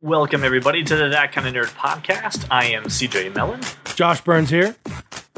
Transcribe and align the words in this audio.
Welcome, 0.00 0.44
everybody, 0.44 0.84
to 0.84 0.94
the 0.96 1.08
That 1.08 1.32
Kind 1.32 1.48
of 1.48 1.54
Nerd 1.54 1.74
podcast. 1.74 2.46
I 2.52 2.66
am 2.66 2.84
CJ 2.84 3.34
Mellon, 3.34 3.60
Josh 3.96 4.20
Burns 4.20 4.48
here. 4.48 4.76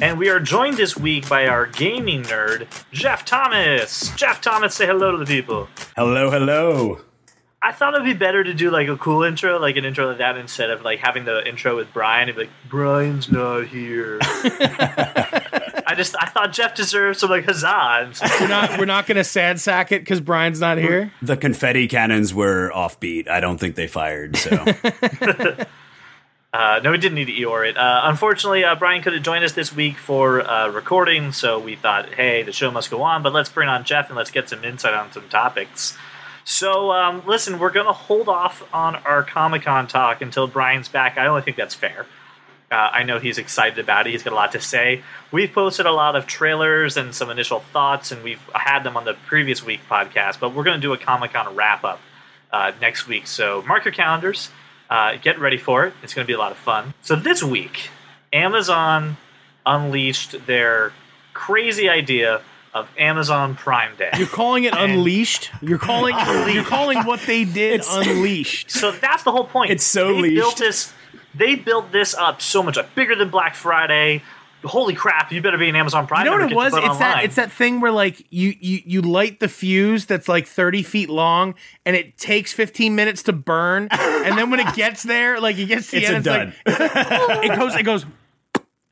and 0.03 0.19
we 0.19 0.29
are 0.29 0.39
joined 0.39 0.77
this 0.77 0.99
week 0.99 1.27
by 1.31 1.47
our 1.47 1.65
gaming 1.67 2.23
nerd, 2.25 2.67
Jeff 2.93 3.25
Thomas. 3.25 4.15
Jeff 4.17 4.43
Thomas, 4.43 4.75
say 4.75 4.85
hello 4.87 5.13
to 5.13 5.19
the 5.19 5.25
people. 5.25 5.69
Hello, 5.97 6.31
hello. 6.31 7.01
I 7.63 7.73
thought 7.73 7.95
it'd 7.95 8.05
be 8.05 8.13
better 8.13 8.45
to 8.45 8.53
do 8.53 8.71
like 8.71 8.89
a 8.89 8.97
cool 8.99 9.23
intro, 9.23 9.59
like 9.59 9.77
an 9.77 9.87
intro 9.87 10.09
like 10.09 10.19
that, 10.19 10.37
instead 10.37 10.69
of 10.71 10.83
like 10.83 10.99
having 10.99 11.25
the 11.25 11.47
intro 11.49 11.75
with 11.77 11.91
Brian. 11.95 12.29
It'd 12.29 12.37
be 12.37 12.43
like, 12.43 12.53
Brian's 12.69 13.31
not 13.31 13.67
here. 13.67 14.19
I 16.01 16.03
just, 16.03 16.17
I 16.19 16.27
thought 16.27 16.53
Jeff 16.55 16.75
deserved 16.75 17.19
some 17.19 17.29
like 17.29 17.45
huzzah. 17.45 18.11
We're 18.41 18.49
not 18.49 18.79
we're 18.79 18.85
not 18.87 19.07
gonna 19.07 19.23
sad 19.23 19.61
sack 19.61 19.93
it 19.93 20.01
because 20.01 20.23
Brian's 20.23 20.59
not 20.59 20.79
here. 20.79 21.13
The 21.21 21.37
confetti 21.37 21.89
cannons 21.89 22.33
were 22.33 22.73
offbeat. 22.75 23.29
I 23.29 23.41
don't 23.41 23.59
think 23.59 23.75
they 23.75 23.87
fired. 23.87 24.37
So 24.37 24.65
Uh, 26.53 26.81
no, 26.83 26.91
we 26.91 26.99
didn't 26.99 27.15
need 27.15 27.27
to 27.27 27.33
Eeyore 27.33 27.69
it. 27.69 27.77
Uh, 27.77 28.01
unfortunately, 28.05 28.65
uh, 28.65 28.75
Brian 28.75 29.03
couldn't 29.03 29.23
join 29.23 29.45
us 29.45 29.53
this 29.53 29.73
week 29.73 29.97
for 29.97 30.41
uh, 30.41 30.69
recording, 30.69 31.31
so 31.31 31.61
we 31.61 31.77
thought, 31.77 32.13
hey, 32.15 32.43
the 32.43 32.51
show 32.51 32.73
must 32.73 32.91
go 32.91 33.03
on, 33.03 33.23
but 33.23 33.33
let's 33.33 33.49
bring 33.49 33.69
on 33.69 33.85
Jeff 33.85 34.09
and 34.09 34.17
let's 34.17 34.33
get 34.33 34.49
some 34.49 34.65
insight 34.65 34.93
on 34.93 35.13
some 35.13 35.29
topics. 35.29 35.97
So, 36.43 36.91
um, 36.91 37.23
listen, 37.25 37.61
we're 37.61 37.71
going 37.71 37.87
to 37.87 37.93
hold 37.93 38.29
off 38.29 38.65
on 38.75 38.97
our 38.97 39.23
Comic 39.23 39.63
Con 39.63 39.87
talk 39.87 40.23
until 40.23 40.49
Brian's 40.49 40.89
back. 40.89 41.19
I 41.19 41.27
only 41.29 41.43
think 41.43 41.57
that's 41.57 41.77
fair. 41.77 42.07
Uh, 42.71 42.89
I 42.93 43.03
know 43.03 43.19
he's 43.19 43.39
excited 43.39 43.81
about 43.81 44.07
it. 44.07 44.11
He's 44.11 44.23
got 44.23 44.33
a 44.33 44.37
lot 44.37 44.53
to 44.53 44.61
say. 44.61 45.03
We've 45.33 45.53
posted 45.53 45.87
a 45.87 45.91
lot 45.93 46.15
of 46.15 46.29
trailers 46.29 46.97
and 46.97 47.13
some 47.13 47.29
initial 47.29 47.59
thoughts, 47.59 48.13
and 48.13 48.23
we've 48.23 48.41
had 48.55 48.85
them 48.85 48.97
on 48.97 49.05
the 49.05 49.15
previous 49.27 49.65
week 49.65 49.81
podcast, 49.91 50.39
but 50.39 50.55
we're 50.55 50.63
going 50.63 50.77
to 50.77 50.81
do 50.81 50.93
a 50.93 50.99
Comic 50.99 51.33
Con 51.33 51.57
wrap 51.57 51.83
up 51.83 52.01
uh, 52.53 52.71
next 52.81 53.09
week. 53.09 53.27
So, 53.27 53.63
mark 53.67 53.85
your 53.85 53.93
calendars. 53.93 54.51
Uh, 54.89 55.17
get 55.21 55.41
ready 55.41 55.57
for 55.59 55.85
it. 55.87 55.95
It's 56.05 56.15
going 56.15 56.25
to 56.25 56.27
be 56.29 56.33
a 56.35 56.39
lot 56.39 56.53
of 56.53 56.59
fun. 56.59 56.95
So 57.03 57.17
this 57.17 57.43
week, 57.43 57.91
Amazon 58.33 59.17
unleashed 59.67 60.47
their 60.47 60.93
crazy 61.33 61.89
idea 61.89 62.41
of 62.73 62.89
Amazon 62.97 63.57
Prime 63.57 63.97
Day. 63.97 64.11
You're 64.17 64.27
calling 64.29 64.63
it 64.65 64.75
unleashed. 64.77 65.51
You're 65.61 65.79
calling 65.79 66.15
you're 66.55 66.65
calling 66.65 66.99
what 67.05 67.21
they 67.23 67.45
did 67.45 67.81
It's- 67.81 67.97
unleashed. 67.97 68.71
So 68.71 68.93
that's 68.93 69.25
the 69.25 69.33
whole 69.33 69.45
point. 69.45 69.71
It's 69.73 69.83
so 69.85 70.09
they 70.15 70.23
leashed. 70.23 70.35
built 70.37 70.57
this. 70.59 70.93
They 71.35 71.55
built 71.55 71.93
this 71.93 72.15
up 72.15 72.43
so 72.43 72.63
much, 72.63 72.77
like, 72.77 72.95
bigger 72.95 73.15
than 73.15 73.31
Black 73.31 73.55
Friday. 73.55 74.23
Holy 74.63 74.95
crap! 74.95 75.33
You 75.33 75.41
better 75.41 75.57
be 75.57 75.71
an 75.71 75.77
Amazon 75.77 76.07
Prime. 76.07 76.27
You 76.27 76.31
know 76.31 76.37
what 76.39 76.53
it 76.53 76.55
was? 76.55 76.73
your 76.75 76.83
butt 76.83 76.91
It's 76.91 76.99
that 76.99 77.25
it's 77.25 77.35
that 77.37 77.51
thing 77.51 77.81
where 77.81 77.93
like 77.93 78.27
you 78.31 78.55
you 78.61 78.83
you 78.85 79.01
light 79.01 79.41
the 79.41 79.49
fuse 79.49 80.05
that's 80.05 80.29
like 80.29 80.47
30 80.47 80.83
feet 80.83 81.09
long 81.09 81.55
and 81.87 81.97
it 81.97 82.19
takes 82.19 82.53
15 82.53 82.95
minutes 82.95 83.23
to 83.23 83.33
burn, 83.33 83.89
and 83.91 84.37
then 84.37 84.51
when 84.51 84.61
it 84.61 84.75
gets 84.75 85.03
there, 85.03 85.41
like 85.41 85.57
it 85.57 85.65
gets 85.65 85.87
to 85.93 85.97
the 85.97 86.03
It's 86.03 86.11
end, 86.11 86.27
a 86.27 86.55
it's 86.67 86.79
like 86.79 87.45
it 87.51 87.59
goes 87.59 87.75
it 87.75 87.83
goes, 87.85 88.05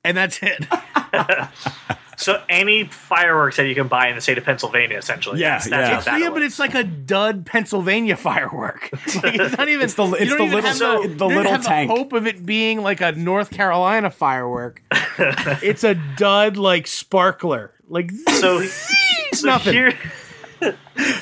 and 0.05 0.17
that's 0.17 0.39
it. 0.43 0.65
So 2.21 2.43
any 2.49 2.83
fireworks 2.83 3.59
that 3.59 3.69
you 3.69 3.77
can 3.77 3.87
buy 3.87 4.09
in 4.09 4.17
the 4.17 4.21
state 4.21 4.39
of 4.39 4.45
Pennsylvania, 4.45 4.99
essentially. 4.99 5.39
Yeah, 5.41 5.51
that's, 5.59 5.69
that's 5.71 5.89
yeah. 5.89 5.97
what 5.97 6.05
that 6.07 6.21
yeah, 6.21 6.31
but 6.31 6.43
it's 6.43 6.59
like 6.59 6.75
a 6.75 6.83
dud 6.83 7.47
Pennsylvania 7.47 8.17
firework. 8.17 8.91
Like, 9.23 9.35
it's 9.37 9.57
not 9.57 9.69
even. 9.69 9.85
It's 9.85 9.95
the- 9.95 10.05
you 10.05 10.15
it's 10.17 10.29
don't 10.31 10.39
the 10.39 10.45
even 10.45 10.55
little- 10.57 10.69
have 10.69 10.77
so- 10.77 11.03
the, 11.03 11.07
the 11.07 11.13
you 11.13 11.15
don't 11.17 11.35
little 11.37 11.53
have 11.53 11.65
tank. 11.65 11.89
The 11.89 11.95
hope 11.97 12.13
of 12.13 12.27
it 12.27 12.45
being 12.45 12.83
like 12.83 13.01
a 13.01 13.13
North 13.13 13.51
Carolina 13.53 14.11
firework. 14.11 14.83
it's 14.93 15.85
a 15.85 15.95
dud 16.17 16.57
like 16.57 16.89
sparkler. 16.89 17.73
Like 17.89 18.11
so, 18.11 18.63
so 19.33 19.47
nothing. 19.47 19.73
Here, 19.75 19.95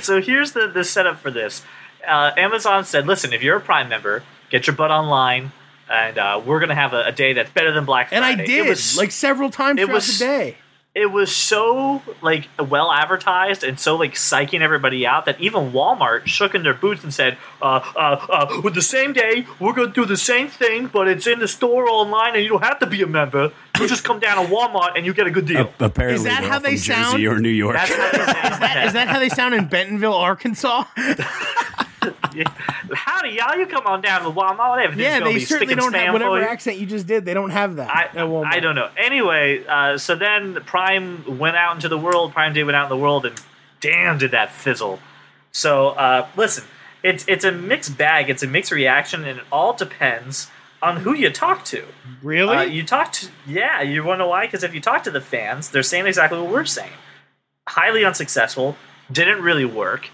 so 0.00 0.20
here's 0.22 0.52
the, 0.52 0.68
the 0.68 0.82
setup 0.82 1.18
for 1.18 1.30
this. 1.30 1.62
Uh, 2.08 2.30
Amazon 2.38 2.84
said, 2.84 3.06
"Listen, 3.06 3.32
if 3.34 3.42
you're 3.42 3.56
a 3.56 3.60
Prime 3.60 3.88
member, 3.90 4.22
get 4.50 4.66
your 4.66 4.74
butt 4.76 4.90
online, 4.90 5.52
and 5.90 6.16
uh, 6.18 6.40
we're 6.44 6.60
gonna 6.60 6.74
have 6.74 6.92
a, 6.94 7.04
a 7.04 7.12
day 7.12 7.34
that's 7.34 7.50
better 7.50 7.72
than 7.72 7.84
Black 7.84 8.08
Friday. 8.08 8.24
and 8.26 8.36
Friday." 8.38 8.42
I 8.42 8.46
did 8.56 8.66
It 8.66 8.70
was, 8.70 8.96
like 8.96 9.10
several 9.10 9.50
times 9.50 9.78
it 9.80 9.84
throughout 9.84 9.94
was- 9.96 10.18
the 10.18 10.24
day. 10.24 10.56
It 10.96 11.12
was 11.12 11.34
so 11.34 12.02
like 12.22 12.48
well 12.58 12.90
advertised 12.90 13.62
and 13.62 13.78
so 13.78 13.96
like 13.96 14.14
psyching 14.14 14.62
everybody 14.62 15.06
out 15.06 15.26
that 15.26 15.38
even 15.38 15.70
Walmart 15.70 16.26
shook 16.26 16.54
in 16.54 16.62
their 16.62 16.72
boots 16.74 17.04
and 17.04 17.12
said, 17.12 17.36
uh, 17.60 17.80
uh, 17.94 18.26
uh, 18.30 18.60
"With 18.64 18.74
the 18.74 18.80
same 18.82 19.12
day, 19.12 19.46
we're 19.60 19.74
gonna 19.74 19.92
do 19.92 20.06
the 20.06 20.16
same 20.16 20.48
thing, 20.48 20.86
but 20.86 21.06
it's 21.06 21.26
in 21.26 21.38
the 21.38 21.48
store 21.48 21.86
online, 21.88 22.34
and 22.34 22.42
you 22.42 22.48
don't 22.48 22.64
have 22.64 22.78
to 22.78 22.86
be 22.86 23.02
a 23.02 23.06
member. 23.06 23.52
You 23.78 23.86
just 23.86 24.04
come 24.04 24.18
down 24.20 24.42
to 24.42 24.50
Walmart 24.50 24.96
and 24.96 25.04
you 25.04 25.12
get 25.12 25.26
a 25.26 25.30
good 25.30 25.46
deal." 25.46 25.70
apparently, 25.78 26.14
Is 26.16 26.24
that 26.24 26.42
how 26.44 26.58
they 26.58 26.76
from 26.76 26.94
sound? 26.94 27.12
Jersey 27.12 27.26
or 27.26 27.38
New 27.38 27.50
York. 27.50 27.76
That's 27.76 27.94
how 27.94 28.10
they 28.10 28.32
say 28.72 28.86
Is 28.86 28.92
that 28.94 29.08
how 29.08 29.18
they 29.18 29.28
sound 29.28 29.54
in 29.54 29.66
Bentonville, 29.68 30.14
Arkansas? 30.14 30.84
Howdy, 32.94 33.30
y'all! 33.30 33.56
You 33.56 33.66
come 33.66 33.86
on 33.86 34.00
down 34.00 34.22
to 34.22 34.30
Walmart. 34.30 34.82
Everything's 34.82 35.02
yeah, 35.02 35.20
they 35.20 35.38
certainly 35.38 35.74
don't 35.74 35.94
have 35.94 36.12
whatever 36.12 36.42
accent 36.42 36.78
you 36.78 36.86
just 36.86 37.06
did. 37.06 37.24
They 37.24 37.34
don't 37.34 37.50
have 37.50 37.76
that. 37.76 37.90
I. 37.90 38.10
I 38.56 38.60
don't 38.60 38.74
know. 38.74 38.90
Anyway, 38.96 39.64
uh, 39.66 39.98
so 39.98 40.14
then 40.14 40.54
Prime 40.66 41.38
went 41.38 41.56
out 41.56 41.74
into 41.74 41.88
the 41.88 41.98
world. 41.98 42.32
Prime 42.32 42.52
Day 42.52 42.64
went 42.64 42.76
out 42.76 42.84
in 42.84 42.90
the 42.90 43.02
world, 43.02 43.26
and 43.26 43.40
damn, 43.80 44.18
did 44.18 44.30
that 44.32 44.52
fizzle. 44.52 45.00
So 45.52 45.88
uh, 45.90 46.28
listen, 46.36 46.64
it's 47.02 47.24
it's 47.28 47.44
a 47.44 47.52
mixed 47.52 47.96
bag. 47.96 48.28
It's 48.30 48.42
a 48.42 48.46
mixed 48.46 48.72
reaction, 48.72 49.24
and 49.24 49.40
it 49.40 49.44
all 49.50 49.72
depends 49.72 50.50
on 50.82 50.98
who 50.98 51.14
you 51.14 51.30
talk 51.30 51.64
to. 51.66 51.84
Really? 52.22 52.56
Uh, 52.56 52.62
you 52.62 52.82
talk 52.84 53.12
to 53.12 53.28
yeah. 53.46 53.82
You 53.82 54.04
want 54.04 54.18
to 54.18 54.24
know 54.24 54.28
why? 54.28 54.46
Because 54.46 54.62
if 54.62 54.74
you 54.74 54.80
talk 54.80 55.02
to 55.04 55.10
the 55.10 55.20
fans, 55.20 55.70
they're 55.70 55.82
saying 55.82 56.06
exactly 56.06 56.40
what 56.40 56.50
we're 56.50 56.64
saying. 56.64 56.92
Highly 57.68 58.04
unsuccessful. 58.04 58.76
Didn't 59.10 59.40
really 59.42 59.64
work. 59.64 60.08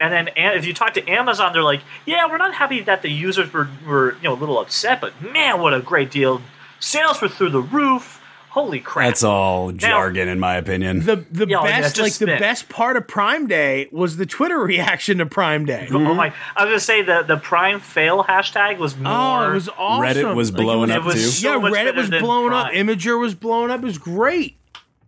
And 0.00 0.12
then 0.12 0.28
a- 0.36 0.56
if 0.56 0.64
you 0.64 0.72
talk 0.74 0.94
to 0.94 1.08
Amazon, 1.08 1.52
they're 1.52 1.62
like, 1.62 1.80
"Yeah, 2.06 2.26
we're 2.28 2.38
not 2.38 2.54
happy 2.54 2.80
that 2.82 3.02
the 3.02 3.10
users 3.10 3.52
were, 3.52 3.68
were 3.86 4.12
you 4.22 4.28
know 4.28 4.34
a 4.34 4.38
little 4.38 4.60
upset, 4.60 5.00
but 5.00 5.12
man, 5.20 5.60
what 5.60 5.74
a 5.74 5.80
great 5.80 6.10
deal! 6.10 6.40
Sales 6.78 7.20
were 7.20 7.28
through 7.28 7.50
the 7.50 7.60
roof. 7.60 8.20
Holy 8.50 8.78
crap!" 8.78 9.08
That's 9.08 9.24
all 9.24 9.72
jargon, 9.72 10.28
in 10.28 10.38
my 10.38 10.54
opinion. 10.54 11.04
the 11.04 11.24
the 11.32 11.46
Yeah, 11.48 11.62
that's 11.64 11.80
best 11.88 11.96
just 11.96 12.20
like 12.20 12.28
the 12.30 12.38
best 12.38 12.68
part 12.68 12.96
of 12.96 13.08
Prime 13.08 13.48
Day 13.48 13.88
was 13.90 14.16
the 14.18 14.24
Twitter 14.26 14.58
reaction 14.72 15.18
to 15.18 15.26
Prime 15.26 15.64
Day. 15.66 15.88
Oh 15.90 16.14
my! 16.14 16.32
I 16.56 16.64
was 16.64 16.70
gonna 16.70 16.80
say 16.80 17.02
the 17.02 17.24
the 17.26 17.36
Prime 17.36 17.80
fail 17.80 18.22
hashtag 18.22 18.78
was 18.78 18.96
more. 18.96 19.12
Oh, 19.12 19.50
it 19.50 19.54
was 19.54 19.68
awesome. 19.76 20.04
Reddit 20.24 20.34
was 20.36 20.52
Like, 20.52 20.62
blowing 20.62 20.90
it 20.90 20.96
up 20.98 21.04
was 21.06 21.14
too. 21.16 21.20
so 21.22 21.54
yeah, 21.66 21.70
Reddit 21.70 21.96
was 21.96 22.08
than 22.10 22.22
blowing 22.22 22.52
up. 22.52 22.68
Prime. 22.70 22.86
Imgur 22.86 23.18
was 23.20 23.34
blowing 23.34 23.70
up. 23.72 23.80
It 23.82 23.84
was 23.86 23.98
great. 23.98 24.57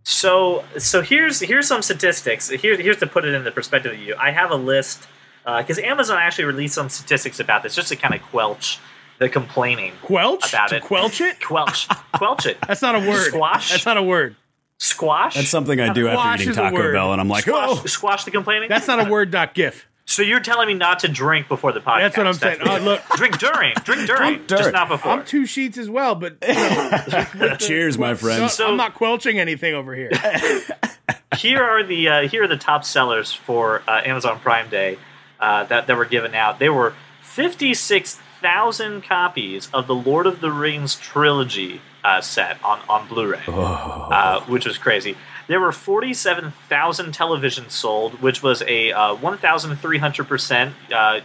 So 0.03 0.63
so 0.77 1.01
here's 1.01 1.39
here's 1.39 1.67
some 1.67 1.81
statistics. 1.81 2.49
Here, 2.49 2.75
here's 2.77 2.97
to 2.97 3.07
put 3.07 3.25
it 3.25 3.33
in 3.33 3.43
the 3.43 3.51
perspective 3.51 3.93
of 3.93 3.99
you. 3.99 4.15
I 4.17 4.31
have 4.31 4.51
a 4.51 4.55
list 4.55 5.07
uh, 5.45 5.61
because 5.61 5.79
Amazon 5.79 6.17
actually 6.17 6.45
released 6.45 6.75
some 6.75 6.89
statistics 6.89 7.39
about 7.39 7.63
this 7.63 7.75
just 7.75 7.89
to 7.89 7.95
kind 7.95 8.15
of 8.15 8.21
quelch 8.21 8.79
the 9.19 9.29
complaining. 9.29 9.93
Quelch 10.01 10.49
About 10.49 10.69
to 10.69 10.77
it. 10.77 10.83
quelch 10.83 11.21
it. 11.21 11.39
Quelch, 11.39 11.87
quelch 12.13 12.47
it. 12.47 12.57
That's 12.67 12.81
not 12.81 12.95
a 12.95 12.99
word. 12.99 13.27
Squash? 13.27 13.69
That's 13.69 13.85
not 13.85 13.97
a 13.97 14.03
word. 14.03 14.35
Squash. 14.79 15.35
That's 15.35 15.49
something 15.49 15.79
I 15.79 15.93
do 15.93 16.07
after 16.07 16.41
eating 16.41 16.55
Taco. 16.55 16.91
Bell, 16.91 17.11
and 17.11 17.21
I'm 17.21 17.29
like, 17.29 17.43
squash, 17.43 17.69
oh, 17.69 17.85
squash 17.85 18.23
the 18.23 18.31
complaining. 18.31 18.67
That's 18.67 18.87
not 18.87 19.05
a 19.05 19.09
word. 19.09 19.29
Dot 19.29 19.53
gif. 19.53 19.87
So 20.05 20.21
you're 20.21 20.39
telling 20.39 20.67
me 20.67 20.73
not 20.73 20.99
to 20.99 21.07
drink 21.07 21.47
before 21.47 21.71
the 21.71 21.79
podcast. 21.79 21.99
That's 21.99 22.17
what 22.17 22.27
I'm 22.27 22.33
saying. 22.33 22.57
Oh, 22.65 22.77
look. 22.79 23.01
drink 23.15 23.37
during, 23.39 23.73
drink 23.83 24.07
during, 24.07 24.33
Drink 24.33 24.47
just 24.47 24.73
not 24.73 24.89
before. 24.89 25.11
I'm 25.11 25.25
two 25.25 25.45
sheets 25.45 25.77
as 25.77 25.89
well, 25.89 26.15
but 26.15 26.37
you 26.45 26.53
know, 26.53 27.55
cheers, 27.59 27.97
my 27.97 28.09
no, 28.11 28.15
friends. 28.15 28.53
So- 28.53 28.67
I'm 28.67 28.77
not 28.77 28.95
quelching 28.95 29.39
anything 29.39 29.73
over 29.73 29.95
here. 29.95 30.11
here 31.37 31.63
are 31.63 31.83
the 31.83 32.07
uh, 32.09 32.27
here 32.27 32.43
are 32.43 32.47
the 32.47 32.57
top 32.57 32.83
sellers 32.83 33.31
for 33.31 33.83
uh, 33.87 34.01
Amazon 34.03 34.39
Prime 34.39 34.69
Day 34.69 34.97
uh, 35.39 35.63
that 35.65 35.87
that 35.87 35.97
were 35.97 36.05
given 36.05 36.35
out. 36.35 36.59
They 36.59 36.69
were 36.69 36.93
fifty 37.21 37.73
six 37.73 38.19
thousand 38.41 39.03
copies 39.03 39.69
of 39.73 39.87
the 39.87 39.95
Lord 39.95 40.25
of 40.25 40.41
the 40.41 40.51
Rings 40.51 40.95
trilogy 40.95 41.81
uh, 42.03 42.21
set 42.21 42.61
on 42.63 42.79
on 42.89 43.07
Blu-ray, 43.07 43.41
uh, 43.47 44.41
which 44.41 44.65
was 44.65 44.77
crazy. 44.77 45.15
There 45.51 45.59
were 45.59 45.73
forty 45.73 46.13
seven 46.13 46.53
thousand 46.69 47.13
televisions 47.13 47.71
sold, 47.71 48.21
which 48.21 48.41
was 48.41 48.63
a 48.65 48.93
uh, 48.93 49.15
one 49.15 49.37
thousand 49.37 49.75
three 49.75 49.97
hundred 49.97 50.29
percent 50.29 50.73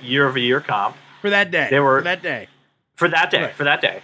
year 0.03 0.27
over 0.27 0.37
year 0.37 0.61
comp 0.61 0.97
For 1.23 1.31
that 1.31 1.53
day. 1.53 1.69
They 1.71 1.79
were- 1.79 1.99
for 1.99 2.05
that 2.05 2.23
day. 2.23 2.49
for 2.97 3.09
that 3.09 3.31
day. 3.31 3.43
Right. 3.43 3.55
For 3.55 3.63
that 3.63 3.81
day. 3.81 4.03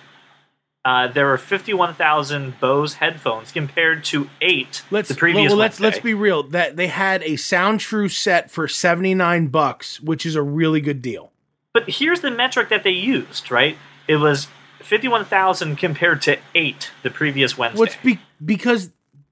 Uh, 0.84 1.06
there 1.08 1.26
were 1.26 1.38
51,000 1.38 2.58
Bose 2.60 2.94
headphones 2.94 3.50
compared 3.52 4.02
to 4.04 4.28
eight 4.40 4.82
Let's 4.92 5.08
the 5.08 5.14
previous 5.16 5.50
well, 5.50 5.58
let's 5.58 5.80
Wednesday. 5.80 5.96
let's 5.96 6.04
be 6.04 6.14
real. 6.14 6.44
That 6.44 6.76
they 6.76 6.86
had 6.86 7.22
a 7.24 7.34
Sound 7.34 7.80
True 7.80 8.08
set 8.08 8.48
for 8.50 8.68
79 8.68 9.48
bucks, 9.48 10.00
which 10.00 10.24
is 10.24 10.36
a 10.36 10.42
really 10.42 10.80
good 10.80 11.02
deal. 11.02 11.32
But 11.72 11.88
here's 11.88 12.20
the 12.20 12.30
metric 12.30 12.68
that 12.68 12.82
they 12.84 12.90
used, 12.90 13.50
right? 13.50 13.76
It 14.06 14.16
was 14.16 14.46
51,000 14.80 15.76
compared 15.76 16.22
to 16.22 16.38
8 16.54 16.90
the 17.02 17.10
previous 17.10 17.58
Wednesday. 17.58 17.78
What's 17.80 17.96
be- 17.96 18.20
because 18.44 18.90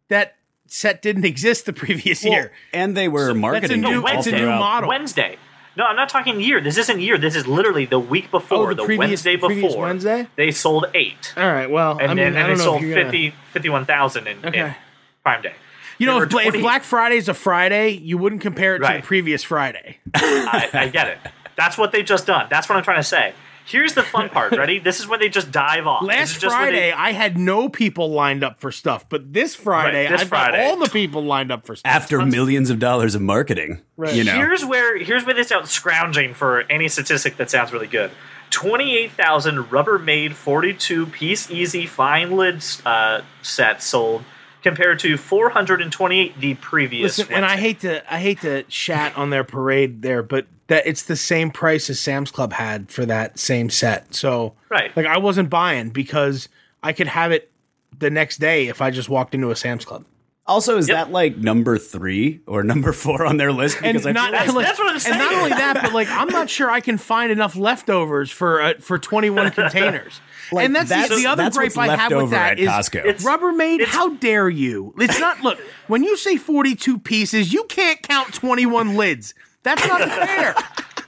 that 0.09 0.37
set 0.73 1.03
didn't 1.03 1.25
exist 1.25 1.67
the 1.67 1.73
previous 1.73 2.25
year. 2.25 2.53
and 2.73 2.97
they 2.97 3.09
were 3.09 3.35
marketing 3.35 3.81
new- 3.83 4.07
it 4.07 4.15
it's 4.17 4.27
a 4.27 4.33
new 4.33 4.47
model. 4.47 4.89
Wednesday. 4.89 5.37
No, 5.77 5.85
I'm 5.85 5.97
not 5.97 6.09
talking 6.09 6.41
year. 6.41 6.61
This 6.61 6.77
isn't 6.79 7.01
year. 7.01 7.17
This 7.17 7.37
is 7.37 7.47
literally 7.47 7.87
the 7.87 7.99
week 8.01 8.31
before, 8.31 8.67
Oh, 8.67 8.69
the 8.71 8.75
the, 8.75 8.85
previous- 8.85 9.09
Wednesday 9.25 9.37
previous 9.37 9.69
before. 9.73 9.83
Wednesday? 9.87 10.27
They 10.37 10.51
sold 10.51 10.87
8. 10.95 11.35
All 11.37 11.45
right, 11.51 11.71
well, 11.71 11.93
And 11.99 12.03
I 12.03 12.07
mean, 12.09 12.17
then 12.17 12.37
I 12.37 12.41
and 12.41 12.49
don't 12.49 12.59
they 12.59 12.65
know 12.65 12.71
sold 12.71 12.83
if 12.83 12.89
you're 12.89 12.97
gonna- 12.97 13.05
50 13.13 13.35
51,000 13.53 14.27
in, 14.27 14.55
in 14.55 14.75
Prime 15.23 15.43
Day. 15.43 15.53
You 15.99 16.07
know, 16.07 16.15
There 16.15 16.25
if, 16.25 16.33
were 16.33 16.41
if 16.41 16.47
20 16.49 16.61
Black 16.63 16.83
Friday's 16.83 17.29
a 17.29 17.35
Friday, 17.35 17.91
you 17.91 18.19
wouldn't 18.19 18.41
compare 18.43 18.75
it 18.77 18.79
to 18.81 18.85
Right. 18.85 19.03
the 19.03 19.07
previous 19.07 19.43
Friday. 19.45 19.99
I, 20.15 20.69
I 20.73 20.89
get 20.89 21.09
it. 21.09 21.19
That's 21.57 21.77
what 21.79 21.93
they've 21.93 22.05
just 22.05 22.27
done. 22.27 22.47
That's 22.51 22.69
what 22.69 22.77
I'm 22.77 22.83
trying 22.85 22.99
to 23.01 23.05
say. 23.05 23.35
Here's 23.71 23.95
the 23.95 24.03
fun 24.03 24.29
part. 24.31 24.53
Ready? 24.57 24.79
This 24.79 24.99
is 25.01 25.07
when 25.07 25.21
they 25.21 25.29
just 25.29 25.53
dive 25.53 25.87
off. 25.87 26.03
Last 26.03 26.41
just 26.41 26.55
Friday, 26.55 26.77
they- 26.91 26.93
I 26.93 27.13
had 27.13 27.39
no 27.39 27.69
people 27.69 28.11
lined 28.11 28.43
up 28.43 28.59
for 28.59 28.73
stuff, 28.73 29.09
but 29.09 29.33
this 29.33 29.55
Friday, 29.55 30.05
Right, 30.05 30.11
this 30.11 30.23
I've 30.23 30.29
Friday. 30.29 30.57
got 30.59 30.67
all 30.67 30.77
the 30.77 30.91
people 30.91 31.25
lined 31.25 31.53
up 31.53 31.65
for 31.67 31.77
stuff. 31.77 31.91
After 31.91 32.25
millions 32.25 32.71
of 32.71 32.79
dollars 32.79 33.15
of 33.15 33.23
marketing, 33.23 33.81
Right. 33.97 34.15
you 34.15 34.25
know. 34.25 34.33
Here's 34.35 34.65
where 34.65 34.99
here's 34.99 35.25
where 35.25 35.35
they 35.35 35.43
start 35.45 35.69
scrounging 35.69 36.35
for 36.35 36.65
any 36.69 36.89
statistic 36.89 37.37
that 37.37 37.49
sounds 37.51 37.73
really 37.73 37.87
good. 37.87 38.11
Twenty-eight 38.51 39.13
thousand 39.13 39.59
Rubbermaid 39.71 40.33
forty-two 40.33 41.07
piece 41.07 41.51
easy 41.51 41.87
find 41.87 42.37
lid 42.37 42.65
uh, 42.85 43.21
sets 43.43 43.87
sold, 43.87 44.25
compared 44.62 44.99
to 45.01 45.17
four 45.17 45.51
hundred 45.51 45.81
and 45.83 45.91
twenty-eight 45.93 46.39
the 46.41 46.55
previous. 46.55 47.19
Listen, 47.19 47.35
and 47.35 47.45
I 47.45 47.57
hate 47.57 47.81
to 47.81 48.12
I 48.12 48.19
hate 48.19 48.41
to 48.43 48.62
chat 48.65 49.17
on 49.17 49.31
their 49.31 49.45
parade 49.45 50.03
there, 50.03 50.23
but 50.23 50.47
that 50.69 50.87
it's 50.87 51.03
the 51.03 51.17
same 51.17 51.51
price 51.51 51.91
as 51.91 51.99
Sam's 51.99 52.31
Club 52.31 52.53
had 52.53 52.91
for 52.91 53.05
that 53.07 53.39
same 53.39 53.71
set. 53.71 54.15
So 54.15 54.55
Right. 54.69 54.95
like 54.97 55.07
I 55.07 55.19
wasn't 55.19 55.51
buying 55.51 55.91
because 55.91 56.49
I 56.83 56.93
could 56.93 57.09
have 57.09 57.33
it 57.33 57.51
the 57.99 58.11
next 58.11 58.39
day 58.39 58.69
if 58.69 58.81
I 58.81 58.91
just 58.91 59.09
walked 59.09 59.35
into 59.35 59.51
a 59.51 59.57
Sam's 59.57 59.85
Club. 59.85 60.05
Also, 60.47 60.79
is 60.79 60.89
Yep. 60.89 60.97
that 60.97 61.12
like 61.12 61.37
number 61.37 61.77
three 61.79 62.41
or 62.47 62.62
number 62.65 62.93
four 62.93 63.25
on 63.25 63.37
their 63.37 63.53
list? 63.53 63.77
And 63.83 63.95
Because 63.95 64.07
I 64.07 64.12
not 64.12 64.31
feel 64.31 64.47
like 64.47 64.55
like, 64.55 64.67
that's 64.67 64.79
what 64.79 64.89
I'm 64.89 65.12
And 65.12 65.19
not 65.23 65.33
only 65.35 65.51
that, 65.51 65.81
but 65.83 65.93
like 65.93 66.09
I'm 66.09 66.29
not 66.29 66.49
sure 66.51 66.71
I 66.71 66.81
can 66.81 66.99
find 66.99 67.31
enough 67.31 67.57
leftovers 67.57 68.31
for 68.31 68.61
uh, 68.62 68.75
for 68.81 68.99
21 68.99 69.51
containers. 69.53 70.21
Like, 70.52 70.64
and 70.67 70.75
that's, 70.76 70.88
the, 70.88 70.94
that's- 70.97 71.17
the 71.23 71.26
other 71.26 71.43
that's 71.44 71.56
gripe 71.56 71.76
I 71.79 71.97
have 71.97 72.11
with 72.11 72.20
over 72.23 72.31
that 72.31 72.58
Costco. 72.58 73.00
It's- 73.06 73.25
Rubbermaid. 73.25 73.76
it's- 73.81 73.94
how 73.94 74.11
dare 74.14 74.49
you? 74.49 74.94
It's 74.99 75.19
not 75.20 75.41
look 75.43 75.58
when 75.87 76.02
you 76.05 76.17
say 76.17 76.37
42 76.37 76.99
pieces, 76.99 77.52
you 77.52 77.64
can't 77.64 78.00
count 78.02 78.35
21 78.35 78.97
lids. 78.97 79.35
That's 79.62 79.87
not 79.87 80.00
fair. 80.08 80.55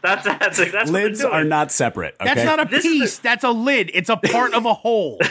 that's 0.03 0.25
that's 0.25 0.71
that's 0.73 0.91
lids 0.91 1.21
they're 1.21 1.45
not 1.45 1.73
separate. 1.73 2.15
Okay? 2.21 2.35
That's 2.35 2.45
not 2.45 2.61
a 2.61 2.69
This 2.71 2.85
is 2.85 2.93
piece. 2.93 3.19
That's 3.19 3.45
a 3.45 3.51
lid. 3.51 3.91
It's 3.95 4.09
a 4.11 4.17
part 4.17 4.53
of 4.55 4.65
a 4.67 4.75
whole. 4.75 5.19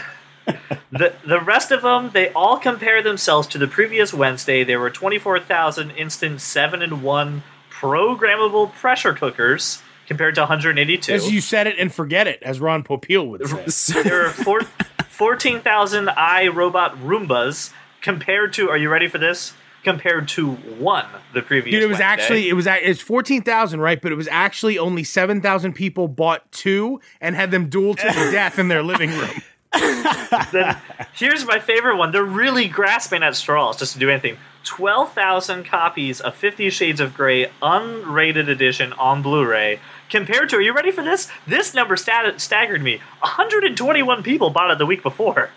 The 0.91 1.13
the 1.25 1.39
rest 1.39 1.71
of 1.71 1.83
them, 1.83 2.09
they 2.13 2.29
all 2.33 2.57
compare 2.57 3.01
themselves 3.01 3.47
to 3.49 3.57
the 3.57 3.67
previous 3.67 4.13
Wednesday. 4.13 4.63
There 4.65 4.79
were 4.79 4.89
twenty 4.89 5.17
four 5.19 5.39
thousand 5.39 5.91
instant 5.91 6.41
seven 6.41 6.81
and 6.81 7.01
one 7.03 7.43
programmable 7.69 8.73
pressure 8.73 9.13
cookers 9.13 9.81
compared 10.11 10.35
to 10.35 10.41
one 10.41 10.47
hundred 10.49 10.77
eighty 10.77 10.97
two. 10.97 11.13
As 11.13 11.31
you 11.31 11.39
said 11.39 11.67
it 11.67 11.79
and 11.79 11.93
forget 11.93 12.27
it, 12.27 12.43
as 12.43 12.59
Ron 12.59 12.83
Popeil 12.83 13.25
would 13.29 13.71
say. 13.71 14.03
There 14.03 14.25
are 14.25 14.29
four, 14.29 14.61
14,000 15.07 16.07
iRobot 16.07 17.01
Roombas 17.01 17.71
compared 18.01 18.51
to, 18.53 18.69
are 18.69 18.75
you 18.75 18.89
ready 18.89 19.07
for 19.07 19.19
this? 19.19 19.53
Compared 19.83 20.27
to 20.29 20.51
one 20.51 21.05
the 21.33 21.41
previous 21.41 21.73
Dude, 21.73 21.83
it 21.83 21.85
was 21.87 21.93
Wednesday. 21.99 22.03
actually 22.05 22.49
it 22.49 22.53
was 22.53 22.67
it's 22.67 23.01
fourteen 23.01 23.41
thousand, 23.41 23.79
right? 23.79 23.99
But 23.99 24.11
it 24.11 24.15
was 24.15 24.27
actually 24.27 24.77
only 24.77 25.03
seven 25.03 25.41
thousand 25.41 25.73
people 25.73 26.07
bought 26.07 26.51
two 26.51 26.99
and 27.19 27.35
had 27.35 27.49
them 27.49 27.67
duel 27.69 27.95
to 27.95 28.05
the 28.05 28.11
death 28.31 28.59
in 28.59 28.67
their 28.67 28.83
living 28.83 29.09
room. 29.11 29.41
Then 30.51 30.77
here's 31.13 31.45
my 31.45 31.59
favorite 31.59 31.95
one. 31.97 32.11
They're 32.11 32.23
really 32.23 32.67
grasping 32.67 33.23
at 33.23 33.35
straws 33.35 33.77
just 33.77 33.93
to 33.93 33.99
do 33.99 34.09
anything. 34.09 34.37
12,000 34.65 35.63
copies 35.65 36.21
of 36.21 36.35
Fifty 36.35 36.69
Shades 36.69 36.99
of 36.99 37.13
Grey 37.15 37.49
unrated 37.61 38.49
edition 38.49 38.93
on 38.93 39.21
Blu 39.23 39.45
ray. 39.45 39.79
Compared 40.11 40.49
to, 40.49 40.57
are 40.57 40.61
you 40.61 40.73
ready 40.73 40.91
for 40.91 41.03
this? 41.03 41.29
This 41.47 41.73
number 41.73 41.95
stat- 41.97 42.39
staggered 42.41 42.83
me. 42.83 42.97
121 43.21 44.23
people 44.23 44.49
bought 44.49 44.69
it 44.69 44.77
the 44.77 44.85
week 44.85 45.01
before. 45.01 45.49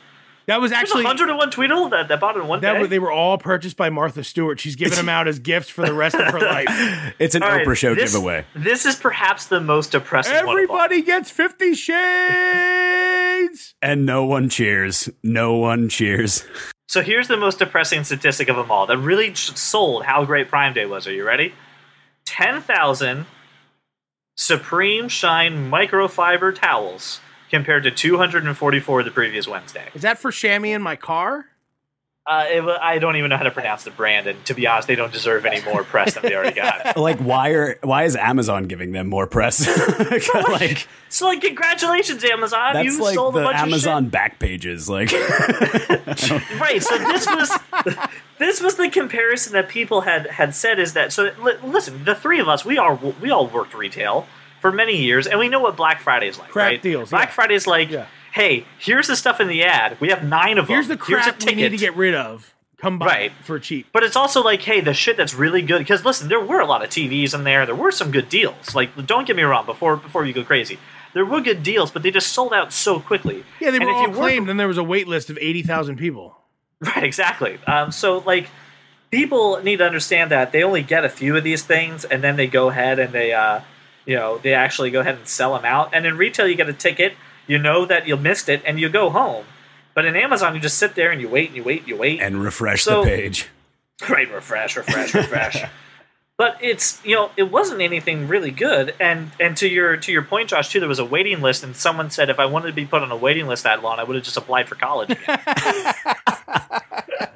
That 0.46 0.60
was 0.60 0.70
There's 0.70 0.82
actually 0.82 1.04
101 1.04 1.50
Tweedle 1.50 1.88
that, 1.88 2.08
that 2.08 2.20
bought 2.20 2.36
it 2.36 2.40
in 2.40 2.48
one 2.48 2.60
that 2.60 2.74
day. 2.74 2.80
were, 2.80 2.86
they 2.86 2.98
were 2.98 3.10
all 3.10 3.38
purchased 3.38 3.76
by 3.76 3.90
Martha 3.90 4.22
Stewart. 4.22 4.60
She's 4.60 4.76
giving 4.76 4.96
them 4.96 5.08
out 5.08 5.26
as 5.26 5.38
gifts 5.38 5.70
for 5.70 5.84
the 5.86 5.94
rest 5.94 6.14
of 6.14 6.26
her 6.32 6.38
life. 6.40 7.14
it's 7.18 7.34
an 7.34 7.42
All 7.42 7.48
right, 7.48 7.66
Oprah 7.66 7.76
show 7.76 7.94
this, 7.94 8.12
giveaway. 8.12 8.44
This 8.54 8.86
is 8.86 8.94
perhaps 8.94 9.46
the 9.46 9.60
most 9.60 9.92
depressing 9.92 10.46
one. 10.46 10.56
Everybody 10.56 11.02
gets 11.02 11.30
Fifty 11.30 11.74
Shades. 11.74 13.74
And 13.82 14.04
no 14.06 14.24
one 14.26 14.50
cheers. 14.50 15.08
No 15.22 15.54
one 15.54 15.88
cheers. 15.88 16.44
So 16.88 17.00
here's 17.00 17.26
the 17.26 17.38
most 17.38 17.58
depressing 17.58 18.04
statistic 18.04 18.48
of 18.50 18.56
them 18.56 18.70
all 18.70 18.86
that 18.86 18.98
really 18.98 19.34
sold 19.34 20.04
how 20.04 20.26
great 20.26 20.48
Prime 20.48 20.74
Day 20.74 20.84
was. 20.84 21.06
Are 21.06 21.12
you 21.12 21.24
ready? 21.24 21.54
10,000 22.26 23.26
Supreme 24.36 25.08
Shine 25.08 25.70
microfiber 25.70 26.52
towels 26.52 27.20
compared 27.50 27.84
to 27.84 27.90
244 27.92 29.02
the 29.04 29.10
previous 29.12 29.46
Wednesday. 29.46 29.88
Is 29.94 30.02
that 30.02 30.18
for 30.18 30.32
chamois 30.32 30.74
in 30.74 30.82
my 30.82 30.96
car? 30.96 31.46
Uh, 32.26 32.46
it, 32.48 32.62
I 32.62 32.98
don't 32.98 33.16
even 33.16 33.28
know 33.28 33.36
how 33.36 33.42
to 33.42 33.50
pronounce 33.50 33.84
the 33.84 33.90
brand, 33.90 34.26
and 34.26 34.42
to 34.46 34.54
be 34.54 34.66
honest, 34.66 34.88
they 34.88 34.94
don't 34.94 35.12
deserve 35.12 35.44
any 35.44 35.62
more 35.62 35.84
press 35.84 36.14
than 36.14 36.22
they 36.22 36.34
already 36.34 36.54
got. 36.54 36.96
Like, 37.04 37.18
why 37.18 37.50
are 37.50 37.78
why 37.82 38.04
is 38.04 38.16
Amazon 38.16 38.64
giving 38.64 38.92
them 38.92 39.08
more 39.08 39.26
press? 39.26 39.66
like 40.48 40.88
So, 41.10 41.26
like, 41.26 41.42
congratulations, 41.42 42.24
Amazon! 42.24 42.74
that's 42.74 42.86
you 42.86 43.02
like 43.02 43.14
sold 43.14 43.36
a 43.36 43.40
the 43.40 43.44
bunch 43.44 43.58
Amazon 43.58 44.08
back 44.08 44.38
pages. 44.38 44.88
Like. 44.88 45.12
Right. 46.58 46.82
So 46.82 46.96
this 46.96 47.26
was 47.26 47.58
this 48.38 48.62
was 48.62 48.76
the 48.76 48.88
comparison 48.88 49.52
that 49.52 49.68
people 49.68 50.02
had 50.02 50.26
had 50.28 50.54
said 50.54 50.78
is 50.78 50.94
that. 50.94 51.12
So 51.12 51.30
li- 51.42 51.56
listen, 51.62 52.04
the 52.04 52.14
three 52.14 52.40
of 52.40 52.48
us, 52.48 52.64
we 52.64 52.78
are 52.78 52.94
we 52.94 53.30
all 53.30 53.46
worked 53.46 53.74
retail 53.74 54.26
for 54.60 54.72
many 54.72 54.96
years, 54.96 55.26
and 55.26 55.38
we 55.38 55.48
know 55.48 55.60
what 55.60 55.76
Black 55.76 56.00
Friday 56.00 56.28
is 56.28 56.38
like. 56.38 56.50
Crap 56.50 56.70
right? 56.70 56.82
deals, 56.82 57.10
Black 57.10 57.28
yeah. 57.28 57.34
Friday 57.34 57.54
is 57.54 57.66
like, 57.66 57.90
Yeah. 57.90 58.06
Hey, 58.34 58.66
here's 58.78 59.06
the 59.06 59.14
stuff 59.16 59.40
in 59.40 59.46
the 59.48 59.62
ad. 59.62 59.96
We 60.00 60.08
have 60.10 60.24
nine 60.24 60.58
of 60.58 60.66
Here's 60.68 60.88
the 60.88 60.96
them. 60.96 61.06
Here's 61.06 61.26
a 61.26 61.30
crap 61.32 61.44
we 61.46 61.54
need 61.54 61.68
to 61.70 61.76
get 61.76 61.94
rid 61.96 62.14
of. 62.14 62.52
Come 62.78 62.98
by 62.98 63.06
Right. 63.06 63.32
for 63.42 63.58
cheap. 63.60 63.86
But 63.92 64.02
it's 64.02 64.16
also 64.16 64.42
like, 64.42 64.60
hey, 64.62 64.80
the 64.80 64.92
shit 64.92 65.16
that's 65.16 65.32
really 65.34 65.62
good. 65.62 65.78
Because 65.78 66.04
listen, 66.04 66.28
there 66.28 66.40
were 66.40 66.58
a 66.60 66.66
lot 66.66 66.82
of 66.82 66.90
TVs 66.90 67.32
in 67.32 67.44
there. 67.44 67.64
There 67.64 67.74
were 67.74 67.92
some 67.92 68.10
good 68.10 68.28
deals. 68.28 68.74
Like, 68.74 69.06
don't 69.06 69.26
get 69.26 69.36
me 69.36 69.42
wrong. 69.44 69.64
Before 69.66 69.96
before 69.96 70.24
you 70.26 70.32
go 70.32 70.42
crazy, 70.44 70.78
there 71.14 71.24
were 71.24 71.40
good 71.40 71.62
deals, 71.62 71.90
but 71.92 72.02
they 72.02 72.10
just 72.10 72.32
sold 72.32 72.52
out 72.52 72.72
so 72.72 72.98
quickly. 73.00 73.44
Yeah, 73.60 73.70
they 73.70 73.76
And 73.76 73.86
were 73.86 73.90
if 73.92 73.96
all 73.96 74.08
you 74.08 74.14
claimed, 74.14 74.50
and 74.50 74.58
there 74.60 74.68
was 74.68 74.78
a 74.78 74.84
wait 74.84 75.06
list 75.08 75.30
of 75.30 75.38
eighty 75.40 75.62
thousand 75.62 75.96
people. 75.96 76.36
Right, 76.80 77.04
exactly. 77.04 77.58
Um, 77.66 77.92
so, 77.92 78.18
like, 78.18 78.48
people 79.10 79.62
need 79.62 79.76
to 79.76 79.86
understand 79.86 80.30
that 80.32 80.52
they 80.52 80.62
only 80.62 80.82
get 80.82 81.04
a 81.04 81.08
few 81.08 81.36
of 81.36 81.44
these 81.44 81.62
things, 81.62 82.04
and 82.04 82.22
then 82.22 82.36
they 82.36 82.46
go 82.48 82.68
ahead 82.68 82.98
and 82.98 83.12
they, 83.14 83.32
uh, 83.32 83.60
you 84.04 84.16
know, 84.16 84.36
they 84.38 84.52
actually 84.52 84.90
go 84.90 85.00
ahead 85.00 85.14
and 85.14 85.26
sell 85.26 85.54
them 85.54 85.64
out. 85.64 85.90
And 85.94 86.04
in 86.04 86.18
retail, 86.18 86.46
you 86.46 86.56
get 86.56 86.68
a 86.68 86.74
ticket, 86.74 87.14
you 87.46 87.58
know 87.58 87.84
that 87.86 88.06
you 88.06 88.16
missed 88.16 88.48
it, 88.48 88.62
and 88.64 88.78
you 88.80 88.88
go 88.88 89.10
home. 89.10 89.44
But 89.94 90.04
in 90.04 90.16
Amazon, 90.16 90.54
you 90.54 90.60
just 90.60 90.78
sit 90.78 90.94
there 90.94 91.10
and 91.10 91.20
you 91.20 91.28
wait 91.28 91.48
and 91.48 91.56
you 91.56 91.62
wait 91.62 91.80
and 91.80 91.88
you 91.88 91.96
wait. 91.96 92.20
and 92.20 92.42
refresh 92.42 92.82
So- 92.82 93.02
the 93.04 93.10
page. 93.10 93.48
right, 94.08 94.30
refresh, 94.32 94.76
refresh, 94.76 95.14
refresh. 95.14 95.64
But 96.36 96.58
it's 96.60 97.00
you 97.04 97.14
know 97.14 97.30
it 97.36 97.44
wasn't 97.44 97.80
anything 97.80 98.26
really 98.26 98.50
good, 98.50 98.92
and 98.98 99.30
and 99.38 99.56
to 99.58 99.68
your 99.68 99.96
to 99.96 100.10
your 100.10 100.22
point, 100.22 100.48
Josh, 100.48 100.68
too, 100.68 100.80
there 100.80 100.88
was 100.88 100.98
a 100.98 101.04
waiting 101.04 101.40
list, 101.40 101.62
and 101.62 101.76
someone 101.76 102.10
said 102.10 102.28
if 102.28 102.40
I 102.40 102.46
wanted 102.46 102.66
to 102.66 102.72
be 102.72 102.84
put 102.86 103.02
on 103.02 103.12
a 103.12 103.16
waiting 103.16 103.46
list 103.46 103.62
that 103.62 103.84
long, 103.84 104.00
I 104.00 104.02
would 104.02 104.16
have 104.16 104.24
just 104.24 104.36
applied 104.36 104.68
for 104.68 104.74
college. 104.74 105.10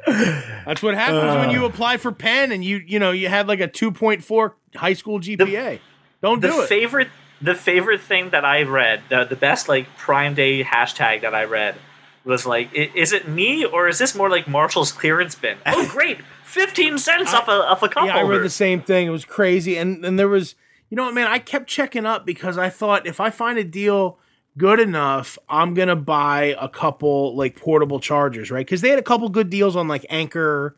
That's 0.08 0.82
what 0.82 0.94
happens 0.96 1.36
when 1.36 1.50
you 1.50 1.64
uh. 1.64 1.68
apply 1.68 1.98
for 1.98 2.10
Penn 2.10 2.50
and 2.50 2.64
you 2.64 2.78
you 2.84 2.98
know 2.98 3.12
you 3.12 3.28
had 3.28 3.46
like 3.46 3.60
a 3.60 3.68
two 3.68 3.92
point 3.92 4.24
four 4.24 4.56
high 4.74 4.94
school 4.94 5.20
GPA. 5.20 5.78
Don't 6.20 6.40
the 6.40 6.48
do 6.48 6.62
it. 6.62 6.68
favorite 6.68 7.08
the 7.40 7.54
favorite 7.54 8.00
thing 8.00 8.30
that 8.30 8.44
I 8.44 8.62
read, 8.62 9.02
the, 9.08 9.24
the 9.24 9.36
best 9.36 9.68
like 9.68 9.96
Prime 9.96 10.34
Day 10.34 10.64
hashtag 10.64 11.22
that 11.22 11.34
I 11.34 11.44
read 11.44 11.76
was 12.24 12.44
like, 12.44 12.70
is 12.74 13.12
it 13.12 13.28
me 13.28 13.64
or 13.64 13.88
is 13.88 13.98
this 13.98 14.14
more 14.14 14.28
like 14.28 14.48
Marshall's 14.48 14.92
clearance 14.92 15.34
bin? 15.34 15.56
Oh, 15.66 15.88
great, 15.90 16.18
fifteen 16.44 16.98
cents 16.98 17.32
off 17.32 17.48
a 17.48 17.52
off 17.52 17.82
a 17.82 17.88
cup 17.88 18.06
yeah, 18.06 18.16
I 18.16 18.20
holder. 18.20 18.34
read 18.34 18.44
the 18.44 18.50
same 18.50 18.82
thing. 18.82 19.06
It 19.06 19.10
was 19.10 19.24
crazy, 19.24 19.76
and 19.76 20.04
and 20.04 20.18
there 20.18 20.28
was 20.28 20.54
you 20.90 20.96
know 20.96 21.04
what, 21.04 21.14
man. 21.14 21.26
I 21.26 21.38
kept 21.38 21.68
checking 21.68 22.06
up 22.06 22.26
because 22.26 22.58
I 22.58 22.70
thought 22.70 23.06
if 23.06 23.20
I 23.20 23.30
find 23.30 23.58
a 23.58 23.64
deal 23.64 24.18
good 24.56 24.80
enough, 24.80 25.38
I'm 25.48 25.74
gonna 25.74 25.96
buy 25.96 26.56
a 26.60 26.68
couple 26.68 27.36
like 27.36 27.56
portable 27.56 28.00
chargers, 28.00 28.50
right? 28.50 28.66
Because 28.66 28.80
they 28.80 28.88
had 28.90 28.98
a 28.98 29.02
couple 29.02 29.28
good 29.28 29.50
deals 29.50 29.76
on 29.76 29.88
like 29.88 30.04
Anker 30.10 30.76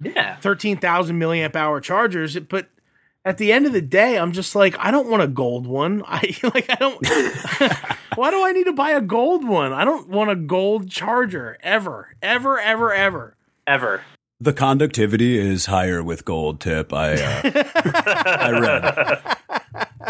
yeah, 0.00 0.36
thirteen 0.36 0.78
thousand 0.78 1.20
milliamp 1.20 1.54
hour 1.54 1.80
chargers, 1.80 2.38
but 2.38 2.68
at 3.24 3.38
the 3.38 3.52
end 3.52 3.66
of 3.66 3.72
the 3.72 3.82
day, 3.82 4.18
I'm 4.18 4.32
just 4.32 4.54
like, 4.54 4.76
I 4.78 4.90
don't 4.90 5.08
want 5.08 5.22
a 5.22 5.28
gold 5.28 5.66
one. 5.66 6.02
I 6.06 6.34
like, 6.42 6.70
I 6.70 6.74
don't. 6.76 7.06
why 8.16 8.30
do 8.30 8.44
I 8.44 8.52
need 8.52 8.64
to 8.64 8.72
buy 8.72 8.90
a 8.90 9.00
gold 9.00 9.46
one? 9.46 9.72
I 9.72 9.84
don't 9.84 10.08
want 10.08 10.30
a 10.30 10.36
gold 10.36 10.90
charger 10.90 11.58
ever, 11.62 12.14
ever, 12.22 12.58
ever, 12.58 12.92
ever. 12.92 13.36
ever. 13.66 14.02
The 14.42 14.54
conductivity 14.54 15.38
is 15.38 15.66
higher 15.66 16.02
with 16.02 16.24
gold 16.24 16.60
tip. 16.60 16.94
I 16.94 17.12
uh, 17.12 17.42
I 18.24 18.58
read. 18.58 19.36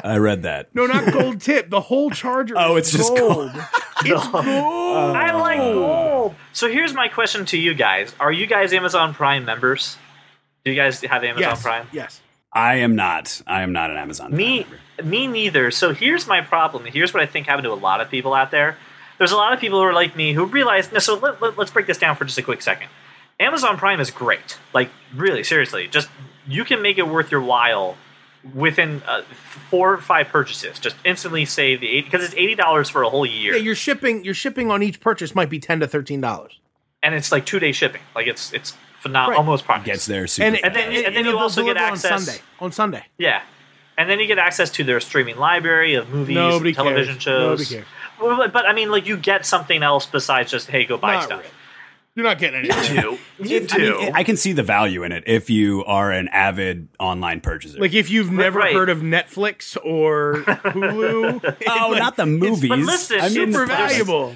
I 0.04 0.18
read 0.18 0.44
that. 0.44 0.72
No, 0.72 0.86
not 0.86 1.12
gold 1.12 1.40
tip. 1.40 1.68
The 1.68 1.80
whole 1.80 2.10
charger. 2.10 2.54
Oh, 2.56 2.76
is 2.76 2.94
it's 2.94 2.96
just 2.96 3.16
gold. 3.16 3.50
It's 4.04 4.28
gold. 4.28 4.44
I 4.44 5.32
like 5.32 5.58
gold. 5.58 6.36
So 6.52 6.70
here's 6.70 6.94
my 6.94 7.08
question 7.08 7.44
to 7.46 7.58
you 7.58 7.74
guys: 7.74 8.14
Are 8.20 8.30
you 8.30 8.46
guys 8.46 8.72
Amazon 8.72 9.14
Prime 9.14 9.44
members? 9.44 9.98
Do 10.64 10.70
you 10.70 10.76
guys 10.76 11.00
have 11.00 11.24
Amazon 11.24 11.50
yes. 11.50 11.62
Prime? 11.62 11.88
Yes. 11.90 12.20
I 12.52 12.76
am 12.76 12.97
not. 12.97 13.42
I 13.47 13.62
am 13.62 13.73
not 13.73 13.90
an 13.90 13.97
Amazon. 13.97 14.35
Me, 14.35 14.66
me 15.04 15.26
neither. 15.28 15.71
So 15.71 15.95
here's 15.95 16.26
my 16.26 16.40
problem. 16.40 16.85
Here's 16.85 17.14
what 17.14 17.23
I 17.23 17.26
think 17.26 17.47
happened 17.47 17.64
to 17.64 17.73
a 17.73 17.75
lot 17.75 18.00
of 18.00 18.11
people 18.11 18.35
out 18.35 18.50
there. 18.50 18.76
There's 19.19 19.33
a 19.33 19.37
lot 19.37 19.52
of 19.52 19.61
people 19.61 19.78
who 19.78 19.85
are 19.85 19.92
like 19.92 20.16
me 20.16 20.33
who 20.33 20.47
realize. 20.47 20.90
No, 20.90 20.99
so 20.99 21.16
let, 21.16 21.40
let, 21.40 21.57
let's 21.59 21.71
break 21.71 21.87
this 21.87 21.99
down 21.99 22.16
for 22.16 22.25
just 22.25 22.38
a 22.38 22.42
quick 22.42 22.62
second. 22.62 22.88
Amazon 23.38 23.76
Prime 23.76 24.00
is 24.00 24.11
great. 24.11 24.59
Like 24.75 24.90
really, 25.14 25.45
seriously, 25.45 25.87
just 25.88 26.09
you 26.49 26.64
can 26.64 26.83
make 26.83 26.99
it 26.99 27.07
worth 27.07 27.30
your 27.30 27.40
while 27.42 27.97
within 28.54 29.02
uh, 29.07 29.23
four 29.71 29.92
or 29.92 29.99
five 29.99 30.28
purchases. 30.28 30.78
Just 30.78 30.97
instantly 31.04 31.45
save 31.45 31.80
the 31.80 31.88
eight 31.88 32.04
because 32.07 32.25
it's 32.25 32.35
eighty 32.35 32.54
dollars 32.54 32.88
for 32.88 33.02
a 33.02 33.11
whole 33.11 33.26
year, 33.26 33.54
Yeah, 33.54 33.61
your 33.61 33.75
shipping 33.75 34.25
your 34.25 34.35
shipping 34.35 34.71
on 34.71 34.83
each 34.83 35.00
purchase 35.00 35.35
might 35.35 35.50
be 35.50 35.61
ten 35.61 35.80
to 35.80 35.87
thirteen 35.87 36.21
dollars. 36.21 36.59
and 37.02 37.14
it's 37.14 37.30
like 37.30 37.47
two 37.47 37.59
day 37.61 37.73
shipping. 37.73 38.00
Like 38.14 38.26
it's 38.26 38.52
it's 38.52 38.75
phenomenal, 39.00 39.30
Right. 39.33 39.38
almost 39.38 39.64
price. 39.64 39.85
Gets 39.85 40.07
there 40.07 40.26
super. 40.26 40.47
And, 40.47 40.64
And 40.64 40.75
then- 40.75 40.92
and 40.92 41.16
then 41.16 41.25
you 41.25 41.33
they'll 41.33 41.38
also 41.40 41.64
get 41.64 41.76
access- 41.76 42.11
on 42.12 42.21
Sunday. 42.21 42.40
On 42.61 42.73
Sunday. 42.73 43.04
Yeah. 43.19 43.42
And 43.99 44.09
then 44.09 44.19
you 44.21 44.26
get 44.26 44.38
access 44.38 44.71
to 44.71 44.85
their 44.85 45.00
streaming 45.00 45.37
library 45.37 45.95
of 45.95 46.09
movies, 46.09 46.35
Nobody 46.35 46.71
and 46.71 46.76
television 46.76 47.14
cares. 47.14 47.23
shows. 47.23 47.61
Nobody 47.71 47.85
cares. 48.21 48.38
But, 48.38 48.52
but 48.52 48.66
I 48.66 48.73
mean, 48.73 48.90
like 48.90 49.07
you 49.07 49.16
get 49.16 49.45
something 49.47 49.83
else 49.83 50.07
besides 50.07 50.50
just 50.50 50.71
hey, 50.71 50.85
go 50.85 50.97
buy 50.97 51.14
Not 51.14 51.25
stuff. 51.25 51.38
really. 51.40 51.50
You're 52.16 52.25
not 52.26 52.38
getting 52.38 52.61
anything. 52.61 52.97
You 52.97 53.02
do. 53.02 53.19
You 53.40 53.66
I, 53.71 53.78
mean. 54.04 54.12
I 54.16 54.25
can 54.25 54.37
see 54.37 54.52
the 54.52 54.62
value 54.64 55.04
in 55.04 55.12
it 55.12 55.25
if 55.26 55.49
you 55.49 55.85
are 55.85 56.11
an 56.12 56.28
avid 56.28 56.88
online 56.99 57.40
purchaser. 57.40 57.78
Like 57.78 57.95
if 57.95 58.11
you've 58.11 58.30
never 58.33 58.59
right. 58.59 58.75
heard 58.75 58.88
of 58.90 58.99
Netflix 58.99 59.76
or 59.85 60.42
Hulu, 60.47 61.57
oh, 61.69 61.88
like, 61.90 61.99
not 62.02 62.16
the 62.16 62.26
movies. 62.26 62.69
but 62.69 62.78
listen, 62.80 63.21
I 63.21 63.28
mean, 63.28 63.52
super 63.52 63.61
the 63.61 63.66
price. 63.66 63.90
valuable. 63.92 64.35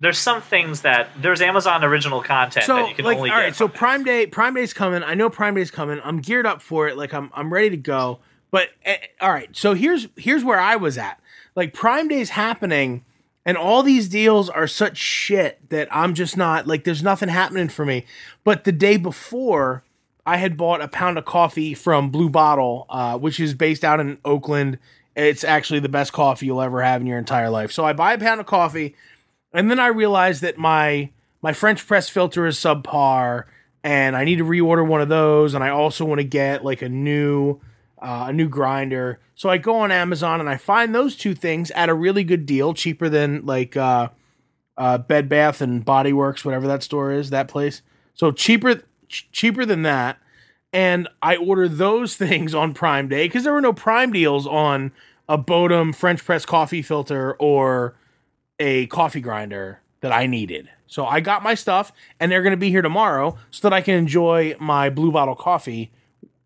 There's 0.00 0.18
some 0.18 0.40
things 0.40 0.82
that 0.82 1.08
there's 1.20 1.40
Amazon 1.40 1.82
original 1.82 2.22
content 2.22 2.66
So 2.66 2.76
that 2.76 2.88
you 2.88 2.94
can 2.94 3.04
like, 3.04 3.16
all 3.16 3.22
only 3.24 3.30
right, 3.30 3.54
so. 3.54 3.66
Prime 3.66 4.04
Day, 4.04 4.26
Prime 4.26 4.54
Day's 4.54 4.72
coming. 4.72 5.02
I 5.02 5.14
know 5.14 5.28
Prime 5.28 5.54
Day's 5.54 5.70
coming. 5.70 6.00
I'm 6.04 6.20
geared 6.20 6.46
up 6.46 6.62
for 6.62 6.88
it. 6.88 6.96
Like 6.96 7.12
I'm, 7.12 7.30
I'm 7.34 7.52
ready 7.52 7.70
to 7.70 7.76
go. 7.76 8.20
But 8.50 8.70
eh, 8.84 8.96
all 9.20 9.30
right, 9.30 9.54
so 9.56 9.74
here's 9.74 10.08
here's 10.16 10.44
where 10.44 10.60
I 10.60 10.76
was 10.76 10.96
at. 10.96 11.20
Like 11.54 11.74
Prime 11.74 12.08
Day's 12.08 12.30
happening, 12.30 13.04
and 13.44 13.56
all 13.56 13.82
these 13.82 14.08
deals 14.08 14.48
are 14.48 14.66
such 14.66 14.96
shit 14.96 15.68
that 15.70 15.88
I'm 15.90 16.14
just 16.14 16.36
not 16.36 16.66
like. 16.66 16.84
There's 16.84 17.02
nothing 17.02 17.28
happening 17.28 17.68
for 17.68 17.84
me. 17.84 18.06
But 18.44 18.64
the 18.64 18.72
day 18.72 18.96
before, 18.96 19.82
I 20.24 20.36
had 20.36 20.56
bought 20.56 20.80
a 20.80 20.88
pound 20.88 21.18
of 21.18 21.24
coffee 21.24 21.74
from 21.74 22.10
Blue 22.10 22.28
Bottle, 22.30 22.86
uh, 22.88 23.18
which 23.18 23.40
is 23.40 23.54
based 23.54 23.84
out 23.84 24.00
in 24.00 24.18
Oakland. 24.24 24.78
It's 25.16 25.42
actually 25.42 25.80
the 25.80 25.88
best 25.88 26.12
coffee 26.12 26.46
you'll 26.46 26.62
ever 26.62 26.82
have 26.82 27.00
in 27.00 27.06
your 27.06 27.18
entire 27.18 27.50
life. 27.50 27.72
So 27.72 27.84
I 27.84 27.92
buy 27.92 28.12
a 28.12 28.18
pound 28.18 28.40
of 28.40 28.46
coffee, 28.46 28.94
and 29.52 29.70
then 29.70 29.80
I 29.80 29.88
realized 29.88 30.42
that 30.42 30.58
my 30.58 31.10
my 31.40 31.52
French 31.52 31.86
press 31.86 32.08
filter 32.08 32.46
is 32.46 32.56
subpar, 32.56 33.44
and 33.82 34.16
I 34.16 34.24
need 34.24 34.36
to 34.36 34.44
reorder 34.44 34.86
one 34.86 35.00
of 35.00 35.08
those. 35.08 35.54
And 35.54 35.62
I 35.62 35.70
also 35.70 36.04
want 36.04 36.18
to 36.18 36.24
get 36.24 36.64
like 36.64 36.82
a 36.82 36.88
new 36.88 37.60
uh, 38.00 38.26
a 38.28 38.32
new 38.32 38.48
grinder. 38.48 39.20
So 39.34 39.48
I 39.48 39.58
go 39.58 39.76
on 39.76 39.92
Amazon 39.92 40.40
and 40.40 40.48
I 40.48 40.56
find 40.56 40.94
those 40.94 41.16
two 41.16 41.34
things 41.34 41.70
at 41.72 41.88
a 41.88 41.94
really 41.94 42.24
good 42.24 42.46
deal, 42.46 42.74
cheaper 42.74 43.08
than 43.08 43.44
like 43.46 43.76
uh, 43.76 44.08
uh, 44.76 44.98
Bed 44.98 45.28
Bath 45.28 45.60
and 45.60 45.84
Body 45.84 46.12
Works, 46.12 46.44
whatever 46.44 46.66
that 46.66 46.82
store 46.82 47.12
is, 47.12 47.30
that 47.30 47.48
place. 47.48 47.82
So 48.14 48.32
cheaper 48.32 48.82
ch- 49.08 49.28
cheaper 49.32 49.64
than 49.64 49.82
that. 49.82 50.18
And 50.72 51.08
I 51.22 51.36
order 51.36 51.68
those 51.68 52.16
things 52.16 52.54
on 52.54 52.74
Prime 52.74 53.08
Day 53.08 53.26
because 53.26 53.44
there 53.44 53.52
were 53.52 53.60
no 53.60 53.72
Prime 53.72 54.12
deals 54.12 54.46
on 54.46 54.92
a 55.28 55.38
Bodum 55.38 55.94
French 55.94 56.24
press 56.24 56.46
coffee 56.46 56.82
filter 56.82 57.34
or 57.34 57.94
a 58.58 58.86
coffee 58.86 59.20
grinder 59.20 59.80
that 60.00 60.12
I 60.12 60.26
needed. 60.26 60.68
So 60.86 61.04
I 61.06 61.20
got 61.20 61.42
my 61.42 61.54
stuff 61.54 61.92
and 62.18 62.30
they're 62.32 62.42
going 62.42 62.52
to 62.52 62.56
be 62.56 62.70
here 62.70 62.82
tomorrow 62.82 63.36
so 63.50 63.68
that 63.68 63.74
I 63.74 63.80
can 63.80 63.94
enjoy 63.94 64.56
my 64.58 64.88
blue 64.90 65.12
bottle 65.12 65.34
coffee 65.34 65.90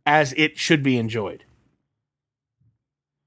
as 0.04 0.33
it 0.37 0.59
should 0.59 0.83
be 0.83 0.97
enjoyed. 0.99 1.45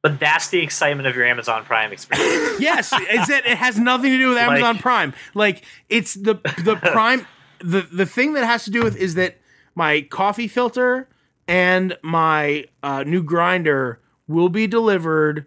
but 0.03 0.19
that's 0.19 0.49
the 0.49 0.59
excitement 0.61 1.07
of 1.07 1.15
your 1.15 1.25
Amazon 1.25 1.63
Prime 1.63 1.91
experience. 1.91 2.59
Yes, 2.59 2.93
is 2.93 3.27
that 3.27 3.45
it 3.45 3.57
has 3.57 3.79
nothing 3.79 4.11
to 4.11 4.17
do 4.17 4.29
with 4.29 4.37
Amazon 4.37 4.75
Like- 4.75 4.81
Prime. 4.81 5.13
Like 5.33 5.63
it's 5.89 6.13
the 6.13 6.35
the 6.63 6.75
Prime 6.91 7.25
the 7.59 7.81
the 7.91 8.05
thing 8.05 8.33
that 8.33 8.45
has 8.45 8.65
to 8.65 8.71
do 8.71 8.83
with 8.83 8.95
is 8.97 9.15
that 9.15 9.37
my 9.73 10.01
coffee 10.01 10.47
filter 10.47 11.09
and 11.47 11.97
my 12.01 12.65
uh, 12.83 13.03
new 13.03 13.23
grinder 13.23 13.99
will 14.27 14.49
be 14.49 14.67
delivered 14.67 15.45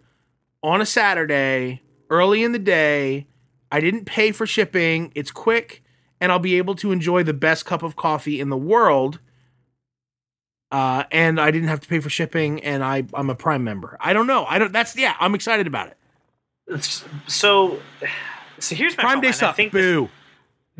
on 0.63 0.81
a 0.81 0.85
Saturday 0.85 1.81
early 2.09 2.43
in 2.43 2.51
the 2.51 2.59
day. 2.59 3.27
I 3.71 3.79
didn't 3.79 4.05
pay 4.05 4.31
for 4.31 4.45
shipping. 4.47 5.11
It's 5.15 5.31
quick, 5.31 5.83
and 6.19 6.31
I'll 6.31 6.39
be 6.39 6.57
able 6.57 6.75
to 6.75 6.91
enjoy 6.91 7.23
the 7.23 7.33
best 7.33 7.65
cup 7.65 7.83
of 7.83 7.95
coffee 7.95 8.39
in 8.39 8.49
the 8.49 8.57
world. 8.57 9.19
Uh, 10.71 11.03
and 11.11 11.39
I 11.39 11.49
didn't 11.51 11.69
have 11.69 11.79
to 11.81 11.87
pay 11.87 11.99
for 11.99 12.09
shipping, 12.09 12.63
and 12.63 12.83
I 12.83 13.03
I'm 13.13 13.29
a 13.29 13.35
Prime 13.35 13.63
member. 13.63 13.97
I 13.99 14.13
don't 14.13 14.27
know. 14.27 14.45
I 14.45 14.59
don't. 14.59 14.71
That's 14.71 14.95
yeah. 14.95 15.15
I'm 15.19 15.33
excited 15.35 15.67
about 15.67 15.87
it. 15.87 15.97
So, 17.27 17.79
so 18.59 18.75
here's 18.75 18.95
my 18.95 19.03
Prime 19.03 19.21
Day 19.21 19.31
stuff. 19.31 19.55
think 19.55 19.71
this- 19.71 19.81
Boo. 19.81 20.09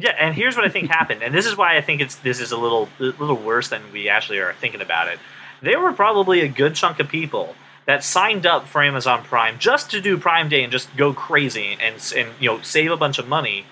Yeah, 0.02 0.16
and 0.18 0.34
here's 0.34 0.56
what 0.56 0.64
I 0.64 0.70
think 0.70 0.90
happened, 0.90 1.24
and 1.24 1.34
this 1.36 1.46
is 1.46 1.58
why 1.58 1.76
I 1.76 1.82
think 1.82 2.00
it's 2.00 2.16
this 2.16 2.40
is 2.40 2.54
a 2.54 2.58
little 2.58 2.88
a 3.00 3.04
little 3.04 3.36
worse 3.36 3.68
than 3.68 3.82
we 3.92 4.08
actually 4.08 4.38
are 4.38 4.54
thinking 4.54 4.80
about 4.80 5.10
it. 5.10 5.20
There 5.62 5.78
were 5.80 5.92
probably 5.92 6.40
a 6.40 6.48
good 6.48 6.76
chunk 6.76 7.02
of 7.02 7.10
people 7.10 7.54
that 7.90 8.04
signed 8.04 8.46
up 8.46 8.68
for 8.68 8.84
Amazon 8.84 9.24
Prime 9.24 9.58
just 9.58 9.90
to 9.90 10.00
do 10.00 10.16
Prime 10.16 10.48
Day 10.48 10.62
and 10.62 10.72
just 10.72 10.96
go 10.96 11.12
crazy 11.12 11.76
and 11.82 11.96
and 12.16 12.30
you 12.40 12.48
know 12.48 12.62
save 12.62 12.92
a 12.92 12.98
bunch 12.98 13.18
of 13.18 13.28
money, 13.28 13.66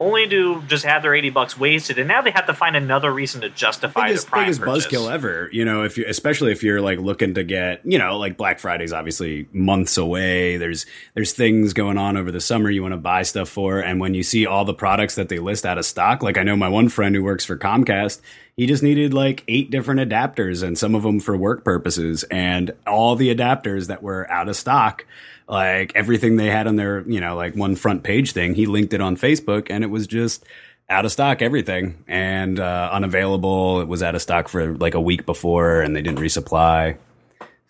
only 0.00 0.28
to 0.28 0.62
just 0.62 0.84
have 0.84 1.02
their 1.02 1.14
eighty 1.14 1.30
bucks 1.30 1.58
wasted, 1.58 1.98
and 1.98 2.06
now 2.06 2.22
they 2.22 2.30
have 2.30 2.46
to 2.46 2.54
find 2.54 2.76
another 2.76 3.12
reason 3.12 3.40
to 3.40 3.48
justify 3.48 4.06
biggest 4.06 4.26
their 4.26 4.30
Prime 4.30 4.44
biggest 4.44 4.60
purchase. 4.60 4.86
buzzkill 4.86 5.10
ever. 5.10 5.48
You 5.52 5.64
know, 5.64 5.82
if 5.82 5.98
you 5.98 6.04
especially 6.06 6.52
if 6.52 6.62
you're 6.62 6.80
like 6.80 6.98
looking 7.00 7.34
to 7.34 7.42
get, 7.42 7.80
you 7.84 7.98
know, 7.98 8.16
like 8.16 8.36
Black 8.36 8.60
Friday's 8.60 8.92
obviously 8.92 9.48
months 9.52 9.96
away. 9.96 10.56
There's 10.56 10.86
there's 11.14 11.32
things 11.32 11.72
going 11.72 11.98
on 11.98 12.16
over 12.16 12.30
the 12.30 12.40
summer 12.40 12.70
you 12.70 12.82
want 12.82 12.92
to 12.92 12.98
buy 12.98 13.22
stuff 13.22 13.48
for, 13.48 13.80
and 13.80 13.98
when 13.98 14.14
you 14.14 14.22
see 14.22 14.46
all 14.46 14.64
the 14.64 14.74
products 14.74 15.16
that 15.16 15.28
they 15.28 15.40
list 15.40 15.66
out 15.66 15.78
of 15.78 15.84
stock, 15.84 16.22
like 16.22 16.38
I 16.38 16.44
know 16.44 16.56
my 16.56 16.68
one 16.68 16.88
friend 16.88 17.14
who 17.14 17.24
works 17.24 17.44
for 17.44 17.56
Comcast, 17.56 18.20
he 18.56 18.66
just 18.66 18.82
needed 18.84 19.12
like 19.12 19.42
eight 19.48 19.70
different 19.70 20.00
adapters, 20.00 20.62
and 20.62 20.78
some 20.78 20.94
of 20.94 21.02
them 21.02 21.18
for 21.18 21.36
work 21.36 21.64
purposes, 21.64 22.22
and 22.30 22.70
all 22.86 23.16
the 23.16 23.34
adapters 23.34 23.88
that 23.88 24.02
were 24.02 24.30
out 24.30 24.48
of 24.48 24.54
stock. 24.54 25.04
Like 25.48 25.92
everything 25.94 26.36
they 26.36 26.48
had 26.50 26.66
on 26.66 26.76
their, 26.76 27.00
you 27.08 27.20
know, 27.20 27.34
like 27.34 27.54
one 27.56 27.74
front 27.74 28.02
page 28.02 28.32
thing, 28.32 28.54
he 28.54 28.66
linked 28.66 28.92
it 28.92 29.00
on 29.00 29.16
Facebook, 29.16 29.68
and 29.70 29.82
it 29.82 29.86
was 29.88 30.06
just 30.06 30.44
out 30.90 31.04
of 31.06 31.12
stock 31.12 31.40
everything 31.42 32.02
and 32.06 32.60
uh, 32.60 32.90
unavailable. 32.92 33.80
It 33.80 33.88
was 33.88 34.02
out 34.02 34.14
of 34.14 34.20
stock 34.22 34.48
for 34.48 34.74
like 34.76 34.94
a 34.94 35.00
week 35.00 35.24
before, 35.26 35.80
and 35.80 35.96
they 35.96 36.02
didn't 36.02 36.18
resupply. 36.18 36.98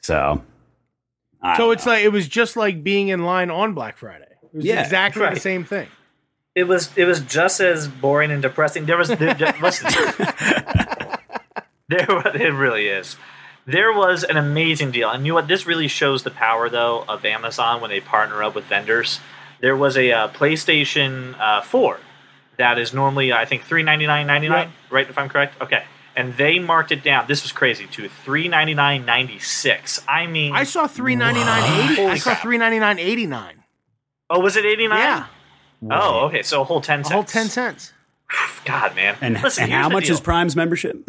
So, 0.02 0.42
I 1.42 1.56
So 1.56 1.70
it's 1.70 1.87
know. 1.87 1.92
like 1.92 2.04
it 2.04 2.08
was 2.11 2.26
just 2.26 2.56
like 2.56 2.82
being 2.82 3.08
in 3.08 3.25
line 3.25 3.50
on 3.50 3.75
Black 3.75 3.97
Friday. 3.97 4.25
It 4.42 4.56
was 4.56 4.64
Yeah, 4.64 4.82
exactly 4.82 5.23
right. 5.23 5.35
the 5.35 5.40
same 5.40 5.64
thing. 5.64 5.87
It 6.56 6.64
was 6.64 6.90
it 6.97 7.04
was 7.04 7.20
just 7.20 7.61
as 7.61 7.87
boring 7.87 8.32
and 8.32 8.42
depressing. 8.42 8.87
There 8.87 8.97
was 8.97 9.08
there, 9.08 9.35
there- 9.35 9.54
listen, 9.62 9.88
there 11.88 12.06
wa- 12.08 12.23
it 12.35 12.52
really 12.52 12.88
is. 12.88 13.16
There 13.70 13.92
was 13.92 14.25
an 14.25 14.38
amazing 14.38 14.92
deal, 14.92 15.10
and 15.10 15.26
you 15.26 15.32
know 15.32 15.34
what? 15.34 15.46
This 15.46 15.66
really 15.66 15.88
shows 15.88 16.22
the 16.22 16.30
power 16.30 16.70
though 16.70 17.04
of 17.06 17.22
Amazon 17.26 17.82
when 17.82 17.90
they 17.90 18.00
partner 18.00 18.42
up 18.42 18.54
with 18.54 18.64
vendors. 18.64 19.20
There 19.60 19.76
was 19.76 19.94
a 19.98 20.10
uh, 20.10 20.28
PlayStation 20.28 21.38
uh, 21.38 21.60
Four 21.60 22.00
that 22.56 22.78
is 22.78 22.94
normally 22.94 23.30
I 23.30 23.44
think 23.44 23.64
three 23.64 23.82
ninety 23.82 24.06
nine 24.06 24.26
ninety 24.26 24.48
nine. 24.48 24.72
Right, 24.90 25.06
if 25.10 25.18
I'm 25.18 25.28
correct. 25.28 25.60
Okay, 25.60 25.84
and 26.16 26.32
they 26.38 26.58
marked 26.58 26.92
it 26.92 27.02
down. 27.04 27.26
This 27.28 27.42
was 27.42 27.52
crazy 27.52 27.87
to 27.88 28.08
three 28.08 28.48
ninety 28.48 28.72
nine 28.72 29.04
ninety 29.04 29.38
six. 29.38 30.02
I 30.08 30.26
mean, 30.26 30.54
I 30.54 30.64
saw 30.64 30.87
three 30.87 31.14
ninety 31.14 31.40
nine 31.40 31.90
eighty. 31.90 32.06
I 32.06 32.16
saw 32.16 32.34
three 32.37 32.56
ninety 32.56 32.78
nine 32.78 32.98
eighty 32.98 33.26
nine. 33.26 33.64
oh, 34.30 34.40
was 34.40 34.56
it 34.56 34.64
eighty 34.64 34.88
nine? 34.88 34.98
Yeah, 35.00 35.26
Oh, 35.90 36.26
okay. 36.28 36.42
So 36.42 36.62
a 36.62 36.64
whole 36.64 36.80
ten 36.80 37.00
a 37.00 37.04
cents. 37.04 37.12
whole 37.12 37.25
ten 37.25 37.48
cents. 37.50 37.92
God, 38.64 38.94
man. 38.94 39.16
and, 39.20 39.42
Listen, 39.42 39.64
and 39.64 39.73
how 39.73 39.88
much 39.88 40.11
is 40.11 40.20
Prime's 40.20 40.54
membership? 40.54 41.02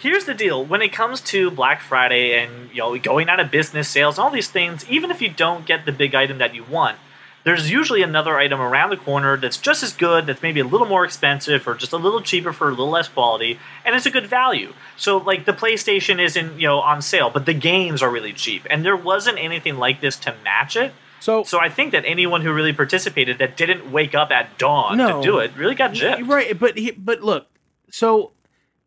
Here's 0.00 0.24
the 0.24 0.34
deal: 0.36 0.64
when 0.64 0.82
it 0.82 0.92
comes 0.92 1.20
to 1.22 1.50
Black 1.50 1.80
Friday 1.80 2.42
and 2.42 2.70
you 2.70 2.78
know 2.78 2.98
going 2.98 3.28
out 3.28 3.40
of 3.40 3.50
business 3.50 3.88
sales, 3.88 4.18
and 4.18 4.24
all 4.24 4.30
these 4.30 4.48
things, 4.48 4.88
even 4.88 5.10
if 5.10 5.22
you 5.22 5.28
don't 5.28 5.66
get 5.66 5.86
the 5.86 5.92
big 5.92 6.14
item 6.14 6.38
that 6.38 6.54
you 6.54 6.64
want, 6.64 6.98
there's 7.44 7.70
usually 7.70 8.02
another 8.02 8.36
item 8.38 8.60
around 8.60 8.90
the 8.90 8.96
corner 8.96 9.36
that's 9.36 9.56
just 9.56 9.84
as 9.84 9.92
good, 9.92 10.26
that's 10.26 10.42
maybe 10.42 10.58
a 10.58 10.64
little 10.64 10.86
more 10.86 11.04
expensive 11.04 11.68
or 11.68 11.76
just 11.76 11.92
a 11.92 11.96
little 11.96 12.20
cheaper 12.20 12.52
for 12.52 12.66
a 12.66 12.70
little 12.70 12.90
less 12.90 13.08
quality, 13.08 13.60
and 13.84 13.94
it's 13.94 14.06
a 14.06 14.10
good 14.10 14.26
value. 14.26 14.72
So, 14.96 15.18
like 15.18 15.44
the 15.44 15.52
PlayStation 15.52 16.18
isn't 16.18 16.58
you 16.58 16.66
know 16.66 16.80
on 16.80 17.02
sale, 17.02 17.30
but 17.30 17.46
the 17.46 17.54
games 17.54 18.02
are 18.02 18.10
really 18.10 18.32
cheap, 18.32 18.66
and 18.68 18.84
there 18.84 18.96
wasn't 18.96 19.38
anything 19.38 19.76
like 19.76 20.00
this 20.00 20.16
to 20.16 20.34
match 20.42 20.76
it. 20.76 20.92
So, 21.26 21.42
So 21.42 21.58
I 21.58 21.68
think 21.68 21.90
that 21.90 22.04
anyone 22.06 22.42
who 22.42 22.52
really 22.52 22.72
participated 22.72 23.38
that 23.38 23.56
didn't 23.56 23.90
wake 23.90 24.14
up 24.14 24.30
at 24.30 24.58
dawn 24.58 24.96
No. 24.96 25.20
to 25.20 25.26
do 25.26 25.38
it 25.40 25.50
really 25.56 25.74
got 25.74 25.90
gypped. 25.90 26.28
right, 26.28 26.56
but 26.56 26.78
he, 26.78 26.92
but 26.92 27.20
look, 27.20 27.48
so 27.90 28.30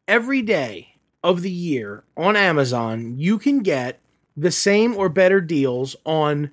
every 0.07 0.41
day 0.41 0.95
of 1.21 1.41
the 1.41 1.51
year 1.51 2.05
on 2.15 2.37
Amazon, 2.37 3.19
you 3.19 3.39
can 3.39 3.59
get 3.59 3.99
the 4.37 4.51
same 4.51 4.95
or 4.95 5.09
better 5.09 5.41
deals 5.41 5.97
on 6.05 6.51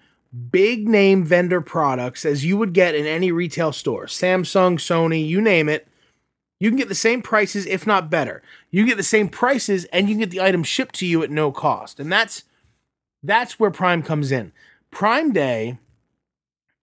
big 0.50 0.88
name 0.88 1.24
vendor 1.24 1.60
products 1.60 2.24
as 2.24 2.44
you 2.44 2.56
would 2.56 2.72
get 2.72 2.96
in 2.96 3.06
any 3.06 3.30
retail 3.30 3.70
store. 3.70 4.06
Samsung, 4.06 4.78
Sony, 4.80 5.24
you 5.24 5.40
name 5.40 5.68
it. 5.68 5.86
You 6.58 6.68
can 6.68 6.78
get 6.78 6.88
the 6.88 6.96
same 6.96 7.22
prices, 7.22 7.64
if 7.64 7.86
not 7.86 8.10
better. 8.10 8.42
You 8.72 8.86
get 8.86 8.96
the 8.96 9.04
same 9.04 9.28
prices 9.28 9.84
and 9.92 10.08
you 10.08 10.16
can 10.16 10.20
get 10.20 10.30
the 10.30 10.40
item 10.40 10.64
shipped 10.64 10.96
to 10.96 11.06
you 11.06 11.22
at 11.22 11.30
no 11.30 11.52
cost. 11.52 12.00
And 12.00 12.10
that's 12.10 12.42
that's 13.22 13.60
where 13.60 13.70
Prime 13.70 14.02
comes 14.02 14.32
in. 14.32 14.50
Prime 14.96 15.30
Day 15.30 15.76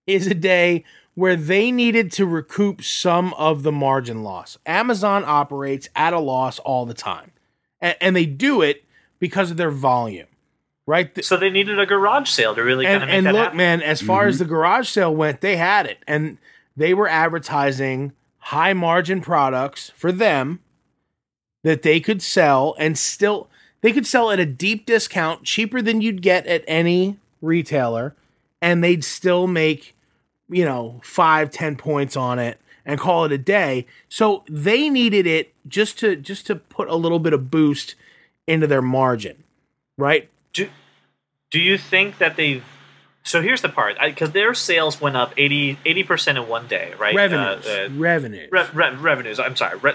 is 0.06 0.28
a 0.28 0.34
day 0.34 0.84
where 1.16 1.34
they 1.34 1.72
needed 1.72 2.12
to 2.12 2.24
recoup 2.24 2.80
some 2.80 3.34
of 3.34 3.64
the 3.64 3.72
margin 3.72 4.22
loss. 4.22 4.56
Amazon 4.64 5.24
operates 5.26 5.88
at 5.96 6.12
a 6.12 6.20
loss 6.20 6.60
all 6.60 6.86
the 6.86 6.94
time. 6.94 7.32
And, 7.80 7.96
and 8.00 8.14
they 8.14 8.24
do 8.24 8.62
it 8.62 8.84
because 9.18 9.50
of 9.50 9.56
their 9.56 9.72
volume, 9.72 10.28
right? 10.86 11.12
Th- 11.12 11.24
So 11.24 11.36
they 11.36 11.50
needed 11.50 11.80
a 11.80 11.86
garage 11.86 12.30
sale 12.30 12.54
to 12.54 12.62
really 12.62 12.84
kind 12.84 13.02
and 13.02 13.02
of 13.02 13.08
make 13.08 13.16
and 13.16 13.26
that 13.26 13.32
look, 13.32 13.42
happen. 13.42 13.56
man, 13.56 13.82
as 13.82 14.00
far 14.00 14.28
as 14.28 14.36
mm-hmm. 14.36 14.44
the 14.44 14.48
garage 14.48 14.88
sale 14.88 15.12
went, 15.12 15.40
they 15.40 15.56
had 15.56 15.86
it, 15.86 15.98
and 16.06 16.38
they 16.76 16.94
were 16.94 17.08
advertising 17.08 18.12
high 18.38 18.74
margin 18.74 19.22
products 19.22 19.90
for 19.96 20.12
them 20.12 20.60
that 21.64 21.82
they 21.82 21.98
could 21.98 22.22
sell 22.22 22.76
and 22.78 22.96
still 22.96 23.48
they 23.80 23.90
could 23.90 24.06
sell 24.06 24.30
at 24.30 24.38
a 24.38 24.46
deep 24.46 24.86
discount, 24.86 25.42
cheaper 25.42 25.82
than 25.82 26.00
you'd 26.00 26.22
get 26.22 26.46
at 26.46 26.62
any 26.68 27.18
retailer, 27.44 28.14
and 28.62 28.82
they'd 28.82 29.04
still 29.04 29.46
make 29.46 29.94
you 30.48 30.64
know 30.64 31.00
five 31.04 31.50
ten 31.50 31.76
points 31.76 32.16
on 32.16 32.38
it 32.38 32.60
and 32.86 32.98
call 33.00 33.24
it 33.24 33.32
a 33.32 33.38
day. 33.38 33.86
So 34.08 34.44
they 34.48 34.88
needed 34.90 35.26
it 35.26 35.52
just 35.68 35.98
to 36.00 36.16
just 36.16 36.46
to 36.48 36.56
put 36.56 36.88
a 36.88 36.96
little 36.96 37.18
bit 37.18 37.32
of 37.32 37.50
boost 37.50 37.94
into 38.46 38.66
their 38.66 38.82
margin, 38.82 39.42
right? 39.96 40.28
do, 40.52 40.68
do 41.50 41.58
you 41.60 41.78
think 41.78 42.18
that 42.18 42.36
they 42.36 42.62
so 43.22 43.40
here's 43.40 43.62
the 43.62 43.70
part 43.70 43.96
because 44.04 44.32
their 44.32 44.52
sales 44.52 45.00
went 45.00 45.16
up 45.16 45.32
80 45.36 46.02
percent 46.04 46.36
in 46.36 46.46
one 46.46 46.66
day, 46.66 46.92
right? 46.98 47.14
Revenues, 47.14 47.66
Uh, 47.66 47.88
uh, 47.90 47.94
revenues. 47.94 48.48
re- 48.52 48.66
re- 48.74 48.94
revenues. 48.96 49.40
I'm 49.40 49.56
sorry, 49.56 49.78
re- 49.78 49.94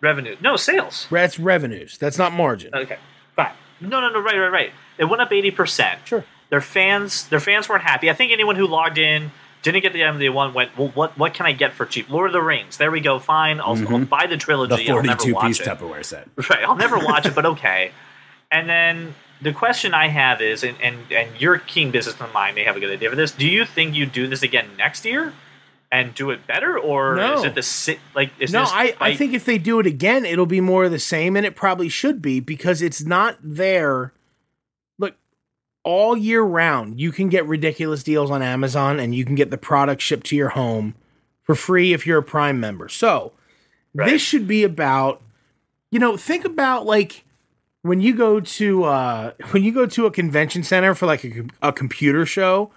revenue. 0.00 0.36
No 0.40 0.56
sales. 0.56 1.06
That's 1.10 1.38
revenues. 1.38 1.96
That's 1.98 2.18
not 2.18 2.32
margin. 2.32 2.74
Okay, 2.74 2.98
fine. 3.36 3.52
No, 3.80 4.00
no, 4.00 4.10
no. 4.10 4.18
Right, 4.20 4.36
right, 4.36 4.48
right. 4.50 4.70
It 4.98 5.04
went 5.04 5.22
up 5.22 5.32
eighty 5.32 5.52
percent. 5.52 6.00
Sure. 6.04 6.24
Their 6.54 6.60
fans, 6.60 7.26
their 7.30 7.40
fans 7.40 7.68
weren't 7.68 7.82
happy. 7.82 8.08
I 8.08 8.12
think 8.12 8.30
anyone 8.30 8.54
who 8.54 8.68
logged 8.68 8.96
in 8.96 9.32
didn't 9.62 9.82
get 9.82 9.92
the 9.92 10.04
item 10.04 10.20
they 10.20 10.28
want 10.28 10.54
went. 10.54 10.78
Well, 10.78 10.92
what 10.94 11.18
what 11.18 11.34
can 11.34 11.46
I 11.46 11.52
get 11.52 11.72
for 11.72 11.84
cheap? 11.84 12.08
Lord 12.08 12.28
of 12.28 12.32
the 12.32 12.40
Rings. 12.40 12.76
There 12.76 12.92
we 12.92 13.00
go. 13.00 13.18
Fine. 13.18 13.58
I'll, 13.60 13.76
I'll 13.92 14.04
buy 14.04 14.28
the 14.28 14.36
trilogy. 14.36 14.84
Mm-hmm. 14.84 14.84
The 14.86 14.92
I'll 14.92 15.02
never 15.02 15.16
forty-two 15.18 15.34
watch 15.34 15.46
piece 15.48 15.60
it. 15.60 15.66
Tupperware 15.66 16.04
set. 16.04 16.28
Right. 16.48 16.62
I'll 16.62 16.76
never 16.76 16.96
watch 16.96 17.26
it, 17.26 17.34
but 17.34 17.44
okay. 17.44 17.90
And 18.52 18.68
then 18.68 19.16
the 19.42 19.52
question 19.52 19.94
I 19.94 20.06
have 20.06 20.40
is, 20.40 20.62
and, 20.62 20.76
and, 20.80 20.96
and 21.10 21.40
your 21.40 21.58
keen 21.58 21.90
businessman 21.90 22.32
mind 22.32 22.54
may 22.54 22.62
have 22.62 22.76
a 22.76 22.80
good 22.80 22.90
idea 22.92 23.10
for 23.10 23.16
this. 23.16 23.32
Do 23.32 23.48
you 23.48 23.64
think 23.64 23.96
you 23.96 24.06
do 24.06 24.28
this 24.28 24.44
again 24.44 24.68
next 24.78 25.04
year 25.04 25.32
and 25.90 26.14
do 26.14 26.30
it 26.30 26.46
better, 26.46 26.78
or 26.78 27.16
No. 27.16 27.38
is 27.38 27.42
it 27.44 27.56
the 27.56 27.62
si- 27.62 27.98
like? 28.14 28.30
Is 28.38 28.52
No, 28.52 28.60
this 28.60 28.70
I, 28.72 28.94
I 29.00 29.16
think 29.16 29.32
if 29.34 29.44
they 29.44 29.58
do 29.58 29.80
it 29.80 29.86
again, 29.86 30.24
it'll 30.24 30.46
be 30.46 30.60
more 30.60 30.84
of 30.84 30.92
the 30.92 31.00
same, 31.00 31.36
and 31.36 31.44
it 31.44 31.56
probably 31.56 31.88
should 31.88 32.22
be 32.22 32.38
because 32.38 32.80
it's 32.80 33.02
not 33.04 33.38
there. 33.42 34.12
All 35.84 36.16
year 36.16 36.42
round, 36.42 36.98
you 36.98 37.12
can 37.12 37.28
get 37.28 37.46
ridiculous 37.46 38.02
deals 38.02 38.30
on 38.30 38.42
Amazon, 38.42 38.98
and 38.98 39.14
you 39.14 39.24
can 39.24 39.34
get 39.34 39.50
the 39.50 39.58
product 39.58 40.00
shipped 40.02 40.26
to 40.28 40.36
your 40.36 40.48
home 40.50 40.94
for 41.42 41.54
free 41.54 41.92
if 41.92 42.06
you're 42.06 42.18
a 42.18 42.22
Prime 42.22 42.58
member. 42.58 42.88
So 42.88 43.32
Right. 43.94 44.10
this 44.10 44.22
should 44.22 44.48
be 44.48 44.64
about, 44.64 45.22
you 45.90 45.98
know, 46.00 46.16
think 46.16 46.44
about 46.44 46.84
like 46.86 47.24
when 47.82 48.00
you 48.00 48.16
go 48.16 48.40
to 48.40 48.84
uh 48.84 49.32
when 49.50 49.62
you 49.62 49.72
go 49.72 49.86
to 49.86 50.06
a 50.06 50.10
convention 50.10 50.62
center 50.64 50.94
for 50.94 51.06
like 51.06 51.22
a, 51.24 51.44
a 51.62 51.72
computer 51.72 52.24
show, 52.26 52.70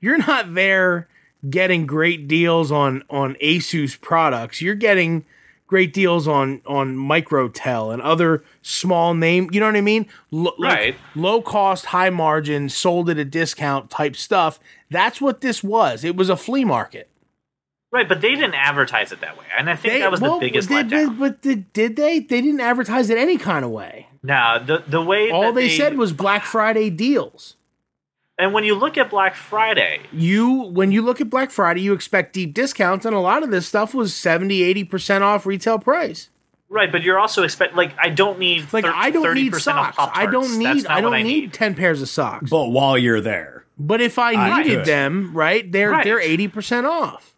you're 0.00 0.18
not 0.18 0.54
there 0.54 1.08
getting 1.50 1.84
great 1.84 2.28
deals 2.28 2.70
on 2.70 3.02
on 3.10 3.34
Asus 3.42 4.00
products. 4.00 4.62
You're 4.62 4.76
getting 4.76 5.24
great 5.72 5.94
deals 5.94 6.28
on 6.28 6.60
on 6.66 6.94
Microtel 6.94 7.94
and 7.94 8.02
other 8.02 8.44
small 8.60 9.14
name. 9.14 9.48
You 9.52 9.58
know 9.60 9.64
what 9.66 9.74
I 9.74 9.80
mean? 9.80 10.06
Like 10.30 10.54
Right. 10.58 10.96
low 11.14 11.40
cost, 11.40 11.86
high 11.86 12.10
margin, 12.10 12.68
sold 12.68 13.08
at 13.08 13.16
a 13.16 13.24
discount 13.24 13.88
type 13.88 14.14
stuff. 14.14 14.60
That's 14.90 15.18
what 15.18 15.40
this 15.40 15.64
was. 15.64 16.04
It 16.04 16.14
was 16.14 16.28
a 16.28 16.36
flea 16.36 16.66
market. 16.66 17.08
right, 17.90 18.06
but 18.08 18.20
they 18.20 18.34
didn't 18.34 18.54
advertise 18.54 19.12
it 19.12 19.20
that 19.20 19.36
way, 19.38 19.44
and 19.58 19.68
I 19.70 19.76
think 19.76 19.94
They- 19.94 20.00
that 20.00 20.10
was 20.10 20.20
well, 20.20 20.38
the 20.40 20.46
biggest 20.46 20.68
did, 20.68 20.88
letdown. 20.88 21.18
But 21.18 21.40
did, 21.42 21.72
did 21.72 21.96
they? 21.96 22.20
They 22.20 22.40
didn't 22.42 22.60
advertise 22.60 23.08
it 23.10 23.16
any 23.18 23.36
kind 23.38 23.64
of 23.64 23.70
way. 23.70 24.08
Now, 24.22 24.58
the 24.58 24.82
the 24.86 25.00
way 25.02 25.30
All 25.30 25.42
that 25.44 25.54
they, 25.54 25.68
said 25.70 25.96
was 25.96 26.12
Black 26.12 26.44
Friday 26.44 26.90
deals. 26.90 27.56
And 28.42 28.52
when 28.52 28.64
you 28.64 28.74
look 28.74 28.98
at 28.98 29.08
Black 29.10 29.34
Friday, 29.34 30.00
You 30.12 30.50
when 30.64 30.92
you 30.92 31.02
look 31.02 31.20
at 31.20 31.30
Black 31.30 31.50
Friday, 31.50 31.80
you 31.82 31.92
expect 31.92 32.32
deep 32.32 32.52
discounts, 32.54 33.04
and 33.06 33.14
a 33.14 33.20
lot 33.20 33.42
of 33.42 33.50
this 33.50 33.66
stuff 33.66 33.94
was 33.94 34.14
70, 34.14 34.62
80 34.62 34.84
percent 34.84 35.24
off 35.24 35.46
retail 35.46 35.78
price. 35.78 36.28
right? 36.68 36.90
But 36.90 37.02
you're 37.02 37.18
also 37.18 37.42
expect 37.42 37.74
like 37.76 37.94
I 37.98 38.08
don't 38.08 38.38
need 38.38 38.72
Like 38.72 38.84
thir- 38.84 38.92
I 38.94 39.10
don't 39.10 39.34
need 39.34 39.52
30% 39.52 39.54
of 39.56 39.62
socks. 39.62 39.96
I 39.98 40.26
don't 40.26 40.58
need. 40.58 40.86
I 40.86 41.00
don't 41.00 41.14
I 41.14 41.22
need 41.22 41.52
ten 41.52 41.74
pairs 41.74 42.02
of 42.02 42.08
socks. 42.08 42.50
But, 42.50 42.64
But 42.64 42.68
while 42.70 42.96
you're 42.98 43.20
there, 43.20 43.64
but 43.78 44.00
if 44.00 44.18
I 44.18 44.32
I 44.32 44.62
needed 44.62 44.78
could. 44.78 44.86
them, 44.86 45.32
right, 45.34 45.70
they're 45.70 45.90
Right. 45.90 46.04
they're 46.04 46.20
eighty 46.20 46.48
percent 46.48 46.86
off. 46.86 47.34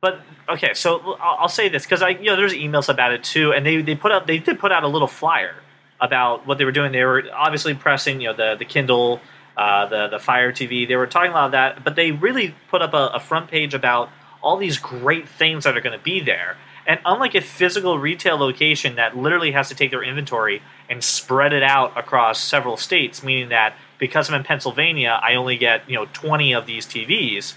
But 0.00 0.20
okay, 0.48 0.72
so 0.74 0.98
I'll, 1.20 1.36
I'll 1.40 1.48
say 1.48 1.68
this 1.68 1.84
because 1.84 2.00
I, 2.02 2.10
you 2.10 2.24
know, 2.24 2.36
there's 2.36 2.54
emails 2.54 2.88
about 2.88 3.12
it 3.12 3.22
too, 3.22 3.52
and 3.52 3.64
they 3.66 3.82
they 3.82 3.94
put 3.94 4.12
out 4.12 4.26
they 4.26 4.38
did 4.38 4.58
put 4.58 4.72
out 4.72 4.82
a 4.82 4.88
little 4.88 5.08
flyer 5.08 5.54
about 6.00 6.46
what 6.46 6.56
they 6.56 6.64
were 6.64 6.72
doing. 6.72 6.92
They 6.92 7.04
were 7.04 7.24
obviously 7.34 7.74
pressing, 7.74 8.22
you 8.22 8.28
know, 8.28 8.34
the 8.34 8.56
the 8.58 8.64
Kindle, 8.64 9.20
uh, 9.60 9.86
the 9.86 10.08
the 10.08 10.18
Fire 10.18 10.52
TV. 10.52 10.88
They 10.88 10.96
were 10.96 11.06
talking 11.06 11.30
about 11.30 11.50
that, 11.52 11.84
but 11.84 11.94
they 11.94 12.12
really 12.12 12.54
put 12.70 12.80
up 12.82 12.94
a, 12.94 13.04
a 13.14 13.20
front 13.20 13.50
page 13.50 13.74
about 13.74 14.08
all 14.42 14.56
these 14.56 14.78
great 14.78 15.28
things 15.28 15.64
that 15.64 15.76
are 15.76 15.82
going 15.82 15.98
to 15.98 16.02
be 16.02 16.18
there. 16.20 16.56
And 16.86 16.98
unlike 17.04 17.34
a 17.34 17.42
physical 17.42 17.98
retail 17.98 18.36
location 18.38 18.96
that 18.96 19.16
literally 19.16 19.52
has 19.52 19.68
to 19.68 19.74
take 19.74 19.90
their 19.90 20.02
inventory 20.02 20.62
and 20.88 21.04
spread 21.04 21.52
it 21.52 21.62
out 21.62 21.96
across 21.96 22.40
several 22.42 22.76
states, 22.78 23.22
meaning 23.22 23.50
that 23.50 23.74
because 23.98 24.28
I'm 24.30 24.34
in 24.34 24.44
Pennsylvania, 24.44 25.20
I 25.22 25.34
only 25.34 25.56
get 25.58 25.88
you 25.90 25.96
know 25.96 26.06
20 26.12 26.54
of 26.54 26.64
these 26.66 26.86
TVs. 26.86 27.54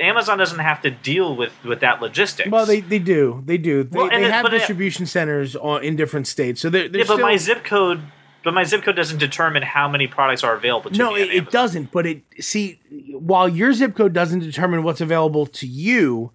Amazon 0.00 0.38
doesn't 0.38 0.58
have 0.60 0.82
to 0.82 0.90
deal 0.90 1.36
with 1.36 1.52
with 1.64 1.80
that 1.80 2.00
logistics. 2.00 2.48
Well, 2.50 2.66
they, 2.66 2.80
they 2.80 2.98
do 3.00 3.42
they 3.44 3.58
do 3.58 3.82
they, 3.84 3.98
Well, 3.98 4.08
they 4.08 4.24
it- 4.24 4.30
have 4.30 4.46
it- 4.46 4.50
distribution 4.50 5.06
centers 5.06 5.56
on, 5.56 5.82
in 5.82 5.96
different 5.96 6.26
states. 6.28 6.60
So 6.60 6.70
they're, 6.70 6.88
they're 6.88 7.00
yeah, 7.02 7.06
but 7.08 7.20
my 7.20 7.36
zip 7.36 7.64
code, 7.64 8.02
but 8.44 8.54
my 8.54 8.64
zip 8.64 8.82
code 8.82 8.96
doesn't 8.96 9.18
determine 9.18 9.62
how 9.62 9.88
many 9.88 10.06
products 10.06 10.44
are 10.44 10.54
available 10.54 10.90
to 10.90 10.96
no, 10.98 11.12
me. 11.12 11.22
on 11.22 11.28
it, 11.28 11.34
it 11.34 11.50
doesn't. 11.50 11.90
But 11.90 12.06
it 12.06 12.22
see 12.40 12.78
while 13.12 13.48
your 13.48 13.72
zip 13.72 13.96
code 13.96 14.12
doesn't 14.12 14.40
determine 14.40 14.82
what's 14.82 15.00
available 15.00 15.46
to 15.46 15.66
you, 15.66 16.30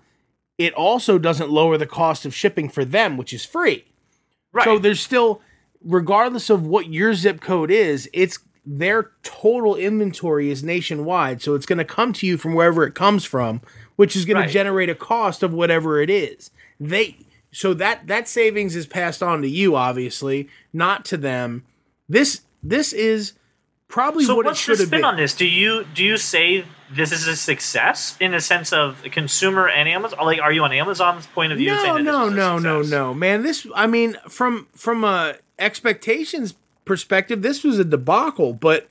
it 0.58 0.74
also 0.74 1.18
doesn't 1.18 1.50
lower 1.50 1.78
the 1.78 1.86
cost 1.86 2.26
of 2.26 2.36
shipping 2.36 2.68
for 2.70 2.84
them, 2.84 3.16
which 3.16 3.34
is 3.34 3.46
free. 3.46 3.86
Right. 4.52 4.66
So 4.66 4.80
there's 4.80 5.00
still, 5.00 5.42
regardless 5.84 6.50
of 6.50 6.66
what 6.66 6.90
your 6.90 7.14
zip 7.14 7.40
code 7.40 7.72
is, 7.72 8.10
it's 8.14 8.40
their 8.66 9.12
total 9.24 9.76
inventory 9.76 10.52
is 10.52 10.64
nationwide. 10.64 11.42
So 11.42 11.56
it's 11.56 11.66
going 11.66 11.78
to 11.78 11.86
come 11.86 12.14
to 12.14 12.28
you 12.28 12.38
from 12.38 12.54
wherever 12.54 12.84
it 12.84 12.94
comes 12.94 13.24
from, 13.26 13.62
which 13.96 14.16
is 14.16 14.26
going 14.26 14.38
Right. 14.38 14.48
to 14.48 14.54
generate 14.54 14.90
a 14.90 14.96
cost 14.96 15.44
of 15.44 15.54
whatever 15.54 16.02
it 16.02 16.10
is. 16.10 16.52
They 16.80 17.18
so 17.52 17.74
that 17.76 18.08
that 18.08 18.28
savings 18.28 18.76
is 18.76 18.86
passed 18.86 19.24
on 19.24 19.42
to 19.42 19.50
you, 19.50 19.76
obviously, 19.76 20.50
not 20.74 21.06
to 21.06 21.18
them. 21.18 21.64
This 22.10 22.42
this 22.64 22.92
is 22.92 23.34
probably 23.88 24.26
so 24.26 24.36
what 24.36 24.46
it 24.46 24.50
what's 24.50 24.60
the 24.60 24.64
should 24.64 24.80
have 24.80 24.88
spin 24.88 25.00
been. 25.00 25.06
on 25.06 25.18
this? 25.18 25.34
Do 25.36 25.46
you 25.46 25.86
do 25.94 26.04
you 26.04 26.18
say 26.18 26.66
this 26.92 27.12
is 27.12 27.28
a 27.28 27.36
success 27.36 28.18
in 28.20 28.32
the 28.32 28.42
sense 28.42 28.74
of 28.74 29.04
consumer 29.04 29.70
and 29.70 29.88
Amazon? 29.88 30.20
Like, 30.26 30.42
are 30.42 30.52
you 30.52 30.64
on 30.64 30.74
Amazon's 30.74 31.28
point 31.28 31.52
of 31.52 31.60
view? 31.60 31.68
No, 31.68 31.76
no, 31.76 31.82
this 31.82 31.86
is 31.86 32.00
a 32.00 32.04
no, 32.36 32.58
no, 32.58 32.82
no, 32.82 33.14
man. 33.14 33.44
This, 33.44 33.68
I 33.76 33.88
mean, 33.88 34.18
from 34.28 34.68
from 34.74 35.04
a 35.04 35.36
expectations 35.60 36.56
perspective, 36.86 37.42
this 37.42 37.64
was 37.64 37.78
a 37.78 37.86
debacle. 37.86 38.54
But 38.54 38.90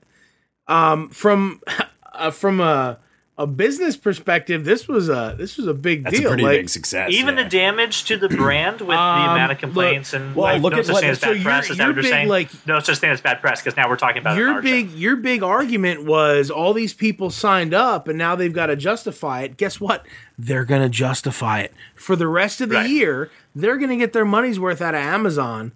um, 0.68 1.08
from 1.10 1.60
uh, 2.12 2.30
from 2.30 2.60
a 2.60 2.98
a 3.38 3.46
business 3.46 3.96
perspective, 3.96 4.64
this 4.64 4.88
was 4.88 5.08
a 5.08 5.34
this 5.38 5.56
was 5.56 5.68
a 5.68 5.72
big 5.74 6.02
that's 6.04 6.18
deal. 6.18 6.26
a 6.26 6.30
pretty 6.30 6.42
like, 6.42 6.58
big 6.58 6.68
success. 6.68 7.10
Even 7.12 7.36
yeah. 7.36 7.44
the 7.44 7.48
damage 7.48 8.02
to 8.04 8.16
the 8.16 8.28
brand 8.28 8.80
with 8.80 8.88
the 8.88 8.98
Um, 9.00 9.30
amount 9.30 9.52
of 9.52 9.56
look- 9.56 9.60
complaints 9.60 10.12
and 10.12 10.34
well, 10.34 10.52
like, 10.54 10.62
look 10.62 10.72
no 10.72 10.78
at 10.80 10.86
such 10.86 10.92
what- 10.94 11.00
thing 11.02 11.10
as 11.10 11.20
so 11.20 11.34
bad 11.34 11.42
press. 11.44 11.64
you're- 11.68 11.72
Is 11.72 11.78
that 11.78 11.86
what 11.86 11.94
you're 11.94 12.02
big, 12.02 12.10
saying? 12.10 12.28
like- 12.28 12.66
no 12.66 12.80
such 12.80 12.98
thing 12.98 13.10
as 13.10 13.20
bad 13.20 13.40
press 13.40 13.62
because 13.62 13.76
now 13.76 13.88
we're 13.88 13.96
talking 13.96 14.18
about 14.22 14.36
it 14.36 14.42
on 14.42 14.52
your 14.54 14.60
big 14.62 14.90
show. 14.90 14.96
your 14.96 15.16
big 15.16 15.42
argument 15.44 16.04
was 16.04 16.50
all 16.50 16.72
these 16.74 16.92
people 16.92 17.30
signed 17.30 17.72
up 17.72 18.08
and 18.08 18.18
now 18.18 18.34
they've 18.34 18.52
got 18.52 18.66
to 18.66 18.76
justify 18.76 19.42
it. 19.42 19.56
Guess 19.56 19.80
what? 19.80 20.04
They're 20.36 20.64
going 20.64 20.82
to 20.82 20.88
justify 20.88 21.60
it 21.60 21.72
for 21.94 22.16
the 22.16 22.26
rest 22.26 22.60
of 22.60 22.68
the 22.70 22.74
Right. 22.74 22.90
year. 22.90 23.30
They're 23.54 23.76
going 23.76 23.90
to 23.90 23.96
get 23.96 24.12
their 24.12 24.24
money's 24.24 24.58
worth 24.58 24.82
out 24.82 24.94
of 24.96 25.00
Amazon. 25.00 25.72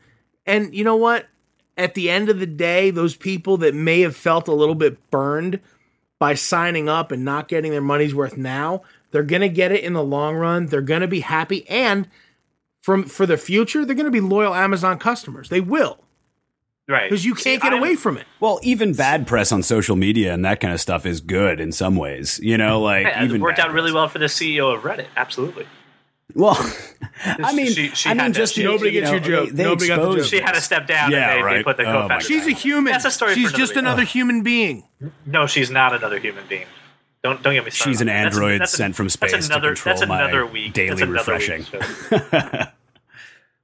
And 0.46 0.74
you 0.74 0.82
know 0.82 0.96
what? 0.96 1.26
At 1.78 1.94
the 1.94 2.10
end 2.10 2.28
of 2.28 2.38
the 2.38 2.46
day, 2.46 2.90
those 2.90 3.14
people 3.16 3.56
that 3.58 3.74
may 3.74 4.00
have 4.00 4.14
felt 4.16 4.46
a 4.48 4.52
little 4.52 4.74
bit 4.74 4.98
burned 5.10 5.58
by 6.22 6.34
signing 6.34 6.88
up 6.88 7.10
and 7.10 7.24
not 7.24 7.48
getting 7.48 7.72
their 7.72 7.80
money's 7.80 8.14
worth 8.14 8.36
now, 8.36 8.80
they're 9.10 9.24
going 9.24 9.42
to 9.42 9.48
get 9.48 9.72
it 9.72 9.82
in 9.82 9.92
the 9.92 10.04
long 10.04 10.36
run. 10.36 10.66
They're 10.66 10.80
going 10.80 11.00
to 11.00 11.08
be 11.08 11.18
happy 11.18 11.68
and 11.68 12.06
from 12.80 13.02
for 13.02 13.26
the 13.26 13.36
future, 13.36 13.84
they're 13.84 13.96
going 13.96 14.04
to 14.06 14.12
be 14.12 14.20
loyal 14.20 14.54
Amazon 14.54 15.00
customers. 15.00 15.48
They 15.48 15.60
will 15.60 15.98
right 16.86 17.10
because 17.10 17.24
you 17.24 17.34
can't 17.34 17.60
get 17.60 17.72
I'm- 17.72 17.80
away 17.82 17.96
from 17.96 18.16
it. 18.18 18.26
Well, 18.38 18.60
even 18.62 18.94
bad 18.94 19.26
press 19.26 19.50
on 19.50 19.64
social 19.64 19.96
media 19.96 20.32
and 20.32 20.44
that 20.44 20.60
kind 20.60 20.72
of 20.72 20.80
stuff 20.80 21.06
is 21.06 21.20
good 21.20 21.58
in 21.58 21.72
some 21.72 21.96
ways. 21.96 22.38
You 22.40 22.56
know, 22.56 22.80
like 22.80 23.04
Yeah, 23.04 23.24
even 23.24 23.40
it 23.40 23.42
worked 23.42 23.56
bad 23.56 23.66
out 23.66 23.72
really 23.72 23.90
well 23.90 24.06
for 24.06 24.20
the 24.20 24.26
CEO 24.26 24.72
of 24.76 24.82
Reddit. 24.84 25.06
Absolutely. 25.16 25.66
Well, 26.34 26.56
I 27.24 27.52
mean, 27.54 27.66
She- 27.72 27.88
she 27.90 28.08
I 28.08 28.14
mean, 28.14 28.20
had 28.20 28.34
to- 28.34 28.40
just 28.40 28.54
she- 28.54 28.62
Nobody 28.64 28.90
you 28.90 29.00
gets 29.00 29.10
know, 29.10 29.16
your 29.18 29.20
joke. 29.46 29.48
They, 29.50 29.54
they 29.56 29.64
Nobody 29.64 29.88
got 29.88 30.10
the 30.10 30.16
joke. 30.16 30.24
She 30.26 30.40
had 30.40 30.52
to 30.52 30.60
step 30.60 30.86
down 30.86 31.10
Yeah, 31.10 31.18
and 31.18 31.30
they, 31.30 31.36
they 31.36 31.42
right. 31.42 31.64
put 31.64 31.76
the 31.76 31.84
Oh, 31.84 31.92
my 31.92 32.00
co-founder. 32.02 32.24
She's 32.24 32.46
a 32.46 32.50
human. 32.52 32.92
That's 32.92 33.04
a 33.04 33.10
story 33.10 33.34
She's 33.34 33.50
for 33.50 33.56
just 33.56 33.72
another 33.72 33.88
another 33.88 34.04
human 34.04 34.42
being. 34.42 34.84
No, 35.26 35.46
she's 35.46 35.70
not 35.70 35.94
another 35.94 36.18
human 36.18 36.44
being. 36.48 36.66
Don't 37.22 37.42
don't 37.42 37.54
get 37.54 37.64
me 37.64 37.70
started. 37.70 37.90
She's 37.92 38.00
an 38.00 38.08
on 38.08 38.14
that. 38.14 38.22
That's- 38.24 38.34
android 38.36 38.60
a- 38.62 38.66
sent 38.66 38.96
from 38.96 39.08
space 39.08 39.32
that's 39.32 39.46
another, 39.46 39.74
to 39.74 39.82
control 39.82 39.94
that's 39.96 40.08
my 40.08 40.22
another 40.22 40.46
week. 40.46 40.72
daily 40.72 40.88
that's 40.90 41.02
another 41.02 41.32
refreshing. 41.32 41.64
Week 42.10 42.22
show. 42.32 42.62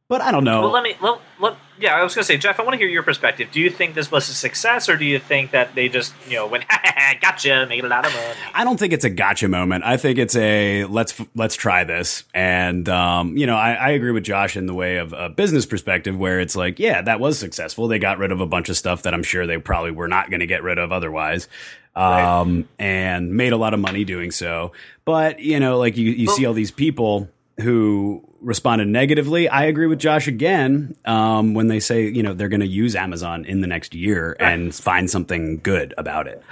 But 0.09 0.23
I 0.23 0.33
don't 0.33 0.44
know. 0.44 0.62
Well, 0.62 0.71
let 0.71 0.83
me. 0.83 0.94
Let, 1.03 1.21
let, 1.38 1.57
yeah, 1.79 1.94
I 1.94 2.03
was 2.03 2.14
going 2.14 2.23
to 2.23 2.27
say, 2.27 2.38
Jeff. 2.38 2.59
I 2.59 2.62
want 2.62 2.73
to 2.73 2.79
hear 2.79 2.88
your 2.88 3.03
perspective. 3.03 3.51
Do 3.53 3.61
you 3.61 3.68
think 3.68 3.94
this 3.94 4.11
was 4.11 4.27
a 4.31 4.35
success, 4.35 4.88
or 4.88 4.97
do 4.97 5.05
you 5.05 5.18
think 5.18 5.51
that 5.51 5.75
they 5.75 5.90
just, 5.90 6.14
you 6.27 6.37
know, 6.37 6.47
went, 6.47 6.64
gotcha, 7.21 7.66
making 7.68 7.85
a 7.85 7.88
lot 7.88 8.07
of 8.07 8.14
money? 8.14 8.27
I 8.55 8.64
don't 8.64 8.79
think 8.79 8.94
it's 8.94 9.05
a 9.05 9.11
gotcha 9.11 9.49
moment. 9.49 9.85
I 9.85 9.99
think 9.99 10.18
it's 10.18 10.35
a 10.35 10.87
let's 10.87 11.21
let's 11.35 11.57
try 11.57 11.85
this. 11.85 12.25
And 12.33 12.88
um, 12.88 13.37
you 13.37 13.47
know, 13.47 13.55
I, 13.55 13.75
I 13.75 13.90
agree 13.90 14.12
with 14.12 14.25
Josh 14.25 14.57
in 14.57 14.64
the 14.64 14.73
way 14.73 14.97
of 14.97 15.12
a 15.12 15.29
business 15.29 15.66
perspective, 15.66 16.16
where 16.16 16.40
it's 16.40 16.57
like, 16.57 16.79
yeah, 16.79 17.03
that 17.03 17.21
was 17.21 17.38
successful. 17.38 17.87
They 17.87 17.99
got 17.99 18.16
rid 18.16 18.33
of 18.33 18.40
a 18.40 18.47
bunch 18.47 18.71
of 18.71 18.79
stuff 18.79 19.03
that 19.03 19.12
I'm 19.12 19.23
sure 19.23 19.47
they 19.47 19.59
probably 19.59 19.90
were 19.90 20.09
not 20.09 20.31
going 20.31 20.40
to 20.40 20.47
get 20.47 20.62
rid 20.62 20.79
of 20.79 20.90
otherwise. 20.90 21.49
Um, 21.94 22.68
and 22.79 23.33
made 23.33 23.53
a 23.53 23.57
lot 23.57 23.75
of 23.75 23.81
money 23.81 24.05
doing 24.05 24.31
so. 24.31 24.73
But 25.05 25.40
you 25.40 25.59
know, 25.59 25.79
like 25.79 25.97
you, 25.97 26.12
you 26.12 26.29
see 26.29 26.47
all 26.47 26.55
these 26.55 26.71
people 26.71 27.29
who 27.59 28.27
responded 28.40 28.88
negatively. 28.88 29.48
I 29.48 29.64
agree 29.64 29.87
with 29.87 29.98
Josh 29.98 30.29
again 30.29 30.96
um, 31.05 31.55
when 31.55 31.68
they 31.68 31.81
say 31.81 32.07
you 32.09 32.22
know 32.22 32.35
they're 32.35 32.48
going 32.48 32.61
to 32.61 32.66
use 32.66 32.94
Amazon 32.94 33.44
in 33.44 33.61
the 33.61 33.66
next 33.66 33.94
year 33.94 34.37
and 34.38 34.74
find 34.74 35.11
something 35.11 35.61
good 35.62 35.94
about 35.98 36.27
it. 36.27 36.42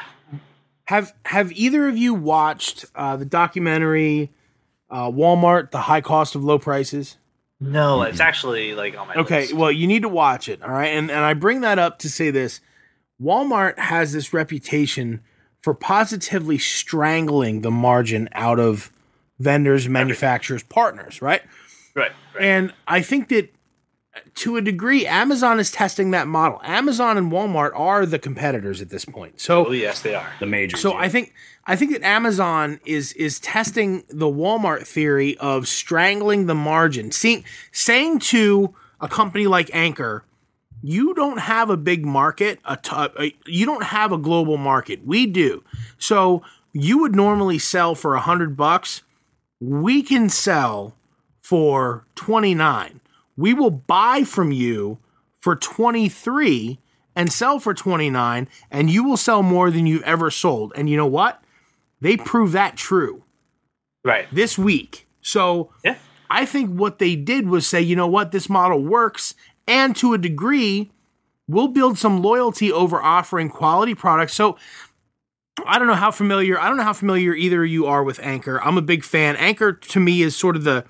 Have 0.84 1.14
Have 1.26 1.52
either 1.52 1.88
of 1.88 1.96
you 1.96 2.14
watched 2.14 2.84
uh, 2.94 3.16
the 3.16 3.24
documentary 3.24 4.30
uh, 4.90 5.10
Walmart: 5.10 5.70
The 5.70 5.82
High 5.82 6.00
Cost 6.00 6.34
of 6.34 6.44
Low 6.44 6.58
Prices? 6.58 7.16
No, 7.58 8.02
it's 8.02 8.20
actually 8.20 8.74
like 8.74 8.96
on 8.98 9.08
my 9.08 9.14
Okay, 9.14 9.40
list. 9.42 9.54
well, 9.54 9.72
you 9.72 9.86
need 9.86 10.02
to 10.02 10.08
watch 10.10 10.48
it. 10.48 10.62
All 10.62 10.70
right, 10.70 10.88
and 10.88 11.10
and 11.10 11.20
I 11.20 11.34
bring 11.34 11.62
that 11.62 11.78
up 11.78 11.98
to 12.00 12.08
say 12.08 12.30
this: 12.30 12.60
Walmart 13.20 13.78
has 13.78 14.12
this 14.12 14.32
reputation 14.32 15.22
for 15.62 15.72
positively 15.74 16.58
strangling 16.58 17.62
the 17.62 17.70
margin 17.70 18.28
out 18.32 18.60
of 18.60 18.92
vendors, 19.38 19.88
manufacturers, 19.88 20.62
partners. 20.62 21.20
Right. 21.22 21.42
Right, 21.96 22.12
right. 22.34 22.44
And 22.44 22.74
I 22.86 23.00
think 23.02 23.28
that 23.30 23.52
to 24.36 24.56
a 24.56 24.62
degree, 24.62 25.06
Amazon 25.06 25.58
is 25.58 25.70
testing 25.70 26.10
that 26.12 26.26
model. 26.26 26.60
Amazon 26.62 27.18
and 27.18 27.32
Walmart 27.32 27.72
are 27.74 28.06
the 28.06 28.18
competitors 28.18 28.80
at 28.80 28.90
this 28.90 29.04
point. 29.04 29.40
So 29.40 29.66
oh 29.66 29.72
yes, 29.72 30.02
they 30.02 30.14
are. 30.14 30.30
The 30.38 30.46
major. 30.46 30.76
so 30.76 30.94
I 30.94 31.08
think 31.08 31.32
I 31.66 31.74
think 31.76 31.92
that 31.92 32.02
Amazon 32.02 32.78
is 32.84 33.12
is 33.14 33.40
testing 33.40 34.04
the 34.08 34.26
Walmart 34.26 34.86
theory 34.86 35.36
of 35.38 35.66
strangling 35.66 36.46
the 36.46 36.54
margin. 36.54 37.10
Seeing 37.12 37.44
saying 37.72 38.20
to 38.20 38.74
a 39.00 39.08
company 39.08 39.46
like 39.46 39.70
Anker, 39.74 40.24
you 40.82 41.14
don't 41.14 41.38
have 41.40 41.68
a 41.70 41.76
big 41.76 42.04
market, 42.06 42.58
a 42.64 42.76
t- 42.76 42.90
a- 42.94 43.34
you 43.46 43.66
don't 43.66 43.84
have 43.84 44.12
a 44.12 44.18
global 44.18 44.56
market. 44.56 45.04
We 45.04 45.26
do. 45.26 45.62
So 45.98 46.42
you 46.72 46.98
would 46.98 47.14
normally 47.16 47.58
sell 47.58 47.94
for 47.94 48.14
a 48.14 48.20
hundred 48.20 48.56
bucks. 48.56 49.02
We 49.60 50.02
can 50.02 50.28
sell 50.28 50.94
for 51.46 52.04
29. 52.16 53.00
We 53.36 53.54
will 53.54 53.70
buy 53.70 54.24
from 54.24 54.50
you 54.50 54.98
for 55.38 55.54
23 55.54 56.80
and 57.14 57.32
sell 57.32 57.60
for 57.60 57.72
29 57.72 58.48
and 58.72 58.90
you 58.90 59.04
will 59.04 59.16
sell 59.16 59.44
more 59.44 59.70
than 59.70 59.86
you've 59.86 60.02
ever 60.02 60.28
sold. 60.28 60.72
And 60.74 60.90
you 60.90 60.96
know 60.96 61.06
what? 61.06 61.40
They 62.00 62.16
prove 62.16 62.50
that 62.52 62.76
true 62.76 63.22
Right. 64.04 64.26
this 64.32 64.58
week. 64.58 65.06
So 65.20 65.70
Yeah. 65.84 65.94
I 66.28 66.46
think 66.46 66.70
what 66.70 66.98
they 66.98 67.14
did 67.14 67.48
was 67.48 67.64
say, 67.64 67.80
you 67.80 67.94
know 67.94 68.08
what, 68.08 68.32
this 68.32 68.48
model 68.48 68.82
works, 68.82 69.36
and 69.68 69.94
to 69.96 70.14
a 70.14 70.18
degree, 70.18 70.90
we'll 71.46 71.68
build 71.68 71.96
some 71.96 72.22
loyalty 72.22 72.72
over 72.72 73.00
offering 73.00 73.50
quality 73.50 73.94
products. 73.94 74.34
So 74.34 74.56
I 75.64 75.78
don't 75.78 75.86
know 75.86 75.94
how 75.94 76.10
familiar 76.10 76.58
I 76.58 76.66
don't 76.66 76.76
know 76.76 76.82
how 76.82 76.92
familiar 76.92 77.34
either 77.34 77.62
of 77.62 77.70
you 77.70 77.86
are 77.86 78.02
with 78.02 78.18
Anker. 78.18 78.60
I'm 78.64 78.76
a 78.76 78.82
big 78.82 79.04
fan. 79.04 79.36
Anker 79.36 79.72
to 79.72 80.00
me 80.00 80.22
is 80.22 80.34
sort 80.34 80.56
of 80.56 80.64
the 80.64 80.84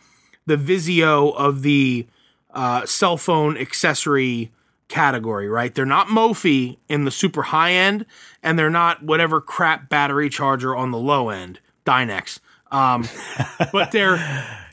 the 0.46 0.56
Vizio 0.56 1.34
of 1.36 1.62
the 1.62 2.06
uh, 2.52 2.86
cell 2.86 3.16
phone 3.16 3.56
accessory 3.56 4.50
category, 4.88 5.48
right? 5.48 5.74
They're 5.74 5.84
not 5.84 6.06
Mophie 6.08 6.78
in 6.88 7.04
the 7.04 7.10
super 7.10 7.42
high 7.42 7.72
end, 7.72 8.06
and 8.42 8.58
they're 8.58 8.70
not 8.70 9.02
whatever 9.02 9.40
crap 9.40 9.88
battery 9.88 10.28
charger 10.30 10.74
on 10.76 10.90
the 10.92 10.98
low 10.98 11.28
end, 11.28 11.58
Dynex. 11.84 12.38
Um, 12.70 13.08
but 13.72 13.90
they're 13.92 14.16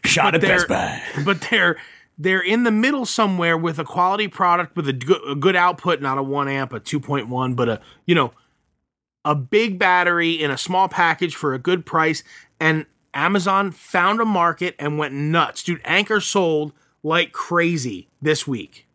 shot 0.05 0.33
but 0.33 0.35
at 0.35 0.41
Best 0.41 0.67
they're- 0.67 0.77
Buy. 0.77 1.01
but 1.25 1.41
they're 1.49 1.77
they're 2.19 2.41
in 2.41 2.63
the 2.63 2.71
middle 2.71 3.07
somewhere 3.07 3.57
with 3.57 3.79
a 3.79 3.83
quality 3.83 4.27
product 4.27 4.75
with 4.75 4.87
a 4.87 4.93
good, 4.93 5.19
a 5.27 5.33
good 5.33 5.55
output, 5.55 5.99
not 5.99 6.19
a 6.19 6.23
one 6.23 6.47
amp, 6.47 6.71
a 6.71 6.79
two 6.79 6.99
point 6.99 7.27
one, 7.27 7.55
but 7.55 7.67
a 7.67 7.81
you 8.05 8.13
know 8.13 8.33
a 9.25 9.33
big 9.33 9.79
battery 9.79 10.31
in 10.33 10.51
a 10.51 10.57
small 10.57 10.87
package 10.87 11.35
for 11.35 11.53
a 11.53 11.59
good 11.59 11.85
price. 11.85 12.23
And 12.59 12.85
Amazon 13.13 13.71
found 13.71 14.19
a 14.21 14.25
market 14.25 14.75
and 14.79 14.97
went 14.97 15.13
nuts, 15.13 15.63
dude. 15.63 15.81
Anker 15.85 16.19
sold 16.19 16.73
like 17.03 17.31
crazy 17.31 18.07
this 18.21 18.47
week. 18.47 18.87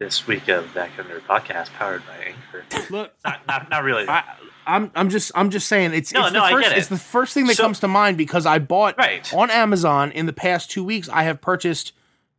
This 0.00 0.26
week 0.26 0.48
of 0.48 0.72
Back 0.74 0.90
Under 0.98 1.20
Podcast, 1.20 1.72
powered 1.72 2.02
by 2.06 2.16
Anker. 2.18 2.64
Look, 2.90 3.12
not, 3.24 3.46
not, 3.48 3.70
not 3.70 3.82
really. 3.82 4.08
I, 4.08 4.22
I'm 4.66 4.90
I'm 4.94 5.08
just 5.08 5.32
I'm 5.34 5.50
just 5.50 5.66
saying 5.66 5.92
it's 5.94 6.12
No, 6.12 6.24
it's 6.26 6.32
no, 6.32 6.40
the 6.40 6.44
I 6.46 6.50
first 6.52 6.68
get 6.68 6.72
it. 6.76 6.78
it's 6.78 6.86
the 6.88 6.96
first 6.98 7.34
thing 7.34 7.46
that 7.46 7.56
So- 7.56 7.64
comes 7.64 7.80
to 7.80 7.88
mind 7.88 8.16
because 8.16 8.46
I 8.46 8.58
bought 8.60 8.96
Right. 8.96 9.32
on 9.34 9.50
Amazon 9.50 10.12
in 10.12 10.26
the 10.26 10.32
past 10.32 10.70
two 10.70 10.84
weeks. 10.84 11.08
I 11.08 11.24
have 11.24 11.40
purchased 11.40 11.92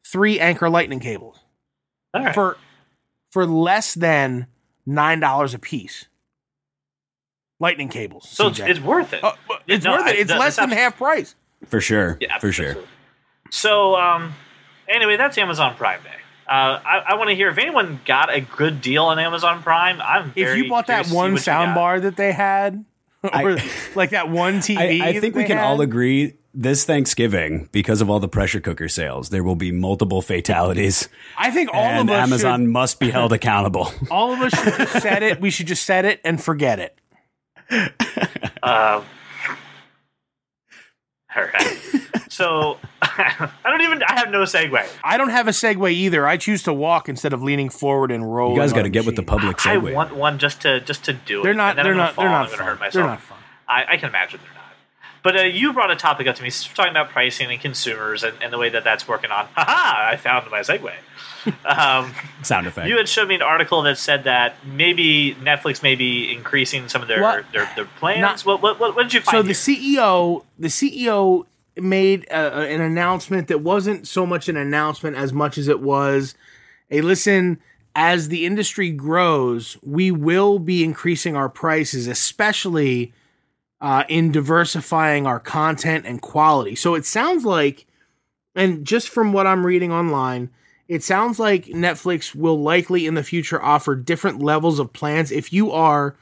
three 0.05 0.39
Anker 0.39 0.69
Lightning 0.69 0.99
cables. 0.99 1.39
Right. 2.13 2.33
for 2.33 2.57
for 3.31 3.45
less 3.45 3.93
than 3.93 4.47
nine 4.85 5.19
dollars 5.19 5.53
a 5.53 5.59
piece. 5.59 6.05
Lightning 7.59 7.89
cables. 7.89 8.27
so 8.29 8.47
it's, 8.47 8.59
CJ. 8.59 8.69
it's 8.69 8.79
worth 8.79 9.13
it. 9.13 9.23
Uh, 9.23 9.33
it's 9.67 9.83
No, 9.85 9.91
worth 9.93 10.07
it. 10.07 10.17
It's 10.19 10.29
that- 10.31 10.39
less 10.39 10.55
than 10.55 10.69
half 10.69 10.97
price. 10.97 11.35
For 11.67 11.81
sure. 11.81 12.17
Yeah, 12.21 12.37
for 12.39 12.51
sure. 12.53 12.77
So, 13.51 13.95
um, 13.95 14.33
anyway, 14.87 15.17
that's 15.17 15.37
Amazon 15.37 15.75
Prime 15.75 16.01
Day. 16.03 16.09
Uh, 16.47 16.79
I, 16.83 17.03
I 17.09 17.15
want 17.15 17.29
to 17.29 17.35
hear 17.35 17.49
if 17.49 17.57
anyone 17.57 17.99
got 18.05 18.33
a 18.33 18.41
good 18.41 18.81
deal 18.81 19.05
on 19.05 19.19
Amazon 19.19 19.61
Prime. 19.61 20.01
I'm 20.01 20.31
If 20.35 20.57
you 20.57 20.69
bought 20.69 20.87
that 20.87 21.05
curious 21.05 21.07
to 21.07 21.11
see 21.11 21.15
one 21.15 21.31
what 21.33 21.41
sound 21.41 21.75
bar 21.75 21.99
that 21.99 22.15
they 22.15 22.31
had, 22.31 22.85
or 23.23 23.29
I- 23.57 23.69
like 23.93 24.11
that 24.11 24.29
one 24.29 24.59
TV, 24.59 24.77
I, 25.01 25.09
I 25.09 25.11
that 25.13 25.21
think 25.21 25.35
we 25.35 25.41
they 25.43 25.47
can 25.49 25.57
all 25.59 25.81
agree 25.81 26.35
this 26.53 26.83
Thanksgiving, 26.85 27.69
because 27.71 28.01
of 28.01 28.09
all 28.09 28.19
the 28.19 28.27
pressure 28.27 28.59
cooker 28.59 28.87
sales, 28.89 29.29
there 29.29 29.43
will 29.43 29.55
be 29.55 29.71
multiple 29.71 30.21
fatalities, 30.23 31.07
I 31.37 31.51
think 31.51 31.69
all 31.71 31.79
and 31.83 32.09
of 32.09 32.15
us 32.15 32.23
Amazon 32.23 32.61
should, 32.61 32.69
must 32.69 32.99
be 32.99 33.11
held 33.11 33.31
accountable. 33.39 33.91
all 34.09 34.33
of 34.33 34.39
us 34.41 34.53
should 34.59 34.73
just 34.77 35.03
set 35.03 35.21
it. 35.21 35.39
We 35.39 35.51
should 35.51 35.67
just 35.67 35.83
set 35.85 36.05
it 36.05 36.19
and 36.23 36.41
forget 36.41 36.79
it. 36.79 36.97
Um, 37.71 39.05
all 41.35 41.43
right. 41.43 41.77
so 42.29 42.77
I 43.01 43.49
don't 43.63 43.81
even. 43.81 44.03
I 44.03 44.19
have 44.19 44.29
no 44.31 44.43
segue. 44.43 44.87
I 45.03 45.17
don't 45.17 45.29
have 45.29 45.47
a 45.47 45.51
segue 45.51 45.91
either. 45.91 46.27
I 46.27 46.37
choose 46.37 46.63
to 46.63 46.73
walk 46.73 47.07
instead 47.07 47.33
of 47.33 47.43
leaning 47.43 47.69
forward 47.69 48.11
and 48.11 48.33
roll. 48.33 48.53
You 48.53 48.59
guys 48.59 48.73
got 48.73 48.83
to 48.83 48.89
get 48.89 49.05
with 49.05 49.15
the 49.15 49.23
public 49.23 49.65
I 49.65 49.77
want 49.77 50.15
one 50.15 50.39
just 50.39 50.61
to 50.61 50.81
just 50.81 51.05
to 51.05 51.13
do 51.13 51.41
it. 51.41 51.43
They're 51.43 51.53
not. 51.53 51.75
They're 51.75 51.85
I'm 51.85 51.91
gonna 51.91 52.03
not. 52.03 52.15
They're 52.15 52.29
not 52.29 52.45
gonna 52.47 52.57
fun. 52.57 52.65
hurt 52.65 52.79
myself. 52.79 52.93
They're 52.93 53.03
not 53.03 53.21
fun. 53.21 53.37
I, 53.67 53.85
I 53.89 53.97
can 53.97 54.09
imagine 54.09 54.39
they're 54.43 54.53
not. 54.53 54.59
But 55.21 55.37
uh, 55.37 55.43
you 55.43 55.73
brought 55.73 55.91
a 55.91 55.95
topic 55.95 56.27
up 56.27 56.35
to 56.37 56.43
me, 56.43 56.49
talking 56.49 56.91
about 56.91 57.09
pricing 57.09 57.51
and 57.51 57.59
consumers 57.59 58.23
and, 58.23 58.35
and 58.41 58.53
the 58.53 58.57
way 58.57 58.69
that 58.69 58.83
that's 58.83 59.07
working 59.07 59.31
on. 59.31 59.47
Haha! 59.53 60.11
I 60.11 60.15
found 60.15 60.49
my 60.49 60.61
segue. 60.61 60.91
um, 61.65 62.13
Sound 62.43 62.67
effect. 62.67 62.87
you 62.87 62.97
had 62.97 63.07
showed 63.07 63.27
me 63.27 63.35
an 63.35 63.41
article 63.41 63.81
that 63.83 63.97
said 63.97 64.23
that 64.25 64.55
maybe 64.65 65.35
Netflix 65.41 65.81
may 65.83 65.95
be 65.95 66.31
increasing 66.33 66.87
some 66.89 67.01
of 67.01 67.07
their 67.07 67.21
What? 67.21 67.45
their, 67.51 67.69
their 67.75 67.85
plans. 67.85 68.21
Not- 68.21 68.41
what, 68.41 68.61
what, 68.61 68.79
what, 68.79 68.95
what 68.95 69.03
did 69.03 69.13
you 69.13 69.21
find? 69.21 69.37
So 69.37 69.41
the 69.41 69.73
here? 69.73 69.97
CEO, 69.97 70.43
the 70.57 70.67
CEO 70.67 71.45
made 71.77 72.27
uh, 72.31 72.65
an 72.67 72.81
announcement 72.81 73.47
that 73.47 73.61
wasn't 73.61 74.07
so 74.07 74.25
much 74.25 74.49
an 74.49 74.57
announcement 74.57 75.15
as 75.15 75.31
much 75.31 75.57
as 75.57 75.67
it 75.67 75.79
was 75.79 76.35
a 76.91 77.01
listen. 77.01 77.59
As 77.95 78.29
the 78.29 78.45
industry 78.45 78.91
grows, 78.91 79.77
we 79.81 80.11
will 80.11 80.59
be 80.59 80.83
increasing 80.83 81.35
our 81.35 81.49
prices, 81.49 82.07
especially 82.07 83.11
uh, 83.81 84.03
in 84.07 84.31
diversifying 84.31 85.25
our 85.25 85.39
content 85.39 86.05
and 86.05 86.21
quality. 86.21 86.75
So 86.75 86.95
it 86.95 87.05
sounds 87.05 87.45
like, 87.45 87.87
and 88.55 88.85
just 88.85 89.09
from 89.09 89.33
what 89.33 89.47
I'm 89.47 89.65
reading 89.65 89.91
online, 89.91 90.49
it 90.89 91.03
sounds 91.03 91.39
like 91.39 91.67
Netflix 91.67 92.35
will 92.35 92.59
likely 92.61 93.05
in 93.05 93.13
the 93.13 93.23
future 93.23 93.61
offer 93.61 93.95
different 93.95 94.41
levels 94.41 94.79
of 94.79 94.91
plans. 94.91 95.31
If 95.31 95.53
you 95.53 95.71
are 95.71 96.17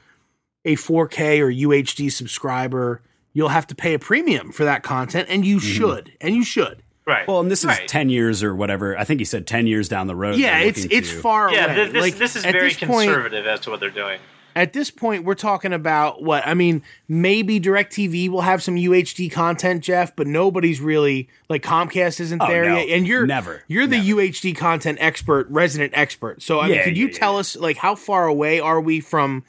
a 0.65 0.75
4K 0.75 1.39
or 1.39 1.49
UHD 1.49 2.11
subscriber, 2.11 3.01
you'll 3.33 3.47
have 3.49 3.65
to 3.67 3.75
pay 3.75 3.93
a 3.93 3.99
premium 3.99 4.51
for 4.51 4.65
that 4.65 4.83
content, 4.83 5.27
and 5.29 5.45
you 5.45 5.57
mm-hmm. 5.57 5.65
should, 5.67 6.11
and 6.19 6.35
you 6.35 6.43
should. 6.43 6.83
right. 7.05 7.25
well, 7.27 7.39
and 7.39 7.49
this 7.49 7.61
is 7.63 7.67
right. 7.67 7.87
ten 7.87 8.09
years 8.09 8.43
or 8.43 8.53
whatever. 8.53 8.97
I 8.97 9.05
think 9.05 9.21
he 9.21 9.25
said 9.25 9.47
ten 9.47 9.65
years 9.67 9.87
down 9.87 10.07
the 10.07 10.15
road. 10.15 10.35
Yeah, 10.35 10.59
it's 10.59 10.83
looking 10.83 10.97
it's 10.97 11.11
to- 11.11 11.19
far 11.21 11.51
Yeah, 11.51 11.65
away. 11.65 11.75
th- 11.75 11.91
this, 11.93 12.01
Like, 12.01 12.15
this 12.17 12.35
is 12.35 12.43
very 12.43 12.69
this 12.69 12.77
point- 12.77 13.07
conservative 13.09 13.47
as 13.47 13.61
to 13.61 13.69
what 13.69 13.79
they're 13.79 13.89
doing. 13.89 14.19
At 14.57 14.73
this 14.73 14.89
point, 14.91 15.23
we're 15.23 15.35
talking 15.35 15.71
about 15.71 16.23
what 16.23 16.45
I 16.45 16.53
mean. 16.53 16.81
Maybe 17.07 17.59
Directv 17.59 18.29
will 18.29 18.41
have 18.41 18.61
some 18.63 18.75
UHD 18.75 19.31
content, 19.31 19.83
Jeff, 19.83 20.15
but 20.15 20.27
nobody's 20.27 20.81
really 20.81 21.29
like 21.49 21.61
Comcast 21.63 22.19
isn't 22.19 22.41
Oh, 22.41 22.47
there 22.47 22.65
no. 22.65 22.77
yet, 22.77 22.89
and 22.89 23.07
you're 23.07 23.25
Never. 23.27 23.63
You're 23.67 23.87
the 23.87 23.97
Never. 23.97 24.21
UHD 24.21 24.55
content 24.57 24.97
expert, 24.99 25.47
resident 25.49 25.93
expert. 25.95 26.41
So 26.41 26.59
I 26.59 26.67
mean, 26.67 26.75
Yeah, 26.77 26.83
could 26.85 26.97
you 26.97 27.07
yeah, 27.07 27.17
tell 27.17 27.37
us 27.37 27.55
like 27.55 27.77
how 27.77 27.95
far 27.95 28.27
away 28.27 28.59
are 28.59 28.81
we 28.81 28.99
from 28.99 29.43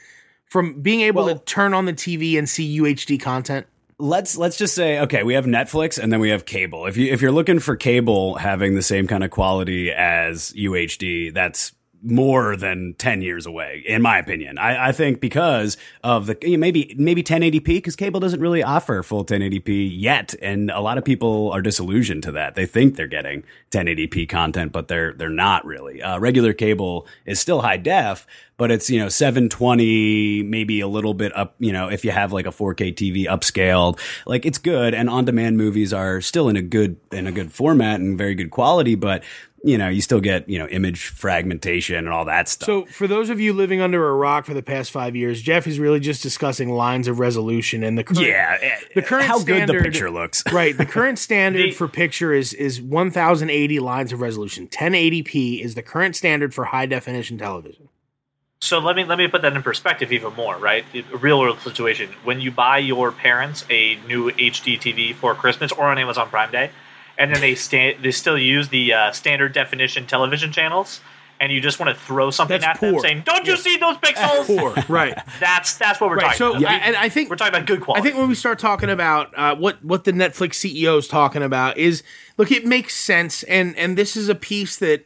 from 0.46 0.80
being 0.82 1.00
able 1.00 1.24
Well- 1.24 1.38
to 1.38 1.44
turn 1.44 1.74
on 1.74 1.86
the 1.86 1.92
TV 1.94 2.38
and 2.38 2.48
see 2.48 2.78
UHD 2.80 3.18
content? 3.18 3.66
let's 4.00 4.36
let's 4.36 4.56
just 4.56 4.76
say 4.76 5.00
okay, 5.00 5.24
we 5.24 5.34
have 5.34 5.44
Netflix 5.44 5.98
and 5.98 6.12
then 6.12 6.20
we 6.20 6.28
have 6.30 6.44
cable. 6.44 6.86
If 6.86 6.96
you 6.96 7.12
if 7.12 7.20
you're 7.20 7.32
looking 7.32 7.58
for 7.58 7.74
cable 7.74 8.36
having 8.36 8.76
the 8.76 8.82
same 8.82 9.08
kind 9.08 9.24
of 9.24 9.30
quality 9.30 9.90
as 9.90 10.52
UHD, 10.56 11.34
that's 11.34 11.72
more 12.02 12.56
than 12.56 12.94
10 12.98 13.22
years 13.22 13.46
away 13.46 13.82
in 13.86 14.02
my 14.02 14.18
opinion. 14.18 14.58
I, 14.58 14.88
I 14.88 14.92
think 14.92 15.20
because 15.20 15.76
of 16.04 16.26
the 16.26 16.38
you 16.42 16.52
know, 16.52 16.58
maybe 16.58 16.94
maybe 16.96 17.22
1080p 17.22 17.64
because 17.64 17.96
cable 17.96 18.20
doesn't 18.20 18.40
really 18.40 18.62
offer 18.62 19.02
full 19.02 19.24
1080p 19.24 19.90
yet 19.94 20.34
and 20.40 20.70
a 20.70 20.80
lot 20.80 20.98
of 20.98 21.04
people 21.04 21.50
are 21.50 21.62
disillusioned 21.62 22.22
to 22.24 22.32
that. 22.32 22.54
They 22.54 22.66
think 22.66 22.96
they're 22.96 23.06
getting 23.06 23.42
1080p 23.70 24.28
content 24.28 24.72
but 24.72 24.88
they're 24.88 25.12
they're 25.12 25.28
not 25.28 25.64
really. 25.64 26.02
Uh, 26.02 26.18
regular 26.18 26.52
cable 26.52 27.06
is 27.26 27.40
still 27.40 27.62
high 27.62 27.76
def 27.76 28.26
but 28.56 28.70
it's 28.70 28.90
you 28.90 28.98
know 28.98 29.08
720 29.08 30.42
maybe 30.42 30.80
a 30.80 30.88
little 30.88 31.14
bit 31.14 31.34
up 31.36 31.54
you 31.58 31.72
know 31.72 31.88
if 31.88 32.04
you 32.04 32.10
have 32.10 32.32
like 32.32 32.46
a 32.46 32.50
4k 32.50 32.94
tv 32.94 33.26
upscaled. 33.26 33.98
Like 34.26 34.46
it's 34.46 34.58
good 34.58 34.94
and 34.94 35.10
on 35.10 35.24
demand 35.24 35.56
movies 35.56 35.92
are 35.92 36.20
still 36.20 36.48
in 36.48 36.56
a 36.56 36.62
good 36.62 36.96
in 37.10 37.26
a 37.26 37.32
good 37.32 37.52
format 37.52 38.00
and 38.00 38.16
very 38.16 38.34
good 38.34 38.50
quality 38.50 38.94
but 38.94 39.24
you 39.62 39.76
know, 39.76 39.88
you 39.88 40.00
still 40.00 40.20
get, 40.20 40.48
you 40.48 40.58
know, 40.58 40.66
image 40.68 41.08
fragmentation 41.08 41.96
and 41.96 42.08
all 42.08 42.24
that 42.24 42.48
stuff. 42.48 42.66
So, 42.66 42.84
for 42.86 43.06
those 43.06 43.30
of 43.30 43.40
you 43.40 43.52
living 43.52 43.80
under 43.80 44.08
a 44.08 44.14
rock 44.14 44.46
for 44.46 44.54
the 44.54 44.62
past 44.62 44.90
five 44.90 45.16
years, 45.16 45.42
Jeff 45.42 45.66
is 45.66 45.78
really 45.78 46.00
just 46.00 46.22
discussing 46.22 46.70
lines 46.70 47.08
of 47.08 47.18
resolution 47.18 47.82
and 47.82 47.98
the 47.98 48.04
current, 48.04 48.26
yeah, 48.26 48.78
the 48.94 49.02
current 49.02 49.26
how 49.26 49.38
standard, 49.38 49.72
good 49.72 49.80
the 49.80 49.84
picture 49.84 50.10
looks. 50.10 50.44
right, 50.52 50.76
the 50.76 50.86
current 50.96 51.18
standard 51.18 51.70
The- 51.70 51.72
for 51.72 51.88
picture 51.88 52.32
is 52.32 52.52
is 52.52 52.80
1080 52.80 53.80
lines 53.80 54.12
of 54.12 54.20
resolution. 54.20 54.68
1080p 54.68 55.64
is 55.64 55.74
the 55.74 55.82
current 55.82 56.14
standard 56.16 56.54
for 56.54 56.66
high 56.66 56.86
definition 56.86 57.38
television. 57.38 57.88
So 58.60 58.80
let 58.80 58.96
me 58.96 59.04
let 59.04 59.18
me 59.18 59.28
put 59.28 59.42
that 59.42 59.54
in 59.54 59.62
perspective 59.62 60.12
even 60.12 60.34
more, 60.34 60.56
right? 60.56 60.84
A 61.12 61.16
real 61.16 61.38
world 61.38 61.60
situation. 61.60 62.10
When 62.24 62.40
you 62.40 62.50
buy 62.50 62.78
your 62.78 63.12
parents 63.12 63.64
a 63.70 63.96
new 64.06 64.30
HD 64.32 64.78
TV 64.80 65.14
for 65.14 65.34
Christmas 65.34 65.70
or 65.70 65.84
on 65.84 65.96
Amazon 65.98 66.28
Prime 66.28 66.50
Day, 66.50 66.70
and 67.18 67.34
then 67.34 67.40
they 67.42 67.54
sta- 67.54 67.98
they 68.00 68.10
still 68.12 68.38
use 68.38 68.68
the 68.68 68.92
uh, 68.94 69.12
standard 69.12 69.52
definition 69.52 70.06
television 70.06 70.52
channels, 70.52 71.00
and 71.40 71.52
you 71.52 71.60
just 71.60 71.78
want 71.78 71.94
to 71.94 72.00
throw 72.00 72.30
something 72.30 72.60
That's 72.60 72.78
at 72.78 72.80
them 72.80 72.98
saying, 73.00 73.22
"Don't 73.26 73.46
you 73.46 73.56
see 73.56 73.76
those 73.76 73.96
pixels?" 73.98 74.46
Poor, 74.46 74.74
right? 74.88 75.18
That's 75.40 75.76
that's 75.76 76.00
what 76.00 76.10
we're 76.10 76.16
Right. 76.16 76.36
So, 76.36 76.52
talking 76.52 76.64
about. 76.64 76.74
I, 76.74 76.84
and 76.86 76.96
I 76.96 77.08
think 77.08 77.28
we're 77.28 77.36
talking 77.36 77.54
about 77.54 77.66
good 77.66 77.80
quality. 77.80 78.00
I 78.00 78.04
think 78.04 78.16
when 78.18 78.28
we 78.28 78.34
start 78.34 78.58
talking 78.58 78.88
about 78.88 79.36
uh, 79.36 79.56
what 79.56 79.84
what 79.84 80.04
the 80.04 80.12
Netflix 80.12 80.52
CEO 80.54 80.96
is 80.98 81.08
talking 81.08 81.42
about 81.42 81.76
is 81.76 82.02
look, 82.36 82.50
it 82.52 82.64
makes 82.64 82.94
sense, 82.94 83.42
and 83.42 83.76
and 83.76 83.98
this 83.98 84.16
is 84.16 84.28
a 84.28 84.34
piece 84.34 84.76
that 84.78 85.04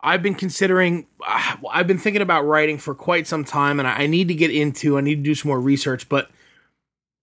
I've 0.00 0.22
been 0.22 0.34
considering. 0.34 1.06
Uh, 1.24 1.56
I've 1.70 1.86
been 1.86 1.98
thinking 1.98 2.22
about 2.22 2.42
writing 2.46 2.78
for 2.78 2.94
quite 2.94 3.26
some 3.26 3.44
time, 3.44 3.78
and 3.78 3.86
I, 3.86 4.02
I 4.02 4.06
need 4.06 4.28
to 4.28 4.34
get 4.34 4.50
into. 4.50 4.96
I 4.98 5.02
need 5.02 5.16
to 5.16 5.22
do 5.22 5.34
some 5.34 5.50
more 5.50 5.60
research, 5.60 6.08
but 6.08 6.30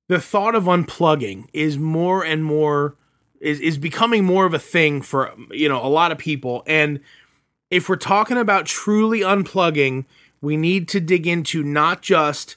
the 0.07 0.19
thought 0.19 0.55
of 0.55 0.63
unplugging 0.63 1.45
is 1.53 1.77
more 1.77 2.23
and 2.23 2.43
more 2.43 2.95
is 3.39 3.59
is 3.59 3.77
becoming 3.77 4.23
more 4.25 4.45
of 4.45 4.53
a 4.53 4.59
thing 4.59 5.01
for 5.01 5.33
you 5.51 5.67
know 5.69 5.83
a 5.85 5.87
lot 5.89 6.11
of 6.11 6.17
people, 6.17 6.63
and 6.67 6.99
if 7.69 7.87
we're 7.89 7.95
talking 7.95 8.37
about 8.37 8.65
truly 8.65 9.19
unplugging, 9.19 10.05
we 10.41 10.57
need 10.57 10.87
to 10.89 10.99
dig 10.99 11.27
into 11.27 11.63
not 11.63 12.01
just 12.01 12.55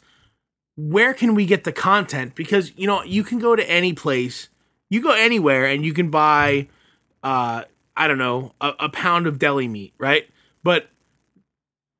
where 0.76 1.12
can 1.12 1.34
we 1.34 1.44
get 1.44 1.64
the 1.64 1.72
content? 1.72 2.34
Because 2.34 2.72
you 2.76 2.86
know 2.86 3.02
you 3.04 3.22
can 3.24 3.38
go 3.38 3.54
to 3.56 3.70
any 3.70 3.92
place 3.92 4.48
you 4.90 5.00
go 5.00 5.12
anywhere 5.12 5.64
and 5.64 5.86
you 5.86 5.94
can 5.94 6.10
buy 6.10 6.68
uh 7.22 7.62
i 7.96 8.06
don't 8.06 8.18
know 8.18 8.52
a, 8.60 8.72
a 8.80 8.88
pound 8.90 9.26
of 9.26 9.38
deli 9.38 9.66
meat 9.68 9.94
right? 9.98 10.28
But 10.62 10.88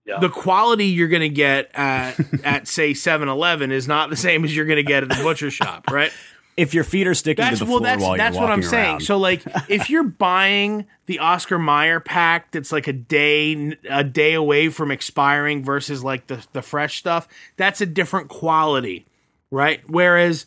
Yeah. 0.04 0.18
the 0.18 0.28
quality 0.28 0.86
you're 0.86 1.08
going 1.08 1.22
to 1.22 1.28
get 1.30 1.70
at 1.74 2.16
at 2.44 2.68
say 2.68 2.92
7-eleven 2.92 3.70
is 3.72 3.86
not 3.88 4.10
the 4.10 4.16
same 4.16 4.44
as 4.44 4.54
you're 4.54 4.66
going 4.66 4.76
to 4.76 4.82
get 4.82 5.02
at 5.04 5.08
the 5.08 5.22
butcher 5.22 5.50
shop 5.50 5.90
right 5.90 6.12
if 6.56 6.74
your 6.74 6.84
feet 6.84 7.06
are 7.06 7.14
sticking 7.14 7.44
that's 7.44 7.58
to 7.58 7.64
the 7.64 7.70
well 7.70 7.78
floor 7.78 7.88
that's 7.88 8.02
while 8.02 8.16
that's 8.16 8.34
you're 8.34 8.42
walking 8.42 8.62
what 8.62 8.74
i'm 8.74 8.82
walking 8.82 8.98
saying. 8.98 9.00
so 9.00 9.18
like 9.18 9.42
if 9.68 9.88
you're 9.88 10.02
buying 10.02 10.86
the 11.06 11.18
oscar 11.18 11.58
Mayer 11.58 12.00
pack 12.00 12.50
that's 12.50 12.72
like 12.72 12.86
a 12.86 12.92
day 12.92 13.76
a 13.88 14.04
day 14.04 14.34
away 14.34 14.68
from 14.68 14.90
expiring 14.90 15.64
versus 15.64 16.04
like 16.04 16.26
the 16.26 16.46
the 16.52 16.62
fresh 16.62 16.98
stuff 16.98 17.26
that's 17.56 17.80
a 17.80 17.86
different 17.86 18.28
quality 18.28 19.06
right? 19.52 19.82
Whereas 19.86 20.46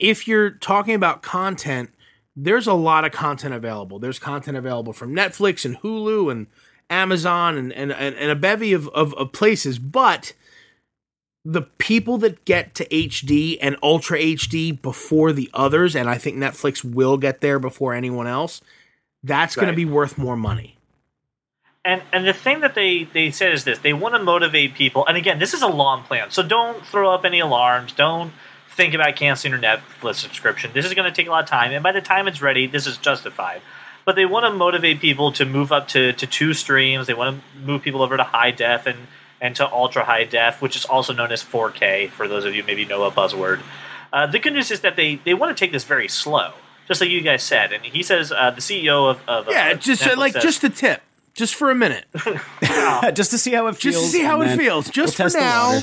if 0.00 0.26
you're 0.26 0.50
talking 0.50 0.94
about 0.94 1.20
content 1.20 1.90
there's 2.40 2.68
a 2.68 2.72
lot 2.72 3.04
of 3.04 3.10
content 3.10 3.52
available. 3.52 3.98
There's 3.98 4.20
content 4.20 4.56
available 4.56 4.94
from 4.94 5.14
netflix 5.14 5.66
and 5.66 5.76
hulu 5.80 6.30
and 6.30 6.46
amazon 6.88 7.58
and 7.58 7.72
and, 7.72 7.92
and, 7.92 8.14
and 8.14 8.30
a 8.30 8.36
bevy 8.36 8.72
of, 8.72 8.88
of, 8.90 9.12
of 9.14 9.32
places. 9.32 9.78
But 9.78 10.32
the 11.50 11.62
people 11.62 12.18
that 12.18 12.44
get 12.44 12.74
to 12.74 12.84
HD 12.88 13.56
and 13.62 13.78
Ultra 13.82 14.18
HD 14.18 14.80
before 14.80 15.32
the 15.32 15.48
others, 15.54 15.96
and 15.96 16.10
I 16.10 16.18
think 16.18 16.36
Netflix 16.36 16.84
will 16.84 17.16
get 17.16 17.40
there 17.40 17.58
before 17.58 17.94
anyone 17.94 18.26
else, 18.26 18.60
that's 19.24 19.56
going 19.56 19.68
to 19.68 19.74
be 19.74 19.86
worth 19.86 20.18
more 20.18 20.36
money. 20.36 20.76
And 21.86 22.02
and 22.12 22.26
the 22.26 22.34
thing 22.34 22.60
that 22.60 22.74
they 22.74 23.04
they 23.04 23.30
said 23.30 23.54
is 23.54 23.64
this: 23.64 23.78
they 23.78 23.94
want 23.94 24.14
to 24.14 24.22
motivate 24.22 24.74
people. 24.74 25.06
And 25.06 25.16
again, 25.16 25.38
this 25.38 25.54
is 25.54 25.62
a 25.62 25.68
long 25.68 26.02
plan, 26.02 26.30
so 26.30 26.42
don't 26.42 26.84
throw 26.84 27.10
up 27.14 27.24
any 27.24 27.40
alarms. 27.40 27.94
Don't 27.94 28.32
think 28.68 28.92
about 28.92 29.16
canceling 29.16 29.52
your 29.52 29.62
Netflix 29.62 30.16
subscription. 30.16 30.72
This 30.74 30.84
is 30.84 30.92
going 30.92 31.10
to 31.10 31.16
take 31.16 31.28
a 31.28 31.30
lot 31.30 31.44
of 31.44 31.48
time, 31.48 31.72
and 31.72 31.82
by 31.82 31.92
the 31.92 32.02
time 32.02 32.28
it's 32.28 32.42
ready, 32.42 32.66
this 32.66 32.86
is 32.86 32.98
justified. 32.98 33.62
But 34.04 34.16
they 34.16 34.26
want 34.26 34.44
to 34.44 34.50
motivate 34.50 35.00
people 35.00 35.32
to 35.32 35.46
move 35.46 35.72
up 35.72 35.88
to, 35.88 36.12
to 36.12 36.26
two 36.26 36.52
streams. 36.52 37.06
They 37.06 37.14
want 37.14 37.40
to 37.40 37.58
move 37.58 37.82
people 37.82 38.02
over 38.02 38.18
to 38.18 38.22
high 38.22 38.50
def 38.50 38.86
and, 38.86 38.98
and 39.40 39.54
to 39.56 39.70
ultra 39.70 40.04
high 40.04 40.24
def, 40.24 40.60
which 40.60 40.76
is 40.76 40.84
also 40.84 41.12
known 41.12 41.30
as 41.32 41.42
4K, 41.44 42.10
for 42.10 42.26
those 42.28 42.44
of 42.44 42.54
you 42.54 42.62
who 42.62 42.66
maybe 42.66 42.84
know 42.84 43.02
a 43.04 43.10
buzzword. 43.10 43.60
Uh, 44.12 44.26
the 44.26 44.38
good 44.38 44.52
news 44.52 44.70
is 44.70 44.80
that 44.80 44.96
they, 44.96 45.16
they 45.24 45.34
want 45.34 45.56
to 45.56 45.64
take 45.64 45.70
this 45.72 45.84
very 45.84 46.08
slow, 46.08 46.52
just 46.86 47.00
like 47.00 47.10
you 47.10 47.20
guys 47.20 47.42
said. 47.42 47.72
And 47.72 47.84
he 47.84 48.02
says, 48.02 48.32
uh, 48.32 48.50
the 48.50 48.60
CEO 48.60 49.10
of, 49.10 49.20
of 49.28 49.48
Yeah, 49.48 49.70
uh, 49.72 49.74
just 49.74 50.02
uh, 50.02 50.10
Netflix 50.10 50.16
like 50.16 50.32
says- 50.32 50.42
just 50.42 50.62
the 50.62 50.70
tip, 50.70 51.02
just 51.34 51.54
for 51.54 51.70
a 51.70 51.74
minute, 51.74 52.06
just 53.14 53.30
to 53.32 53.38
see 53.38 53.52
how 53.52 53.66
it 53.68 53.76
feels. 53.76 53.94
just 53.94 54.04
to 54.06 54.10
see 54.18 54.22
how 54.24 54.40
it 54.42 54.56
feels, 54.56 54.88
just 54.90 55.18
we'll 55.18 55.28
for 55.28 55.34
test 55.34 55.34
the 55.36 55.40
now. 55.40 55.80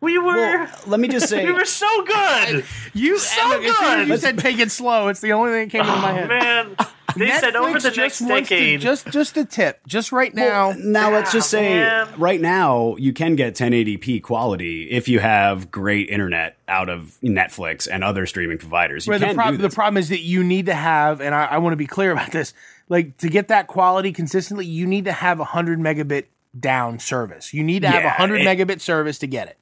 we 0.00 0.18
were 0.18 0.34
Well, 0.34 0.68
let 0.86 1.00
me 1.00 1.08
just 1.08 1.28
say, 1.30 1.46
we 1.46 1.52
were 1.52 1.64
so 1.64 1.86
good. 2.04 2.64
You 2.92 3.16
So 3.18 3.48
look, 3.48 3.62
as 3.64 3.76
soon 3.76 3.84
as 3.86 3.96
good. 3.96 4.08
you 4.08 4.16
said 4.18 4.38
take 4.38 4.58
it 4.58 4.70
slow. 4.70 5.08
It's 5.08 5.20
the 5.20 5.32
only 5.32 5.52
thing 5.52 5.68
that 5.68 5.70
came 5.70 5.80
into 5.82 6.00
my 6.02 6.10
Oh 6.10 6.14
head. 6.14 6.28
man, 6.28 6.76
they 7.16 7.30
said 7.30 7.56
over 7.56 7.78
Netflix 7.78 7.82
the 7.82 7.90
just 7.90 8.20
next 8.22 8.30
wants 8.30 8.48
to- 8.48 8.54
decade. 8.56 8.80
just 8.80 9.06
just 9.08 9.36
a 9.36 9.44
tip, 9.44 9.80
just 9.86 10.12
right 10.12 10.34
now. 10.34 10.68
Well, 10.70 10.78
now 10.78 11.10
let's 11.10 11.32
just 11.32 11.48
Ah, 11.48 11.58
say 11.58 11.74
man. 11.80 12.08
right 12.18 12.40
now 12.40 12.96
you 12.96 13.12
can 13.12 13.36
get 13.36 13.54
1080p 13.54 14.20
quality 14.22 14.90
if 14.90 15.08
you 15.08 15.18
have 15.20 15.70
great 15.70 16.08
internet 16.08 16.56
out 16.68 16.88
of 16.88 17.16
Netflix 17.22 17.88
and 17.90 18.02
other 18.04 18.26
streaming 18.26 18.58
providers. 18.58 19.06
You 19.06 19.12
Right, 19.12 19.20
the, 19.20 19.34
prob- 19.34 19.58
the 19.58 19.70
problem 19.70 19.96
is 19.98 20.08
that 20.10 20.20
you 20.20 20.42
need 20.44 20.66
to 20.66 20.74
have, 20.74 21.20
and 21.20 21.34
I, 21.34 21.44
I 21.46 21.58
want 21.58 21.72
to 21.72 21.76
be 21.76 21.86
clear 21.86 22.10
about 22.12 22.30
this, 22.32 22.54
like 22.88 23.16
to 23.18 23.28
get 23.28 23.48
that 23.48 23.66
quality 23.66 24.12
consistently, 24.12 24.66
you 24.66 24.86
need 24.86 25.04
to 25.06 25.12
have 25.12 25.40
a 25.40 25.44
hundred 25.44 25.78
megabit 25.78 26.24
down 26.58 26.98
service. 26.98 27.54
You 27.54 27.62
need 27.62 27.82
to 27.82 27.88
have 27.88 28.04
a 28.04 28.10
hundred 28.10 28.42
it- 28.42 28.46
megabit 28.46 28.80
service 28.80 29.18
to 29.20 29.26
get 29.26 29.48
it. 29.48 29.56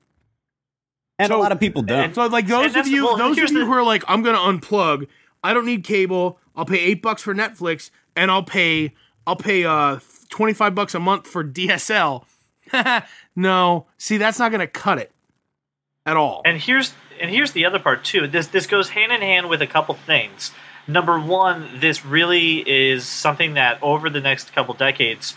and 1.19 1.29
so- 1.29 1.37
a 1.39 1.41
lot 1.43 1.53
of 1.53 1.61
people 1.61 1.83
don't. 1.83 2.15
So 2.15 2.27
like 2.27 2.47
those 2.47 2.75
of 2.77 2.87
you, 2.87 3.05
well, 3.05 3.17
those 3.17 3.39
of 3.39 3.51
you 3.53 3.59
the- 3.61 3.65
who 3.67 3.73
are 3.73 3.83
like, 3.85 4.03
I'm 4.09 4.23
gonna 4.23 4.39
unplug. 4.39 5.07
I 5.43 5.55
don't 5.55 5.67
need 5.67 5.85
cable. 5.85 6.39
I'll 6.57 6.65
pay 6.65 6.79
eight 6.79 7.03
bucks 7.03 7.23
for 7.23 7.35
Netflix, 7.35 7.91
and 8.17 8.31
I'll 8.31 8.43
pay 8.43 8.95
I'll 9.27 9.37
pay 9.37 9.65
uh 9.65 10.01
twenty 10.29 10.53
five 10.53 10.75
bucks 10.75 10.95
a 10.95 11.01
month 11.01 11.27
for 11.27 11.45
DSL. 11.45 12.25
no, 13.37 13.87
see 13.99 14.17
that's 14.17 14.39
not 14.39 14.51
gonna 14.53 14.67
cut 14.67 14.99
it 14.99 15.13
at 16.07 16.17
all. 16.17 16.43
And 16.45 16.59
here's 16.59 16.93
and 17.21 17.31
here's 17.31 17.53
the 17.53 17.65
other 17.65 17.79
part 17.79 18.05
too. 18.05 18.27
This 18.27 18.49
this 18.49 18.67
goes 18.67 18.91
hand 18.91 19.13
in 19.13 19.21
hand 19.21 19.49
with 19.49 19.63
a 19.63 19.67
couple 19.67 19.95
things. 19.95 20.53
Number 20.87 21.21
one, 21.21 21.69
this 21.79 22.05
really 22.05 22.59
is 22.69 23.07
something 23.07 23.55
that 23.55 23.81
over 23.83 24.11
the 24.11 24.21
next 24.21 24.53
couple 24.53 24.75
decades 24.75 25.37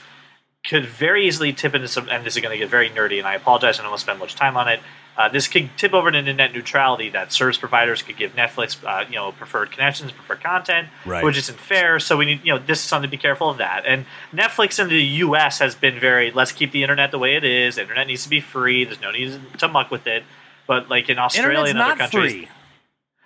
could 0.63 0.85
very 0.85 1.27
easily 1.27 1.53
tip 1.53 1.75
into 1.75 1.87
some. 1.87 2.09
And 2.09 2.25
this 2.25 2.35
is 2.35 2.41
going 2.41 2.53
to 2.53 2.57
get 2.57 2.69
very 2.69 2.89
nerdy, 2.89 3.17
and 3.19 3.27
I 3.27 3.35
apologize. 3.35 3.79
I 3.79 3.83
don't 3.83 3.91
want 3.91 3.99
to 3.99 4.03
spend 4.03 4.19
much 4.19 4.35
time 4.35 4.57
on 4.57 4.67
it. 4.67 4.79
Uh, 5.15 5.29
this 5.29 5.47
could 5.47 5.69
tip 5.77 5.93
over 5.93 6.09
into 6.09 6.33
net 6.33 6.53
neutrality 6.53 7.07
that 7.09 7.31
service 7.31 7.57
providers 7.57 8.01
could 8.01 8.17
give 8.17 8.35
Netflix, 8.35 8.83
uh, 8.83 9.05
you 9.07 9.15
know, 9.15 9.31
preferred 9.31 9.69
connections, 9.71 10.11
preferred 10.11 10.41
content, 10.41 10.87
Right. 11.05 11.23
which 11.23 11.37
isn't 11.37 11.59
fair. 11.59 11.99
So 11.99 12.17
we 12.17 12.25
need, 12.25 12.41
you 12.43 12.51
know, 12.53 12.59
this 12.59 12.79
is 12.79 12.85
something 12.85 13.07
to 13.09 13.11
be 13.15 13.21
careful 13.21 13.47
of 13.49 13.57
that. 13.59 13.85
And 13.85 14.05
Netflix 14.33 14.79
in 14.81 14.89
the 14.89 15.03
U.S. 15.25 15.59
has 15.59 15.75
been 15.75 15.99
very, 15.99 16.31
let's 16.31 16.51
keep 16.51 16.71
the 16.71 16.81
internet 16.81 17.11
the 17.11 17.19
way 17.19 17.35
it 17.35 17.43
is. 17.43 17.75
The 17.75 17.81
internet 17.83 18.07
needs 18.07 18.23
to 18.23 18.29
be 18.29 18.39
free. 18.41 18.85
There's 18.85 19.01
no 19.01 19.11
need 19.11 19.39
to 19.59 19.67
muck 19.67 19.91
with 19.91 20.07
it. 20.07 20.23
But 20.65 20.89
like 20.89 21.09
in 21.09 21.19
Australia 21.19 21.59
Internet's 21.59 21.71
and 21.71 21.79
other 21.81 21.95
countries, 21.95 22.31
free. 22.31 22.47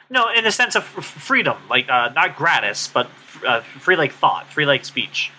no, 0.10 0.30
in 0.34 0.44
the 0.44 0.52
sense 0.52 0.76
of 0.76 0.84
f- 0.98 1.06
freedom, 1.06 1.56
like 1.70 1.88
uh, 1.88 2.10
not 2.14 2.36
gratis, 2.36 2.90
but 2.90 3.06
f- 3.06 3.44
uh, 3.46 3.62
free 3.62 3.96
like 3.96 4.12
thought, 4.12 4.48
free 4.52 4.66
like 4.66 4.84
speech. 4.84 5.32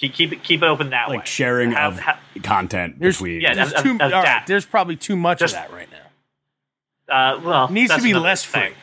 Keep 0.00 0.12
keep 0.14 0.32
it 0.32 0.42
keep 0.42 0.62
it 0.62 0.66
open 0.66 0.90
that 0.90 1.08
way. 1.08 1.16
like 1.18 1.26
sharing 1.26 1.70
Have- 1.72 1.94
of 1.94 2.00
ha- 2.00 2.18
content 2.42 2.98
There's, 2.98 3.16
between. 3.18 3.40
Yeah, 3.40 3.54
there's, 3.54 3.72
of- 3.72 3.82
too, 3.82 3.94
of 3.94 4.00
all 4.00 4.10
right, 4.10 4.24
that. 4.24 4.44
there's 4.48 4.66
probably 4.66 4.96
too 4.96 5.16
much 5.16 5.38
Just- 5.38 5.54
of 5.54 5.60
that 5.62 5.72
right 5.72 5.88
now. 7.08 7.14
uh, 7.14 7.40
well, 7.40 7.64
It 7.66 7.70
needs 7.72 7.94
to 7.94 8.02
be 8.02 8.14
less 8.14 8.44
thing. 8.44 8.72
free. 8.72 8.80